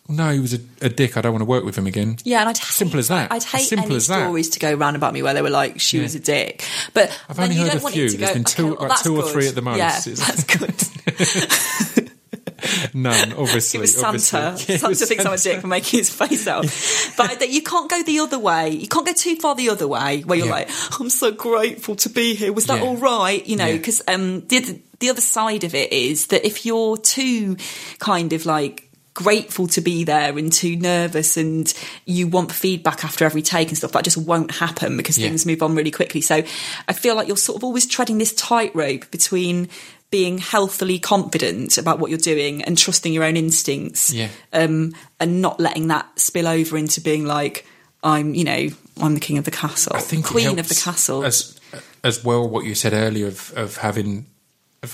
[0.06, 1.16] No, he was a, a dick.
[1.16, 2.18] I don't want to work with him again.
[2.24, 3.32] Yeah, and I'd hate, Simple as that.
[3.32, 4.24] I'd As hate simple any as that.
[4.26, 6.02] stories to go round about me where they were like she Yeah.
[6.02, 6.62] was a dick.
[6.92, 8.10] But I've only heard a few.
[8.10, 9.32] There's go, been two- okay, well, like two or good.
[9.32, 9.78] three at the most.
[9.78, 10.74] Yeah, that's good.
[12.94, 13.78] None, obviously.
[13.78, 14.38] It was obviously.
[14.40, 14.72] Santa.
[14.72, 15.54] Yeah, Santa was thinks I'm a Santa.
[15.56, 16.64] dick for making his face out.
[17.16, 18.70] But that you can't go the other way.
[18.70, 20.52] You can't go too far the other way where you're Yeah.
[20.54, 20.70] like,
[21.00, 22.52] I'm so grateful to be here.
[22.52, 23.44] Was that all right?
[23.46, 26.96] You know, because um, the, other, the other side of it is that if you're
[26.96, 27.56] too
[27.98, 31.72] kind of like grateful to be there and too nervous and
[32.04, 35.28] you want feedback after every take and stuff that just won't happen because Yeah.
[35.28, 36.42] things move on really quickly so
[36.88, 39.68] i feel like you're sort of always treading this tightrope between
[40.14, 44.28] being healthily confident about what you're doing and trusting your own instincts Yeah.
[44.52, 47.66] um, and not letting that spill over into being like
[48.04, 48.68] i'm you know
[49.02, 51.58] i'm the king of the castle I think queen of the castle as
[52.04, 52.46] as well.
[52.48, 54.26] What you said earlier of of having
[54.84, 54.90] of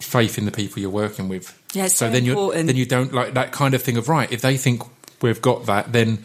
[0.00, 1.46] faith in the people you're working with.
[1.74, 2.66] Yeah, so so then you important.
[2.68, 4.30] then you don't like that kind of thing of right.
[4.32, 4.80] If they think
[5.20, 6.24] we've got that, then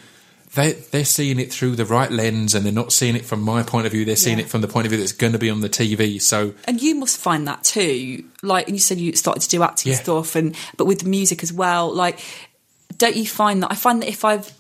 [0.56, 3.64] they they're seeing it through the right lens, and they're not seeing it from my
[3.64, 4.06] point of view.
[4.06, 4.46] They're seeing Yeah.
[4.46, 6.20] it from the point of view that's going to be on the TV.
[6.22, 8.24] So And you must find that too.
[8.42, 10.00] Like, and you said you started to do acting Yeah.
[10.00, 11.94] stuff, and but with the music as well.
[11.94, 12.20] Like,
[12.98, 13.72] don't you find that?
[13.72, 14.52] I find that if I've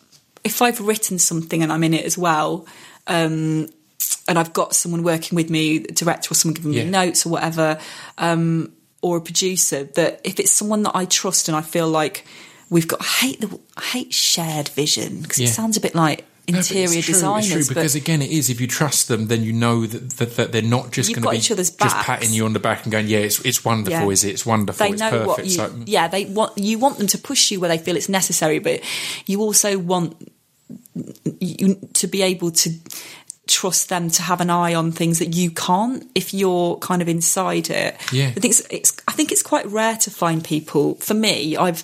[0.43, 2.65] if I've written something and I'm in it as well,
[3.07, 3.67] um,
[4.27, 6.85] and I've got someone working with me, a director or someone giving Yeah.
[6.85, 7.77] me notes or whatever,
[8.17, 8.71] um,
[9.01, 12.25] or a producer, that if it's someone that I trust and I feel like
[12.69, 15.47] we've got, I hate the I hate shared vision because Yeah.
[15.47, 18.21] it sounds a bit like No, interior it's true, designers, It's true but because again,
[18.21, 18.49] it is.
[18.49, 21.29] If you trust them, then you know that, that, that they're not just going to
[21.29, 24.09] be just patting you on the back and going, "Yeah, it's it's wonderful, Yeah.
[24.09, 24.31] is it?
[24.31, 24.83] It's wonderful.
[24.85, 27.51] they it's know perfect." what you So- yeah they want you want them to push
[27.51, 28.81] you where they feel it's necessary but
[29.27, 30.15] you also want
[31.39, 32.71] you to be able to
[33.47, 37.07] trust them to have an eye on things that you can't if you're kind of
[37.09, 38.27] inside it Yeah.
[38.27, 41.81] i think it's, it's i think it's quite rare to find people for me i've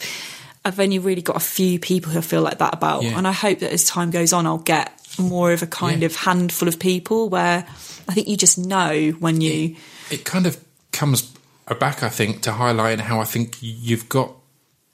[0.66, 3.18] i've only really got a few people who I feel like that about Yeah.
[3.18, 6.08] and i hope that as time goes on i'll get more of a kind Yeah.
[6.08, 7.66] of handful of people where
[8.10, 9.76] i think you just know when you
[10.12, 10.58] it kind of
[10.92, 11.32] comes
[11.80, 14.32] back, I think, to highlighting how I think you've got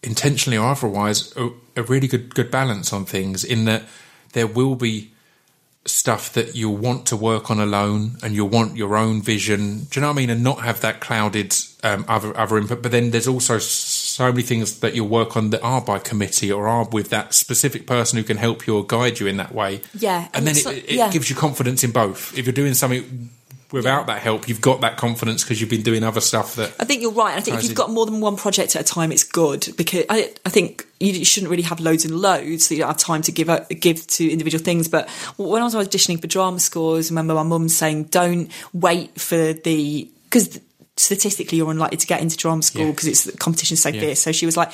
[0.03, 3.43] intentionally or otherwise a, a really good good balance on things.
[3.43, 3.83] In that
[4.33, 5.11] there will be
[5.85, 9.85] stuff that you'll want to work on alone, and you'll want your own vision.
[9.85, 10.29] Do you know what I mean?
[10.29, 12.81] And not have that clouded um, other other input.
[12.81, 16.51] But then there's also so many things that you'll work on that are by committee
[16.51, 19.53] or are with that specific person who can help you or guide you in that
[19.53, 19.81] way.
[19.97, 21.11] Yeah, and, and then it, it yeah.
[21.11, 22.37] gives you confidence in both.
[22.37, 23.29] If you're doing something
[23.71, 26.73] without that help, you've got that confidence because you've been doing other stuff that.
[26.79, 27.37] I think you're right.
[27.37, 30.05] I think if you've got more than one project at a time, it's good because
[30.09, 33.21] I, I think you, shouldn't really have loads and loads, so you don't have time
[33.23, 33.49] to give
[33.79, 34.87] give to individual things.
[34.87, 39.19] But when I was auditioning for drama scores, I remember my mum saying, "Don't wait
[39.19, 40.59] for the because
[40.97, 42.91] statistically you're unlikely to get into drama school Yeah.
[42.91, 44.01] because it's the competition's so Yeah.
[44.01, 44.71] fierce." So she was like.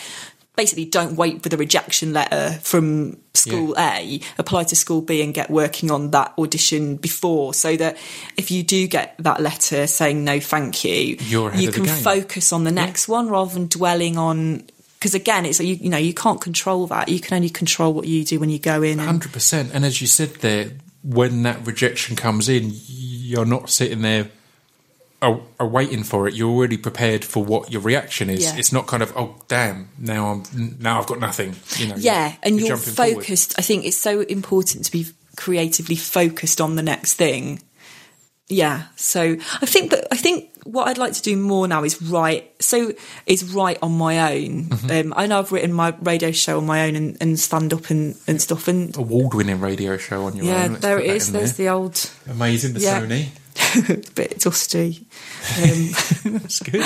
[0.57, 4.19] Basically, don't wait for the rejection letter from school A.
[4.37, 7.95] Apply to school B and get working on that audition before, so that
[8.35, 12.71] if you do get that letter saying no, thank you, you can focus on the
[12.71, 14.67] next one rather than dwelling on
[14.99, 18.07] because again it's you, you know you can't control that you can only control what
[18.07, 19.71] you do when you go in and, Hundred percent.
[19.73, 20.71] And as you said there,
[21.03, 24.29] when that rejection comes in, you're not sitting there
[25.21, 26.35] are, are waiting for it.
[26.35, 28.43] You're already prepared for what your reaction is.
[28.43, 28.55] Yeah.
[28.57, 31.55] It's not kind of oh damn now I'm now I've got nothing.
[31.77, 31.95] You know.
[31.97, 33.15] yeah and you're, forward.
[33.15, 37.61] focused i think it's so important to be creatively focused on the next thing
[38.49, 42.01] yeah so i think but i think what i'd like to do more now is
[42.01, 42.93] write so
[43.25, 45.11] is write on my own Mm-hmm.
[45.11, 47.89] um, i know i've written my radio show on my own and, and stand up
[47.89, 50.69] and, and stuff and Award-winning radio show on your yeah own.
[50.73, 51.67] Let's there it is there's there.
[51.67, 52.73] the old amazing.
[52.73, 53.01] The Yeah.
[53.01, 53.27] Sony.
[54.15, 55.05] bit dusty
[55.61, 55.89] um,
[56.39, 56.81] That's good.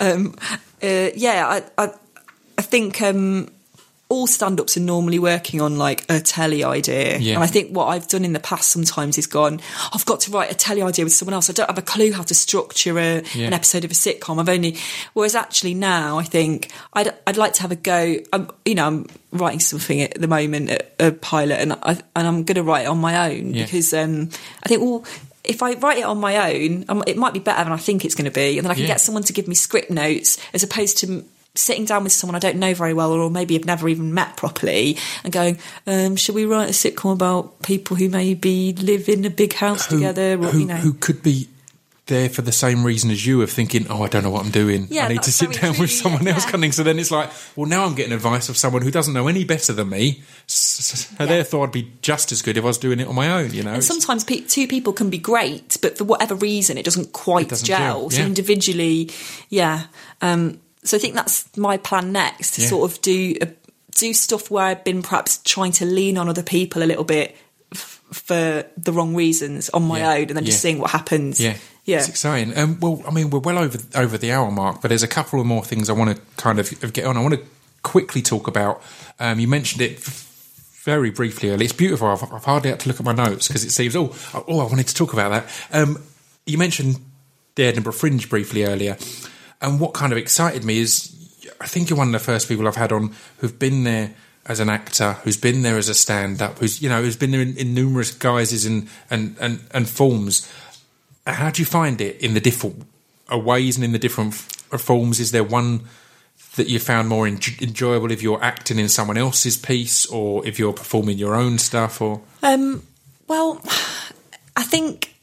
[0.00, 1.90] uh, yeah, I, I,
[2.58, 3.48] I think um,
[4.08, 7.34] all stand-ups are normally working on like a telly idea, Yeah.
[7.36, 9.60] and I think what I've done in the past sometimes is gone.
[9.92, 11.48] I've got to write a telly idea with someone else.
[11.48, 13.46] I don't have a clue how to structure a, Yeah.
[13.46, 14.38] an episode of a sitcom.
[14.40, 14.76] I've only,
[15.14, 18.16] whereas actually now I think I'd, I'd like to have a go.
[18.32, 22.26] I'm, you know, I'm writing something at the moment, a, a pilot, and I, and
[22.26, 23.64] I'm going to write it on my own Yeah.
[23.64, 24.28] because um,
[24.64, 25.04] I think well.
[25.44, 28.04] If I write it on my own, um, it might be better than I think
[28.04, 28.88] it's going to be, and then I can Yeah.
[28.94, 31.24] get someone to give me script notes as opposed to
[31.54, 34.36] sitting down with someone I don't know very well, or maybe have never even met
[34.38, 39.24] properly, and going, um, "Should we write a sitcom about people who maybe live in
[39.26, 41.48] a big house Who, together?" Or who, you know, who could be
[42.12, 44.50] there for the same reason as you of thinking, oh, I don't know what I'm
[44.52, 44.86] doing.
[44.90, 46.50] Yeah, I need to sit down true, with someone yeah, else yeah.
[46.50, 46.70] coming.
[46.72, 49.44] So then it's like, well, now I'm getting advice of someone who doesn't know any
[49.44, 50.22] better than me.
[50.46, 53.52] So therefore, I'd be just as good if I was doing it on my own.
[53.52, 56.84] You know, And sometimes pe- two people can be great, but for whatever reason, it
[56.84, 58.10] doesn't quite doesn't gel.
[58.10, 59.10] So individually,
[59.48, 59.86] yeah.
[60.20, 62.68] Um, so I think that's my plan next to Yeah.
[62.68, 63.46] sort of do uh,
[63.96, 67.36] do stuff where I've been perhaps trying to lean on other people a little bit
[68.12, 70.10] for the wrong reasons on my Yeah.
[70.12, 70.70] own, and then just Yeah.
[70.70, 71.40] seeing what happens.
[71.40, 71.98] Yeah, yeah.
[71.98, 72.56] it's exciting.
[72.56, 75.40] Um, well, I mean, we're well over over the hour mark, but there's a couple
[75.40, 77.16] of more things I want to kind of get on.
[77.16, 77.40] I want to
[77.82, 78.82] quickly talk about.
[79.18, 80.28] Um, you mentioned it f-
[80.84, 81.64] very briefly earlier.
[81.64, 82.08] It's beautiful.
[82.08, 83.96] I've, I've hardly had to look at my notes because it seems.
[83.96, 84.14] Oh,
[84.48, 85.46] oh, I wanted to talk about that.
[85.72, 86.02] Um,
[86.46, 86.96] you mentioned
[87.54, 88.96] the Edinburgh Fringe briefly earlier,
[89.60, 91.10] and what kind of excited me is
[91.60, 94.14] I think you're one of the first people I've had on who've been there
[94.46, 97.40] as an actor, who's been there as a stand-up, who's you know who's been there
[97.40, 100.50] in, in numerous guises and, and, and, and forms.
[101.26, 102.84] How do you find it in the different
[103.32, 105.20] uh, ways and in the different forms?
[105.20, 105.82] Is there one
[106.56, 110.58] that you found more en- enjoyable if you're acting in someone else's piece, or if
[110.58, 112.82] you're performing your own stuff, or Um,
[113.28, 113.60] well,
[114.56, 115.14] I think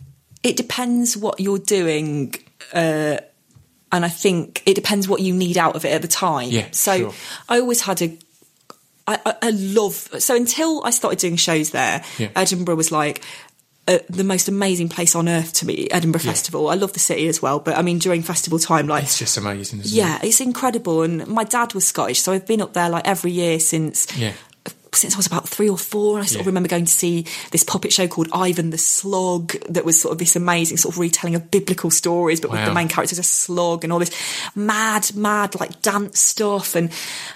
[0.44, 2.36] it depends what you're doing.
[2.74, 3.18] Uh,
[3.92, 6.50] and I think it depends what you need out of it at the time.
[6.50, 7.14] Yeah, So sure.
[7.50, 8.18] I always had a.
[9.10, 12.30] I, I, I love so until I started doing shows there, Yeah.
[12.36, 13.22] Edinburgh was like
[13.88, 15.88] uh, the most amazing place on earth to me.
[15.90, 16.32] Edinburgh Yeah.
[16.32, 16.70] Festival.
[16.70, 19.38] I love the city as well, but I mean during festival time, like It's just
[19.38, 21.02] amazing, isn't yeah, it's incredible.
[21.02, 24.06] And my dad was Scottish, so I've been up there like every year since?
[24.16, 24.34] Yeah.
[24.92, 26.18] since I was about three or four.
[26.18, 29.52] And I sort of remember going to see this puppet show called Ivan the Slug
[29.70, 32.74] that was sort of this amazing sort of retelling of biblical stories, but with the
[32.74, 34.12] main characters a slug and all this
[34.56, 36.76] mad, mad like dance stuff.
[36.76, 36.92] And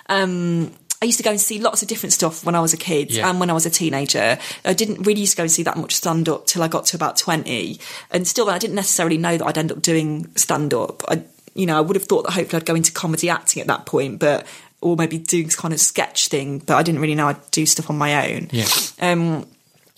[0.09, 0.71] um,
[1.03, 3.11] I used to go and see lots of different stuff when I was a kid
[3.11, 3.29] Yeah.
[3.29, 4.37] and when I was a teenager.
[4.63, 6.85] I didn't really used to go and see that much stand up till I got
[6.87, 7.77] to about 20.
[8.11, 11.03] And still, I didn't necessarily know that I'd end up doing stand up.
[11.09, 11.23] I,
[11.55, 13.85] you know, I would have thought that hopefully I'd go into comedy acting at that
[13.85, 14.47] point, but
[14.79, 16.59] or maybe doing this kind of sketch thing.
[16.59, 18.47] But I didn't really know I'd do stuff on my own.
[18.51, 18.65] Yeah.
[19.01, 19.45] Um,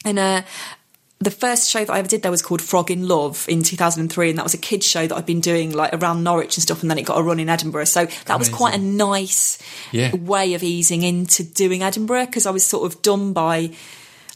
[0.03, 0.41] and uh,
[1.19, 4.29] the first show that I ever did there was called Frog in Love in 2003,
[4.29, 6.81] and that was a kids show that I'd been doing like around Norwich and stuff,
[6.81, 7.85] and then it got a run in Edinburgh.
[7.85, 9.57] So that was quite a nice
[9.91, 10.13] Yeah.
[10.15, 13.71] way of easing into doing Edinburgh because I was sort of done by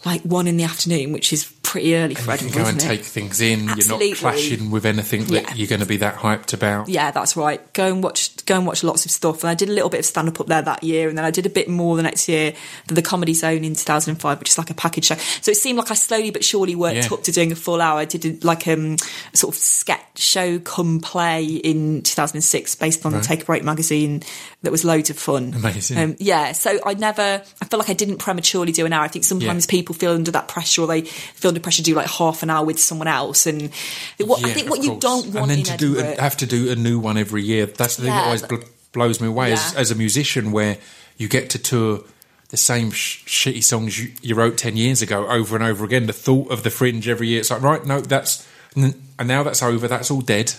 [0.06, 2.92] like one in the afternoon, which is pretty early for You can go and isn't
[2.92, 2.96] it?
[2.98, 3.70] take things in.
[3.70, 4.08] Absolutely.
[4.08, 5.54] You're not clashing with anything that Yeah.
[5.54, 6.90] you're going to be that hyped about.
[6.90, 7.62] Yeah, that's right.
[7.74, 8.36] Go and watch.
[8.46, 9.44] Go and watch lots of stuff.
[9.44, 11.26] And I did a little bit of stand up up there that year, and then
[11.26, 12.54] I did a bit more the next year
[12.88, 15.16] for the Comedy Zone in 2005, which is like a package show.
[15.42, 17.08] So it seemed like I slowly but surely worked Yeah.
[17.14, 18.00] up to doing a full hour.
[18.00, 18.96] I did like um,
[19.34, 23.64] a sort of sketch show come play in 2006 based on the Take a Break
[23.64, 24.24] magazine.
[24.64, 25.54] That was loads of fun.
[25.56, 25.98] Amazing.
[25.98, 26.52] Um, yeah.
[26.54, 27.42] So I never.
[27.62, 29.04] I feel like I didn't prematurely do an hour.
[29.04, 29.72] I think sometimes Yeah.
[29.72, 32.50] people feel under that pressure, or they feel under pressure to do like half an
[32.50, 33.46] hour with someone else.
[33.46, 33.72] And
[34.20, 35.02] what, I think what you course.
[35.02, 37.66] don't want and then to do have to do a new one every year.
[37.66, 39.80] That's the thing Yeah, that always bl- blows me away as, Yeah.
[39.80, 40.78] as a musician, where
[41.18, 42.02] you get to tour
[42.50, 46.08] the same sh- shitty songs you, you wrote ten years ago over and over again.
[46.08, 49.62] The thought of the fringe every year, it's like right, no, that's and now that's
[49.62, 49.88] over.
[49.88, 50.54] That's all dead,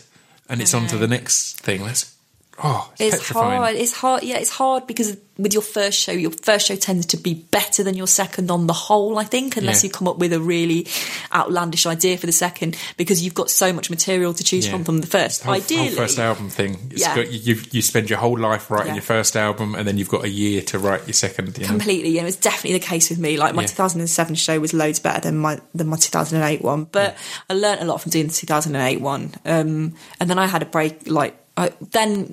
[0.49, 1.83] and it's on to the next thing.
[1.85, 2.15] That's
[2.63, 3.77] oh, it's, It's hard.
[3.77, 4.23] It's hard.
[4.23, 7.83] Yeah, it's hard because with your first show, your first show tends to be better
[7.83, 9.19] than your second on the whole.
[9.19, 9.89] I think, unless Yeah.
[9.89, 10.87] you come up with a really
[11.33, 14.73] outlandish idea for the second, because you've got so much material to choose Yeah.
[14.73, 15.43] from from the first.
[15.43, 16.93] whole, Ideally, whole first album thing.
[16.95, 17.17] Yeah.
[17.17, 18.95] got, you, you spend your whole life writing Yeah.
[18.95, 21.57] your first album, and then you've got a year to write your second.
[21.59, 23.69] You completely it was definitely the case with me like my Yeah.
[23.69, 27.17] 2007 show was loads better than my than my 2008 one but
[27.49, 30.67] i learned a lot from doing the 2008 one um, and then i had a
[30.67, 32.33] break like I, then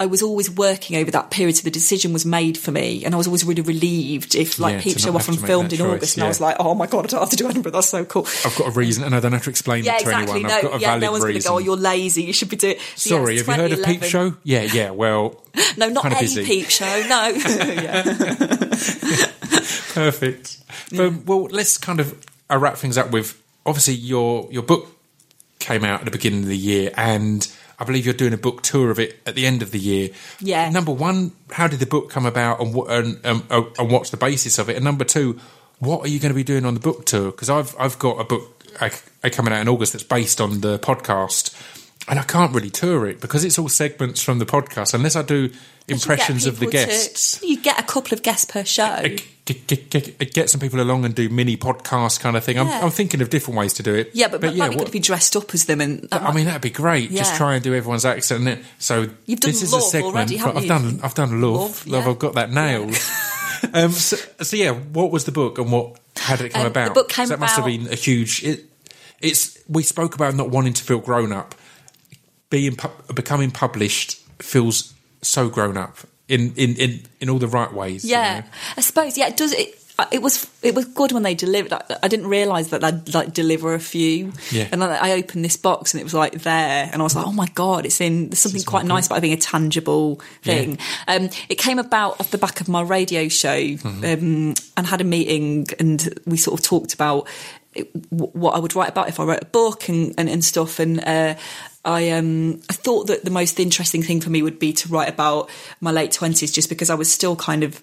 [0.00, 3.14] I was always working over that period, so the decision was made for me, and
[3.14, 6.16] I was always really relieved if, like, Yeah, Peep Show often filmed in choice, August,
[6.16, 6.24] and.
[6.24, 7.72] I was like, "Oh my god, I don't have to do Edinburgh.
[7.72, 9.98] That's so cool." I've got a reason, and I don't have to explain Yeah, it
[9.98, 10.30] to exactly.
[10.40, 10.50] anyone.
[10.50, 12.22] No, I've got a yeah, valid no one's going to go, "Oh, you're lazy.
[12.22, 14.36] You should be doing." So, Sorry, yes, have you heard of Peep Show?
[14.44, 14.90] Yeah, yeah.
[14.90, 15.42] Well,
[15.76, 16.44] No, not a busy.
[16.44, 16.84] Peep Show.
[17.08, 18.02] No, yeah.
[19.94, 20.58] perfect.
[20.94, 24.86] But, well, let's kind of uh, wrap things up with obviously your your book
[25.58, 28.62] came out at the beginning of the year, and I believe you're doing a book
[28.62, 30.10] tour of it at the end of the year.
[30.40, 30.68] Yeah.
[30.70, 34.10] Number one, how did the book come about, and what and, um, uh, and what's
[34.10, 34.76] the basis of it?
[34.76, 35.38] And number two,
[35.78, 37.30] what are you going to be doing on the book tour?
[37.30, 38.90] Because I've I've got a book uh,
[39.22, 41.54] uh, coming out in August that's based on the podcast.
[42.08, 45.22] And I can't really tour it because it's all segments from the podcast, unless I
[45.22, 45.50] do
[45.88, 47.38] impressions of the guests.
[47.40, 49.02] To, you get a couple of guests per show.
[49.44, 52.58] Get, get, get, get some people along and do mini podcast kind of thing.
[52.58, 54.10] I'm, I'm thinking of different ways to do it.
[54.12, 56.44] Yeah, but, but might be what- to be dressed up as them, and I mean,
[56.46, 57.10] that'd be great.
[57.12, 58.62] Just try and do everyone's accent.
[58.78, 60.14] So You've done this is a segment.
[60.14, 60.68] already, I've you?
[60.68, 61.00] done.
[61.02, 61.54] I've done love.
[61.60, 62.04] Love, Love.
[62.04, 62.10] yeah.
[62.10, 62.94] I've got that nailed.
[63.74, 65.98] um, so, so yeah, what was the book and what?
[66.16, 66.94] How did it come Um, the about?
[66.94, 68.44] book came 'Cause that must have been a huge.
[68.44, 68.64] It,
[69.20, 71.54] it's we spoke about not wanting to feel grown up.
[72.50, 75.96] Being pu- becoming published feels so grown up
[76.28, 78.04] in in in, in all the right ways.
[78.04, 78.46] you Yeah, know?
[78.76, 79.18] I suppose.
[79.18, 79.52] Yeah, it does.
[79.52, 79.74] It,
[80.12, 81.72] it was it was good when they delivered.
[81.72, 84.32] I, I didn't realise that they'd like deliver a few.
[84.52, 84.68] Yeah.
[84.72, 87.26] And then I opened this box and it was like there, and I was like,
[87.26, 88.28] oh my god, it's in.
[88.30, 90.78] There's something quite nice about having a tangible thing.
[91.08, 94.04] Um, it came about off the back of my radio show, Mm-hmm.
[94.04, 97.26] um, and had a meeting, and we sort of talked about
[97.74, 100.42] it, w- what I would write about if I wrote a book and and, and
[100.44, 101.04] stuff, and.
[101.04, 101.34] Uh,
[101.88, 105.08] I um I thought that the most interesting thing for me would be to write
[105.08, 105.48] about
[105.80, 107.80] my late twenties, just because I was still kind of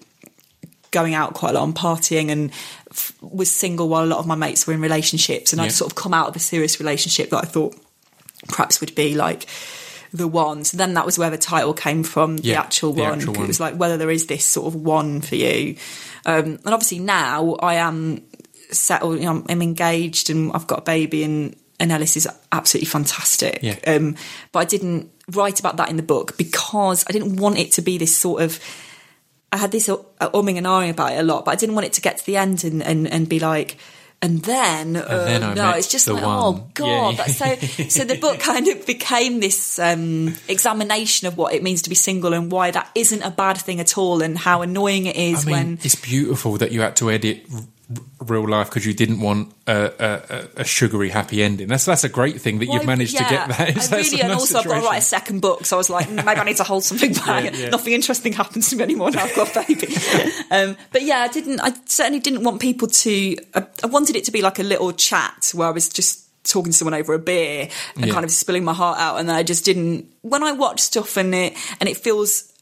[0.92, 2.50] going out quite a lot and partying and
[2.90, 5.66] f- was single while a lot of my mates were in relationships and Yeah.
[5.66, 7.74] I'd sort of come out of a serious relationship that I thought
[8.48, 9.46] perhaps would be like
[10.12, 10.64] the one.
[10.64, 13.12] So then that was where the title came from, the actual the one.
[13.14, 15.76] actual It was like whether there is this sort of one for you.
[16.24, 18.22] Um, and obviously now I am
[18.70, 23.60] settled, you know, I'm engaged and I've got a baby and Ellis is absolutely fantastic.
[23.62, 23.78] Yeah.
[23.86, 24.16] Um,
[24.52, 27.82] but I didn't write about that in the book because I didn't want it to
[27.82, 28.60] be this sort of.
[29.52, 31.86] I had this uh, umming and ahhing about it a lot, but I didn't want
[31.86, 33.78] it to get to the end and, and, and be like,
[34.22, 36.38] and then, uh, then I no, it's just like, one.
[36.38, 37.18] oh god.
[37.18, 37.26] Yeah.
[37.26, 37.54] So,
[37.88, 41.94] so the book kind of became this um, examination of what it means to be
[41.94, 45.46] single and why that isn't a bad thing at all, and how annoying it is
[45.46, 47.46] I mean, when it's beautiful that you had to edit
[48.20, 49.92] real life because you didn't want a,
[50.56, 51.68] a, a- sugary happy ending.
[51.68, 53.60] That's that's a great thing that Well, you've managed yeah, to get that.
[53.68, 55.78] I That's really, and nice also I've got to write a second book, so I
[55.78, 57.44] was like, mm, maybe I need to hold something back.
[57.44, 57.68] Yeah, yeah.
[57.70, 59.86] Nothing interesting happens to me anymore now I've got a baby.
[60.50, 61.60] um, but yeah, I didn't.
[61.60, 63.36] I certainly didn't want people to.
[63.54, 66.72] I, I wanted it to be like a little chat where I was just talking
[66.72, 68.12] to someone over a beer and Yeah.
[68.12, 70.06] kind of spilling my heart out, and then I just didn't.
[70.22, 72.52] When I watch stuff and it and it feels.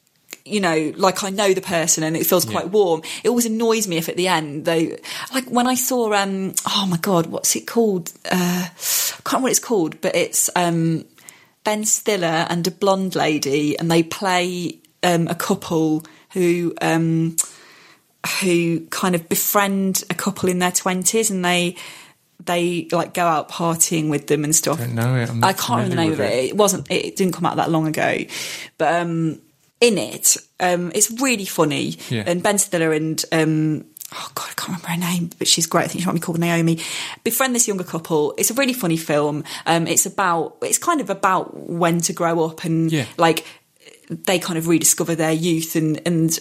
[0.47, 3.01] You know, like I know the person and it feels quite warm.
[3.23, 4.99] It always annoys me if at the end they,
[5.33, 8.13] like when I saw, um, oh my god, what's it called?
[8.31, 11.07] Uh, I can't remember what it's called, but it's um,
[11.65, 17.37] Ben Stiller and a blonde lady, and they play um, a couple who um,
[18.43, 21.77] who kind of befriend a couple in their twenties, and they
[22.45, 24.81] they like go out partying with them and stuff.
[24.81, 25.31] I don't know it.
[25.43, 26.33] I can't remember the name of it.
[26.33, 26.45] it.
[26.51, 26.91] It wasn't.
[26.91, 28.19] It didn't come out that long ago,
[28.77, 29.41] but um,
[29.81, 31.97] in it, um, it's really funny.
[32.09, 32.25] Yeah.
[32.27, 35.85] And Ben Stiller and um, oh god, I can't remember her name, but she's great.
[35.85, 36.81] I think she might be called Naomi.
[37.25, 38.35] Befriend this younger couple.
[38.39, 39.45] It's a really funny film.
[39.67, 40.57] Um, it's about.
[40.63, 43.07] It's kind of about when to grow up and Yeah.
[43.19, 43.45] like
[44.09, 46.39] they kind of rediscover their youth and and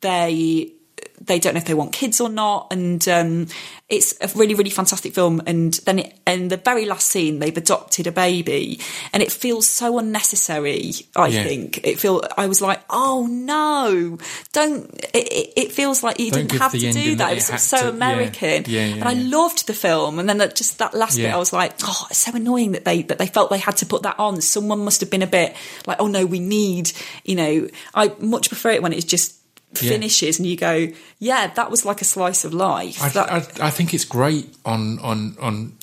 [0.00, 0.72] they
[1.20, 2.68] they don't know if they want kids or not.
[2.70, 3.46] And um,
[3.88, 5.42] it's a really really fantastic film.
[5.46, 8.80] And then it, and the very last scene they've adopted a baby.
[9.12, 11.44] And it feels so unnecessary i Yeah.
[11.44, 11.80] think.
[11.84, 14.18] It feel i was like oh no.
[14.52, 17.18] Don't it, it, feels like you Don't didn't have to do that.
[17.18, 18.64] that it it was so to- american.
[18.66, 20.18] Yeah, yeah, and i loved the film.
[20.18, 22.84] And then that, just that last bit i was like oh it's so annoying that
[22.84, 24.40] they that they felt they had to put that on.
[24.40, 25.54] Someone must have been a bit
[25.86, 26.92] like oh no we need
[27.24, 29.34] you know i much prefer it when it's just
[29.80, 29.90] Yeah.
[29.90, 30.88] finishes and you go
[31.18, 33.30] yeah that was like a slice of life I, That-
[33.60, 35.74] I, I think it's great on on on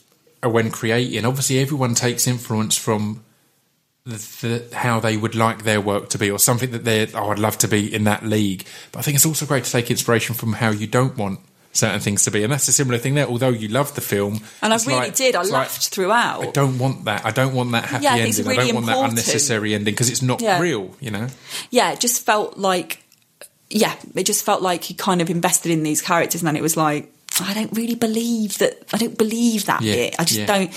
[0.44, 1.24] uh, when creating.
[1.26, 3.24] Obviously, everyone takes influence from
[4.06, 4.18] the,
[4.70, 7.08] the, how they would like their work to be, or something that they're.
[7.16, 8.66] Oh, I'd love to be in that league.
[8.92, 11.40] But I think it's also great to take inspiration from how you don't want
[11.72, 13.28] certain things to be, and that's a similar thing there.
[13.28, 16.44] Although you love the film, and I really like- did I it's like, laughed throughout
[16.48, 17.26] I don't want that.
[17.26, 18.60] I don't want that happy Yeah, I think it's ending.
[18.60, 20.60] I don't want that unnecessary ending because it's not Yeah.
[20.60, 20.94] real.
[21.00, 21.28] You know.
[21.72, 23.02] yeah, it just felt like,
[23.70, 26.62] yeah, it just felt like he kind of invested in these characters, and then it
[26.62, 27.12] was like,
[27.42, 28.78] I don't really believe that.
[28.94, 30.16] I don't believe that Yeah, bit.
[30.20, 30.46] I just yeah.
[30.46, 30.74] don't.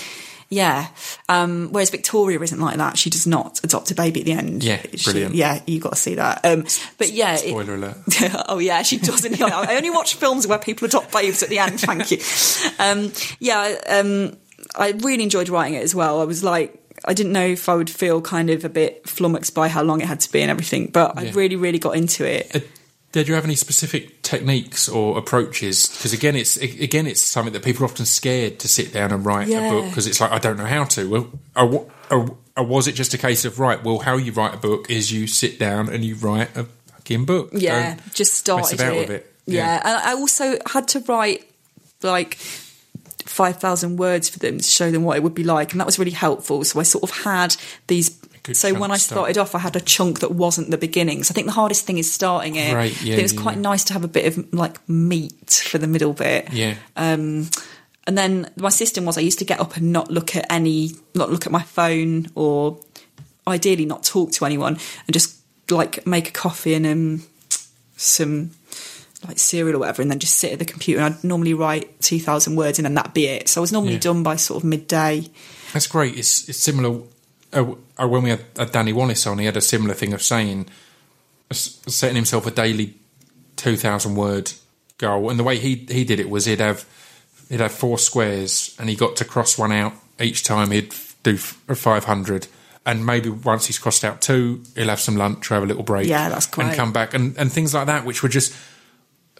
[0.51, 0.87] Yeah.
[1.29, 2.97] Um, whereas Victoria isn't like that.
[2.97, 4.63] She does not adopt a baby at the end.
[4.63, 5.35] Yeah, She- brilliant.
[5.35, 6.43] yeah, you got to see that.
[6.43, 6.65] Um,
[6.97, 7.97] but yeah, it- Spoiler alert.
[8.49, 9.39] oh yeah, she doesn't.
[9.41, 11.79] I only watch films where people adopt babes at the end.
[11.79, 12.17] Thank you.
[12.79, 14.37] Um, yeah, um,
[14.75, 16.19] I really enjoyed writing it as well.
[16.19, 16.75] I was like,
[17.05, 20.01] I didn't know if I would feel kind of a bit flummoxed by how long
[20.01, 22.67] it had to be and everything, but I really, really got into it.
[23.11, 25.87] Did you have any specific techniques or approaches?
[25.87, 29.25] Because again, it's again, it's something that people are often scared to sit down and
[29.25, 31.09] write a book because it's like I don't know how to.
[31.09, 33.83] Well, or, or, or was it just a case of right?
[33.83, 37.25] Well, how you write a book is you sit down and you write a fucking
[37.25, 37.49] book.
[37.51, 38.99] Yeah, Don't just started about it.
[38.99, 39.33] with it.
[39.47, 39.63] Yeah.
[39.63, 39.81] Yeah.
[39.85, 41.49] and I also had to write
[42.03, 42.35] like
[43.25, 45.85] five thousand words for them to show them what it would be like, and that
[45.85, 46.63] was really helpful.
[46.63, 47.55] So I sort of had
[47.87, 48.19] these.
[48.49, 49.17] Good So when I start.
[49.17, 51.23] started off, I had a chunk that wasn't the beginning.
[51.23, 52.73] So I think the hardest thing is starting it.
[52.73, 53.61] Right, yeah, it was yeah, quite yeah.
[53.61, 56.51] nice to have a bit of like meat for the middle bit.
[56.53, 56.75] Yeah.
[56.95, 57.49] Um,
[58.05, 60.91] and then my system was I used to get up and not look at any,
[61.13, 62.79] not look at my phone, or
[63.47, 64.73] ideally not talk to anyone,
[65.07, 65.37] and just
[65.69, 67.23] like make a coffee and um,
[67.97, 68.51] some
[69.27, 71.01] like cereal or whatever, and then just sit at the computer.
[71.01, 73.47] And I'd normally write two thousand words, and then that'd be it.
[73.47, 75.27] So I was normally done by sort of midday.
[75.73, 76.17] That's great.
[76.17, 77.01] It's it's similar.
[77.51, 80.67] When we had Danny Wallace on, he had a similar thing of saying,
[81.49, 82.95] uh, setting himself a daily
[83.55, 84.51] two thousand word
[84.97, 86.85] goal, and the way he he did it was he'd have
[87.49, 90.71] he'd have four squares, and he got to cross one out each time.
[90.71, 90.93] He'd
[91.23, 92.47] do five hundred,
[92.85, 96.07] and maybe once he's crossed out two, he'll have some lunch, have a little break,
[96.07, 98.53] Yeah, that's and come back, and and things like that, which were just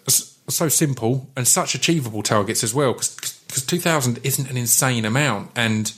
[0.08, 5.52] s- so simple and such achievable targets as well because 2000 isn't an insane amount.
[5.56, 5.94] And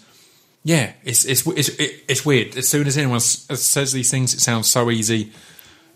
[0.64, 4.40] yeah it's it's it's, it- it's weird as soon as anyone says these things it
[4.42, 5.32] sounds so easy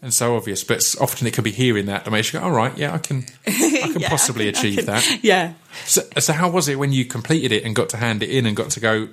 [0.02, 2.52] and so obvious but often it could be hearing that that makes you go all
[2.52, 3.52] right yeah i can i
[3.92, 5.54] can Yeah, possibly I can- achieve can- that Yeah,
[5.86, 8.46] so, so how was it when you completed it and got to hand it in
[8.46, 9.08] and got to go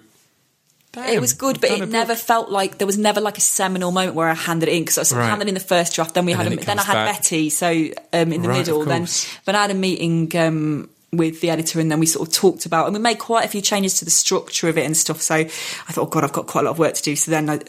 [0.95, 3.93] it was good, but I've it never felt like there was never like a seminal
[3.93, 5.31] moment where I handed it in because I sort of Right.
[5.31, 6.12] handed in the first draft.
[6.12, 7.16] Then we And had then a, then I had back.
[7.23, 7.66] Betty, so
[8.12, 8.85] um, in the Right, middle.
[8.85, 9.09] Then
[9.47, 12.64] then I had a meeting um, with the editor, and then we sort of talked
[12.66, 15.20] about, and we made quite a few changes to the structure of it and stuff.
[15.20, 17.16] So I thought, oh god, I've got quite a lot of work to do.
[17.16, 17.60] So then I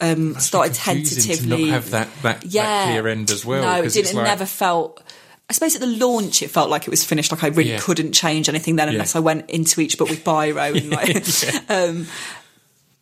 [0.00, 2.62] um, started tentatively to not have that that, yeah.
[2.62, 4.12] that clear end as well No, it didn't.
[4.12, 5.02] It like- never felt.
[5.48, 7.30] I suppose at the launch it felt like it was finished.
[7.30, 7.78] Like I really Yeah.
[7.78, 9.20] couldn't change anything then unless Yeah.
[9.20, 11.70] I went into each book with biro and like.
[11.70, 12.06] um,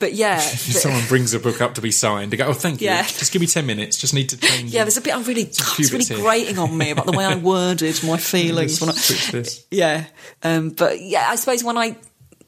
[0.05, 2.83] but yeah, but- someone brings a book up to be signed, they go, "Oh, thank
[2.83, 2.89] you.
[2.89, 3.05] Yeah.
[3.05, 3.97] Just give me ten minutes.
[3.97, 6.19] Just need to change." yeah, there's a bit I'm really, few it's really here.
[6.19, 8.83] grating on me about the way I worded my feelings.
[8.83, 10.05] When I, yeah,
[10.43, 11.97] um, but yeah, I suppose when I.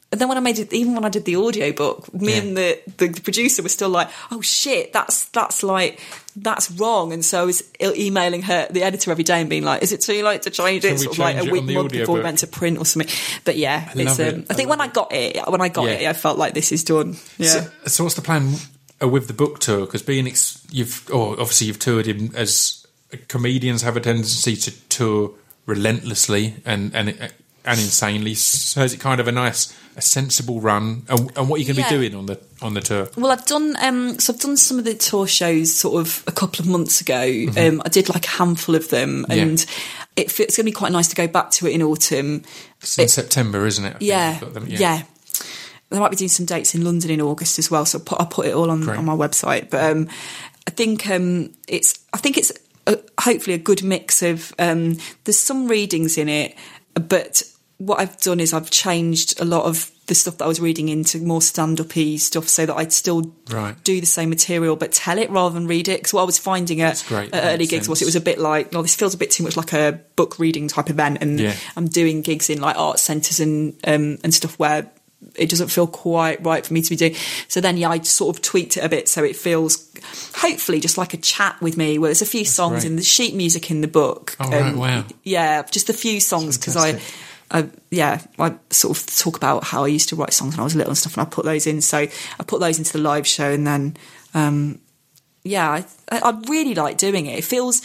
[0.09, 2.39] And then when I made it, even when I did the audiobook, me Yeah.
[2.41, 5.99] and the, the producer were still like, "Oh shit, that's that's like
[6.37, 9.83] that's wrong." And so I was emailing her, the editor, every day and being like,
[9.83, 12.21] "Is it too late to change it?" Sort of like a week, month before we
[12.21, 13.13] went to print or something.
[13.43, 14.17] But yeah, I it's.
[14.17, 14.45] Um, it.
[14.49, 15.91] I think I when love I got it, when I got Yeah.
[15.95, 17.17] it, I felt like this is done.
[17.37, 17.49] Yeah.
[17.49, 18.53] So, so what's the plan
[19.03, 19.81] uh, with the book tour?
[19.85, 22.87] Because being ex- you've, or obviously you've toured him as
[23.27, 25.33] comedians have a tendency to tour
[25.65, 27.09] relentlessly and and
[27.67, 28.33] and insanely.
[28.35, 31.03] So is it kind of a nice, a sensible run?
[31.09, 31.89] And, and what are you going to Yeah.
[31.89, 33.09] be doing on the on the tour?
[33.17, 36.31] Well, I've done um, so I've done some of the tour shows sort of a
[36.31, 37.21] couple of months ago.
[37.57, 39.31] Um, I did like a handful of them, Mm-hmm.
[39.31, 39.43] Yeah.
[39.43, 39.59] and
[40.15, 42.43] it, it's going to be quite nice to go back to it in autumn.
[42.81, 43.93] It's in It- September, isn't it?
[43.95, 45.03] I Yeah, them, yeah.
[45.89, 48.19] They might be doing some dates in London in August as well, so I'll put,
[48.19, 48.97] I'll put it all on, Great.
[48.97, 49.69] on my website.
[49.69, 50.09] But um,
[50.67, 52.51] I think um, it's I think it's
[52.87, 56.57] a, hopefully a good mix of um, there's some readings in it,
[56.95, 57.41] but
[57.77, 60.87] what I've done is I've changed a lot of the stuff that I was reading
[60.89, 63.75] into more stand-up-y stuff, so that I'd still Right.
[63.83, 65.99] do the same material but tell it rather than read it.
[65.99, 68.73] Because what I was finding at, at early gigs was it was a bit like,
[68.73, 71.55] oh, this feels a bit too much like a book reading type event, and Yeah.
[71.75, 74.89] I'm doing gigs in like art centres and um, and stuff where
[75.35, 77.15] it doesn't feel quite right for me to be doing.
[77.49, 79.87] So then, yeah, I sort of tweaked it a bit so it feels
[80.35, 81.97] hopefully just like a chat with me.
[81.99, 82.85] Where there's a few songs great.
[82.85, 84.35] in the sheet music in the book.
[84.39, 85.05] Um, Oh, right, wow.
[85.23, 87.01] Yeah, just a few songs because I.
[87.49, 90.63] I, yeah, I sort of talk about how I used to write songs when I
[90.63, 91.81] was little and stuff, and I put those in.
[91.81, 93.95] So I put those into the live show, and then
[94.33, 94.79] um,
[95.43, 97.39] yeah, I, I really like doing it.
[97.39, 97.81] It feels,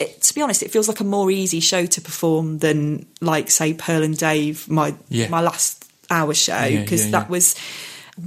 [0.00, 3.50] it, to be honest, it feels like a more easy show to perform than like
[3.50, 5.28] say Pearl and Dave, my Yeah.
[5.28, 7.54] my last hour show, Yeah, because yeah, that was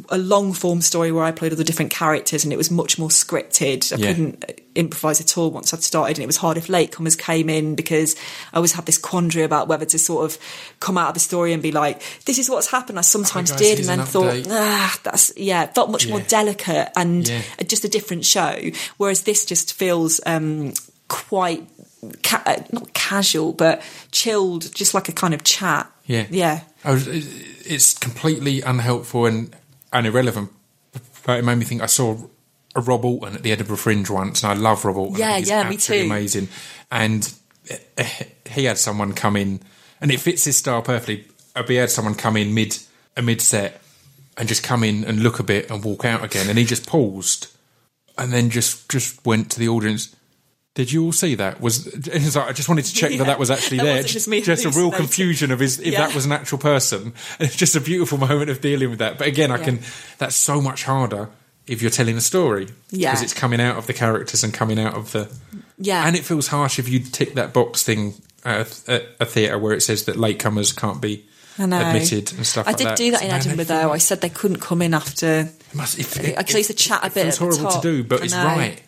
[0.10, 3.00] a long form story where I played all the different characters and it was much
[3.00, 3.94] more scripted.
[3.94, 4.08] I Yeah.
[4.08, 7.74] couldn't improvise at all once I'd started, and it was hard if latecomers came in
[7.76, 8.16] because
[8.54, 10.38] I always had this quandary about whether to sort of
[10.80, 13.60] come out of the story and be like, "This is what's happened." I sometimes guys,
[13.60, 17.42] did, and then an thought, "Ah, that's yeah." Felt much more delicate and Yeah.
[17.66, 18.56] just a different show.
[18.98, 20.74] Whereas this just feels um,
[21.08, 21.66] quite
[22.24, 23.82] ca- uh, not casual, but
[24.12, 25.90] chilled, just like a kind of chat.
[26.06, 26.26] Yeah.
[26.30, 26.62] yeah.
[26.86, 29.54] I was, it's completely unhelpful and,
[29.92, 30.52] and irrelevant.
[31.26, 31.82] But it made me think.
[31.82, 32.18] I saw
[32.76, 35.18] a Rob Auton at the Edinburgh Fringe once, and I love Rob Auton.
[35.18, 36.06] Yeah, yeah, me too.
[36.06, 36.48] Amazing,
[36.92, 37.34] and
[37.98, 39.62] eh, he had someone come in,
[40.00, 41.26] and it fits his style perfectly.
[41.68, 42.78] He had someone come in mid
[43.16, 43.82] a mid set
[44.38, 46.88] and just come in and look a bit and walk out again, and he just
[46.88, 47.48] paused
[48.18, 50.16] and then just just went to the audience.
[50.78, 51.60] Did you all see that?
[51.60, 53.18] Was and like, I just wanted to check Yeah.
[53.18, 54.04] that that was actually That there.
[54.04, 56.06] just just a real confusion of his if Yeah.
[56.06, 57.14] that was an actual person.
[57.40, 59.18] It's just a beautiful moment of dealing with that.
[59.18, 59.64] But again, I Yeah.
[59.66, 59.80] can.
[60.20, 61.30] That's so much harder
[61.66, 63.10] if you're telling a story Yeah.
[63.10, 65.28] because it's coming out of the characters and coming out of the.
[65.80, 66.06] Yeah.
[66.08, 68.14] and it feels harsh if you tick that box thing
[68.46, 71.26] uh, at uh, a, a theatre where it says that latecomers can't be
[71.60, 72.68] admitted and stuff.
[72.68, 72.98] I like did that.
[72.98, 73.92] do that in Man, Edinburgh, though.
[73.92, 75.50] I said they couldn't come in after.
[75.50, 78.04] it must- it- Because I used to chat a it bit the horrible to do,
[78.04, 78.80] but it's right.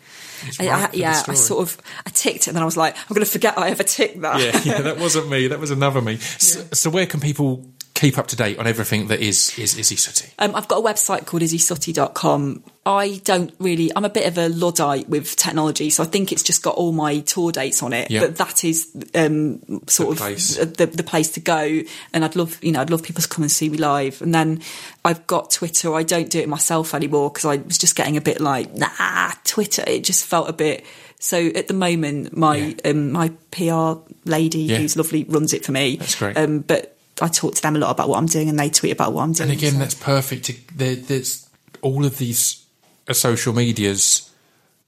[0.60, 3.26] I, yeah, I sort of I ticked it, and then I was like, I'm going
[3.26, 4.40] to forget I ever ticked that.
[4.42, 5.48] yeah, yeah, that wasn't me.
[5.48, 6.18] That was another me.
[6.18, 7.66] So, so where can people
[8.00, 10.32] keep up to date on everything that is is Isy Suttie?
[10.40, 12.64] Um, I've got a website called isysuttie.com.
[12.86, 16.42] I don't really, I'm a bit of a Luddite with technology, so I think it's
[16.42, 18.10] just got all my tour dates on it.
[18.10, 18.22] Yeah.
[18.22, 20.56] But that is um, sort The of place.
[20.58, 21.82] The, the place to go.
[22.14, 24.22] And I'd love, you know, I'd love people to come and see me live.
[24.24, 24.62] And then
[25.06, 25.94] I've got Twitter.
[25.94, 29.32] I don't do it myself anymore because I was just getting a bit like, nah,
[29.44, 29.84] Twitter.
[29.86, 30.84] It just felt a bit.
[31.20, 32.74] So at the moment, my Yeah.
[32.92, 34.78] um, my PR lady, Yeah.
[34.78, 35.98] who's lovely, runs it for me.
[35.98, 36.38] That's great.
[36.38, 38.92] Um, but I talk to them a lot about what I'm doing, and they tweet
[38.92, 39.50] about what I'm doing.
[39.50, 40.52] And again, so- that's perfect.
[40.78, 41.48] There's
[41.82, 42.66] all of these
[43.08, 44.26] uh, social medias.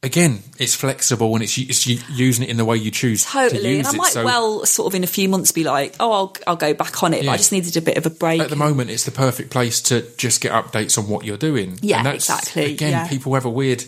[0.03, 3.77] Again, it's flexible and it's, it's using it in the way you choose to Totally,
[3.77, 3.97] use and I it.
[3.97, 6.73] might so well sort of in a few months be like, oh, I'll I'll go
[6.73, 7.17] back on it.
[7.17, 7.31] But Yeah.
[7.33, 8.41] I just needed a bit of a break.
[8.41, 11.77] at the moment, it's the perfect place to just get updates on what you're doing.
[11.83, 13.07] Yeah, and that's, exactly, Again, yeah.
[13.09, 13.83] people have a weird,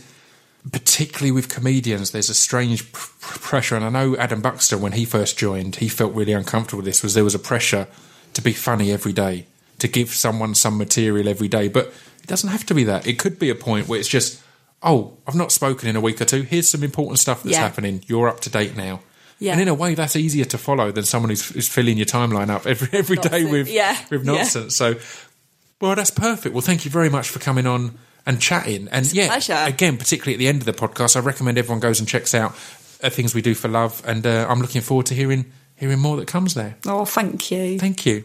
[0.72, 2.12] particularly with comedians.
[2.12, 5.78] There's a strange pr- pr- pressure, and I know Adam Buxton when he first joined,
[5.78, 7.02] he felt really uncomfortable with this.
[7.02, 7.88] Was there was a pressure
[8.34, 9.46] to be funny every day,
[9.80, 11.88] to give someone some material every day, but
[12.22, 13.06] it doesn't have to be that.
[13.08, 14.42] It could be a point where it's just,
[14.82, 16.42] oh, I've not spoken in a week or two.
[16.44, 17.62] Here's some important stuff that's Yeah.
[17.62, 18.04] happening.
[18.08, 19.02] You're up to date now.
[19.40, 19.54] Yeah.
[19.54, 22.50] And in a way, that's easier to follow than someone who's, who's filling your timeline
[22.50, 23.98] up every every day with Yeah.
[24.10, 24.32] with Yeah.
[24.34, 24.76] nonsense.
[24.76, 24.96] So,
[25.82, 26.54] well, that's perfect.
[26.56, 28.88] Well, thank you very much for coming on and chatting.
[28.92, 29.58] And yeah, pleasure.
[29.66, 32.56] again, particularly at the end of the podcast, I recommend everyone goes and checks out
[33.04, 34.02] uh, things we do for love.
[34.06, 35.52] And uh, I'm looking forward to hearing
[35.84, 36.78] hearing more that comes there.
[36.86, 37.78] Oh, thank you.
[37.78, 38.24] Thank you.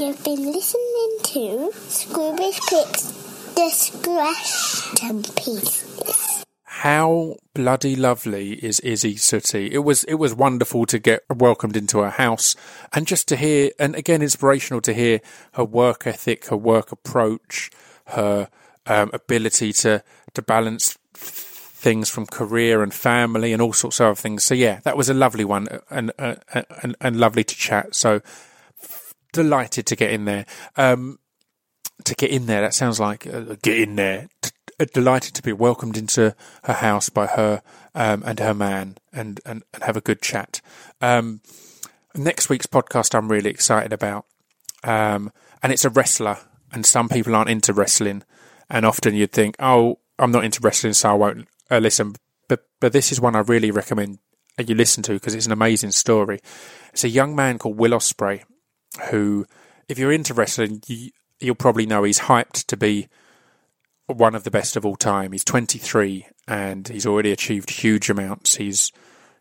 [0.00, 6.41] You've been listening to Scroobius Pip's Distraction Pieces.
[6.76, 9.70] How bloody lovely is Isy Suttie?
[9.70, 12.56] It was it was wonderful to get welcomed into her house
[12.94, 15.20] and just to hear and again inspirational to hear
[15.52, 17.70] her work ethic, her work approach,
[18.06, 18.48] her
[18.86, 24.14] um, ability to to balance things from career and family and all sorts of other
[24.16, 24.42] things.
[24.42, 26.36] So yeah, that was a lovely one and uh,
[26.82, 27.94] and, and lovely to chat.
[27.94, 28.22] So
[29.34, 30.46] delighted to get in there.
[30.76, 31.18] Um,
[32.04, 34.28] to get in there, that sounds like uh, get in there.
[34.82, 36.34] Uh, delighted to be welcomed into
[36.64, 37.62] her house by her
[37.94, 40.60] um, and her man, and, and and have a good chat.
[41.00, 41.40] Um,
[42.16, 44.26] next week's podcast, I'm really excited about,
[44.82, 45.30] um,
[45.62, 46.38] and it's a wrestler.
[46.72, 48.24] And some people aren't into wrestling,
[48.68, 52.16] and often you'd think, "Oh, I'm not into wrestling, so I won't uh, listen."
[52.48, 54.18] But but this is one I really recommend
[54.58, 56.40] you listen to because it's an amazing story.
[56.92, 58.42] It's a young man called Will Ospreay
[59.10, 59.46] who,
[59.88, 63.08] if you're into wrestling, you, you'll probably know he's hyped to be
[64.06, 65.32] one of the best of all time.
[65.32, 68.56] He's 23 and he's already achieved huge amounts.
[68.56, 68.92] He's,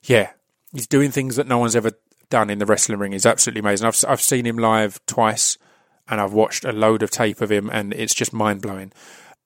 [0.03, 0.31] yeah,
[0.73, 1.91] he's doing things that no one's ever
[2.31, 3.11] done in the wrestling ring.
[3.11, 3.85] He's absolutely amazing.
[3.85, 5.59] I've I've seen him live twice,
[6.07, 8.91] and I've watched a load of tape of him, and it's just mind blowing.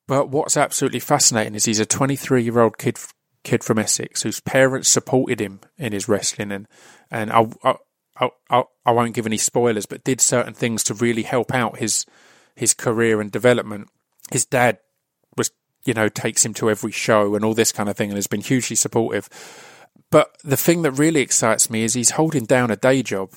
[0.07, 2.97] But what's absolutely fascinating is he's a 23 year old kid
[3.43, 6.67] kid from Essex whose parents supported him in his wrestling, and
[7.11, 7.75] and I, I
[8.49, 12.05] I, I, won't give any spoilers, but did certain things to really help out his
[12.55, 13.89] his career and development.
[14.31, 14.77] His dad
[15.85, 18.27] you know, takes him to every show and all this kind of thing, and has
[18.27, 19.29] been hugely supportive.
[20.09, 23.31] But the thing that really excites me is he's holding down a day job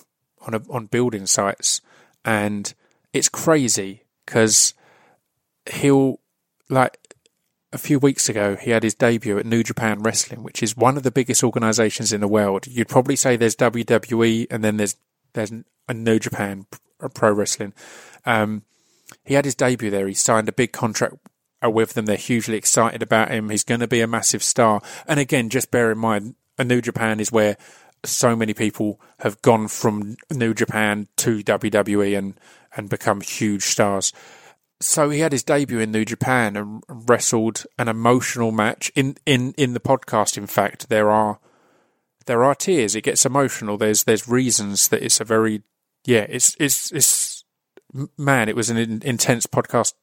[0.47, 1.81] on a, on building sites,
[2.25, 2.73] and
[3.13, 4.75] it's crazy because
[5.71, 6.21] he'll
[6.71, 6.99] like
[7.73, 10.97] a few weeks ago, he had his debut at New Japan Wrestling, which is one
[10.97, 12.67] of the biggest organizations in the world.
[12.67, 14.97] You'd probably say there's WWE and then there's
[15.35, 15.53] there's
[15.89, 16.67] a New Japan
[17.15, 17.75] Pro Wrestling.
[18.25, 18.63] Um,
[19.25, 20.09] he had his debut there.
[20.09, 21.17] He signed a big contract
[21.63, 22.07] with them.
[22.07, 23.51] They're hugely excited about him.
[23.51, 24.83] He's going to be a massive star.
[25.07, 27.57] And again, just bear in mind, a New Japan is where
[28.05, 32.39] so many people have gone from New Japan to WWE and
[32.77, 34.13] and become huge stars
[34.81, 38.93] so he had his debut in New Japan and wrestled an emotional match.
[38.95, 41.41] In, in, in the podcast, in fact, there are
[42.27, 42.95] there are tears.
[42.95, 43.77] It gets emotional.
[43.77, 45.63] There's there's reasons that it's a very
[46.05, 46.27] yeah.
[46.29, 47.45] It's it's it's
[48.17, 48.49] man.
[48.49, 49.95] It was an in, intense podcast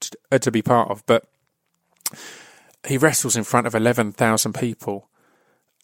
[0.00, 1.24] to, uh, to be part of, but
[2.86, 5.08] he wrestles in front of eleven thousand people,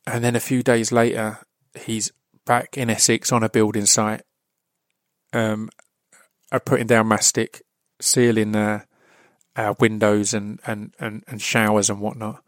[0.07, 1.39] and then a few days later,
[1.75, 2.13] he's
[2.47, 4.23] back in Essex on a building site,
[5.33, 5.71] um,
[6.53, 7.63] are putting down mastic
[8.01, 8.83] sealing uh,
[9.57, 12.43] uh, windows and, and, and, and showers and whatnot.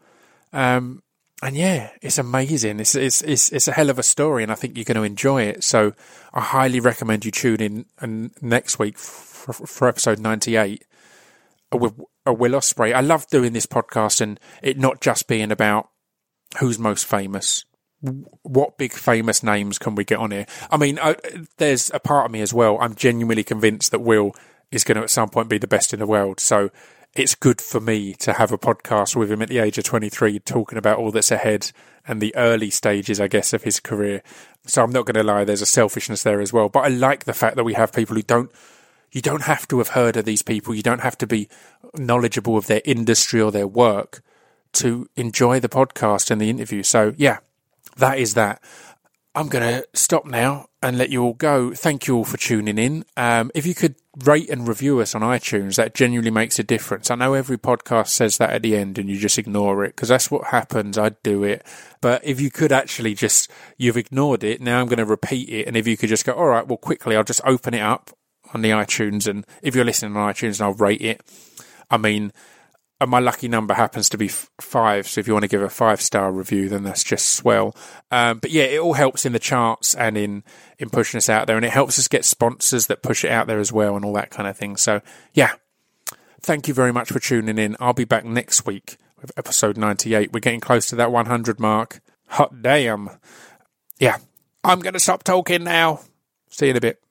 [0.52, 1.02] Um,
[1.43, 2.81] and yeah, it's amazing.
[2.81, 5.02] It's, it's it's it's a hell of a story, and I think you're going to
[5.02, 5.62] enjoy it.
[5.62, 5.93] So
[6.32, 10.82] I highly recommend you tune in and next week for, for episode 98
[11.73, 11.95] with
[12.25, 12.95] a Will Ospreay.
[12.95, 15.89] I love doing this podcast and it not just being about
[16.59, 17.65] who's most famous.
[18.43, 20.47] What big famous names can we get on here?
[20.71, 21.17] I mean, I,
[21.57, 22.79] there's a part of me as well.
[22.81, 24.33] I'm genuinely convinced that Will
[24.71, 26.41] is going to at some point be the best in the world.
[26.41, 26.71] So
[27.15, 30.39] it's good for me to have a podcast with him at the age of 23
[30.41, 31.73] talking about all that's ahead
[32.07, 34.23] and the early stages, I guess, of his career.
[34.67, 36.69] So I'm not going to lie, there's a selfishness there as well.
[36.69, 38.51] But I like the fact that we have people who don't,
[39.17, 40.75] you don't have to have heard of these people.
[40.75, 41.49] You don't have to be
[41.95, 44.21] knowledgeable of their industry or their work
[44.75, 46.83] to enjoy the podcast and the interview.
[46.83, 47.39] So yeah,
[47.97, 48.63] that is that.
[49.35, 51.73] I'm going to stop now and let you all go.
[51.73, 53.07] Thank you all for tuning in.
[53.17, 53.95] Um, if you could
[54.27, 57.11] rate and review us on iTunes, that genuinely makes a difference.
[57.11, 60.11] I know every podcast says that at the end and you just ignore it because
[60.11, 60.99] that's what happens.
[60.99, 61.67] I'd do it.
[62.03, 64.61] But if you could actually just, you've ignored it.
[64.61, 65.67] Now I'm going to repeat it.
[65.67, 68.11] And if you could just go, all right, well, quickly, I'll just open it up
[68.57, 69.28] on the iTunes.
[69.28, 71.20] And if you're listening on iTunes, I'll rate it.
[71.91, 72.33] I mean,
[73.01, 75.07] and my lucky number happens to be f- five.
[75.07, 77.77] So if you want to give a five star review, then that's just swell.
[78.11, 80.43] Um, but yeah, it all helps in the charts and in
[80.78, 83.47] in pushing us out there, and it helps us get sponsors that push it out
[83.47, 84.77] there as well, and all that kind of thing.
[84.77, 85.03] So
[85.35, 85.53] yeah,
[86.41, 87.77] thank you very much for tuning in.
[87.81, 90.33] I'll be back next week with episode ninety eight.
[90.33, 92.01] We're getting close to that one hundred mark.
[92.28, 93.11] Hot damn!
[94.01, 94.16] Yeah,
[94.65, 96.01] I'm going to stop talking now.
[96.51, 97.06] See you in a bit.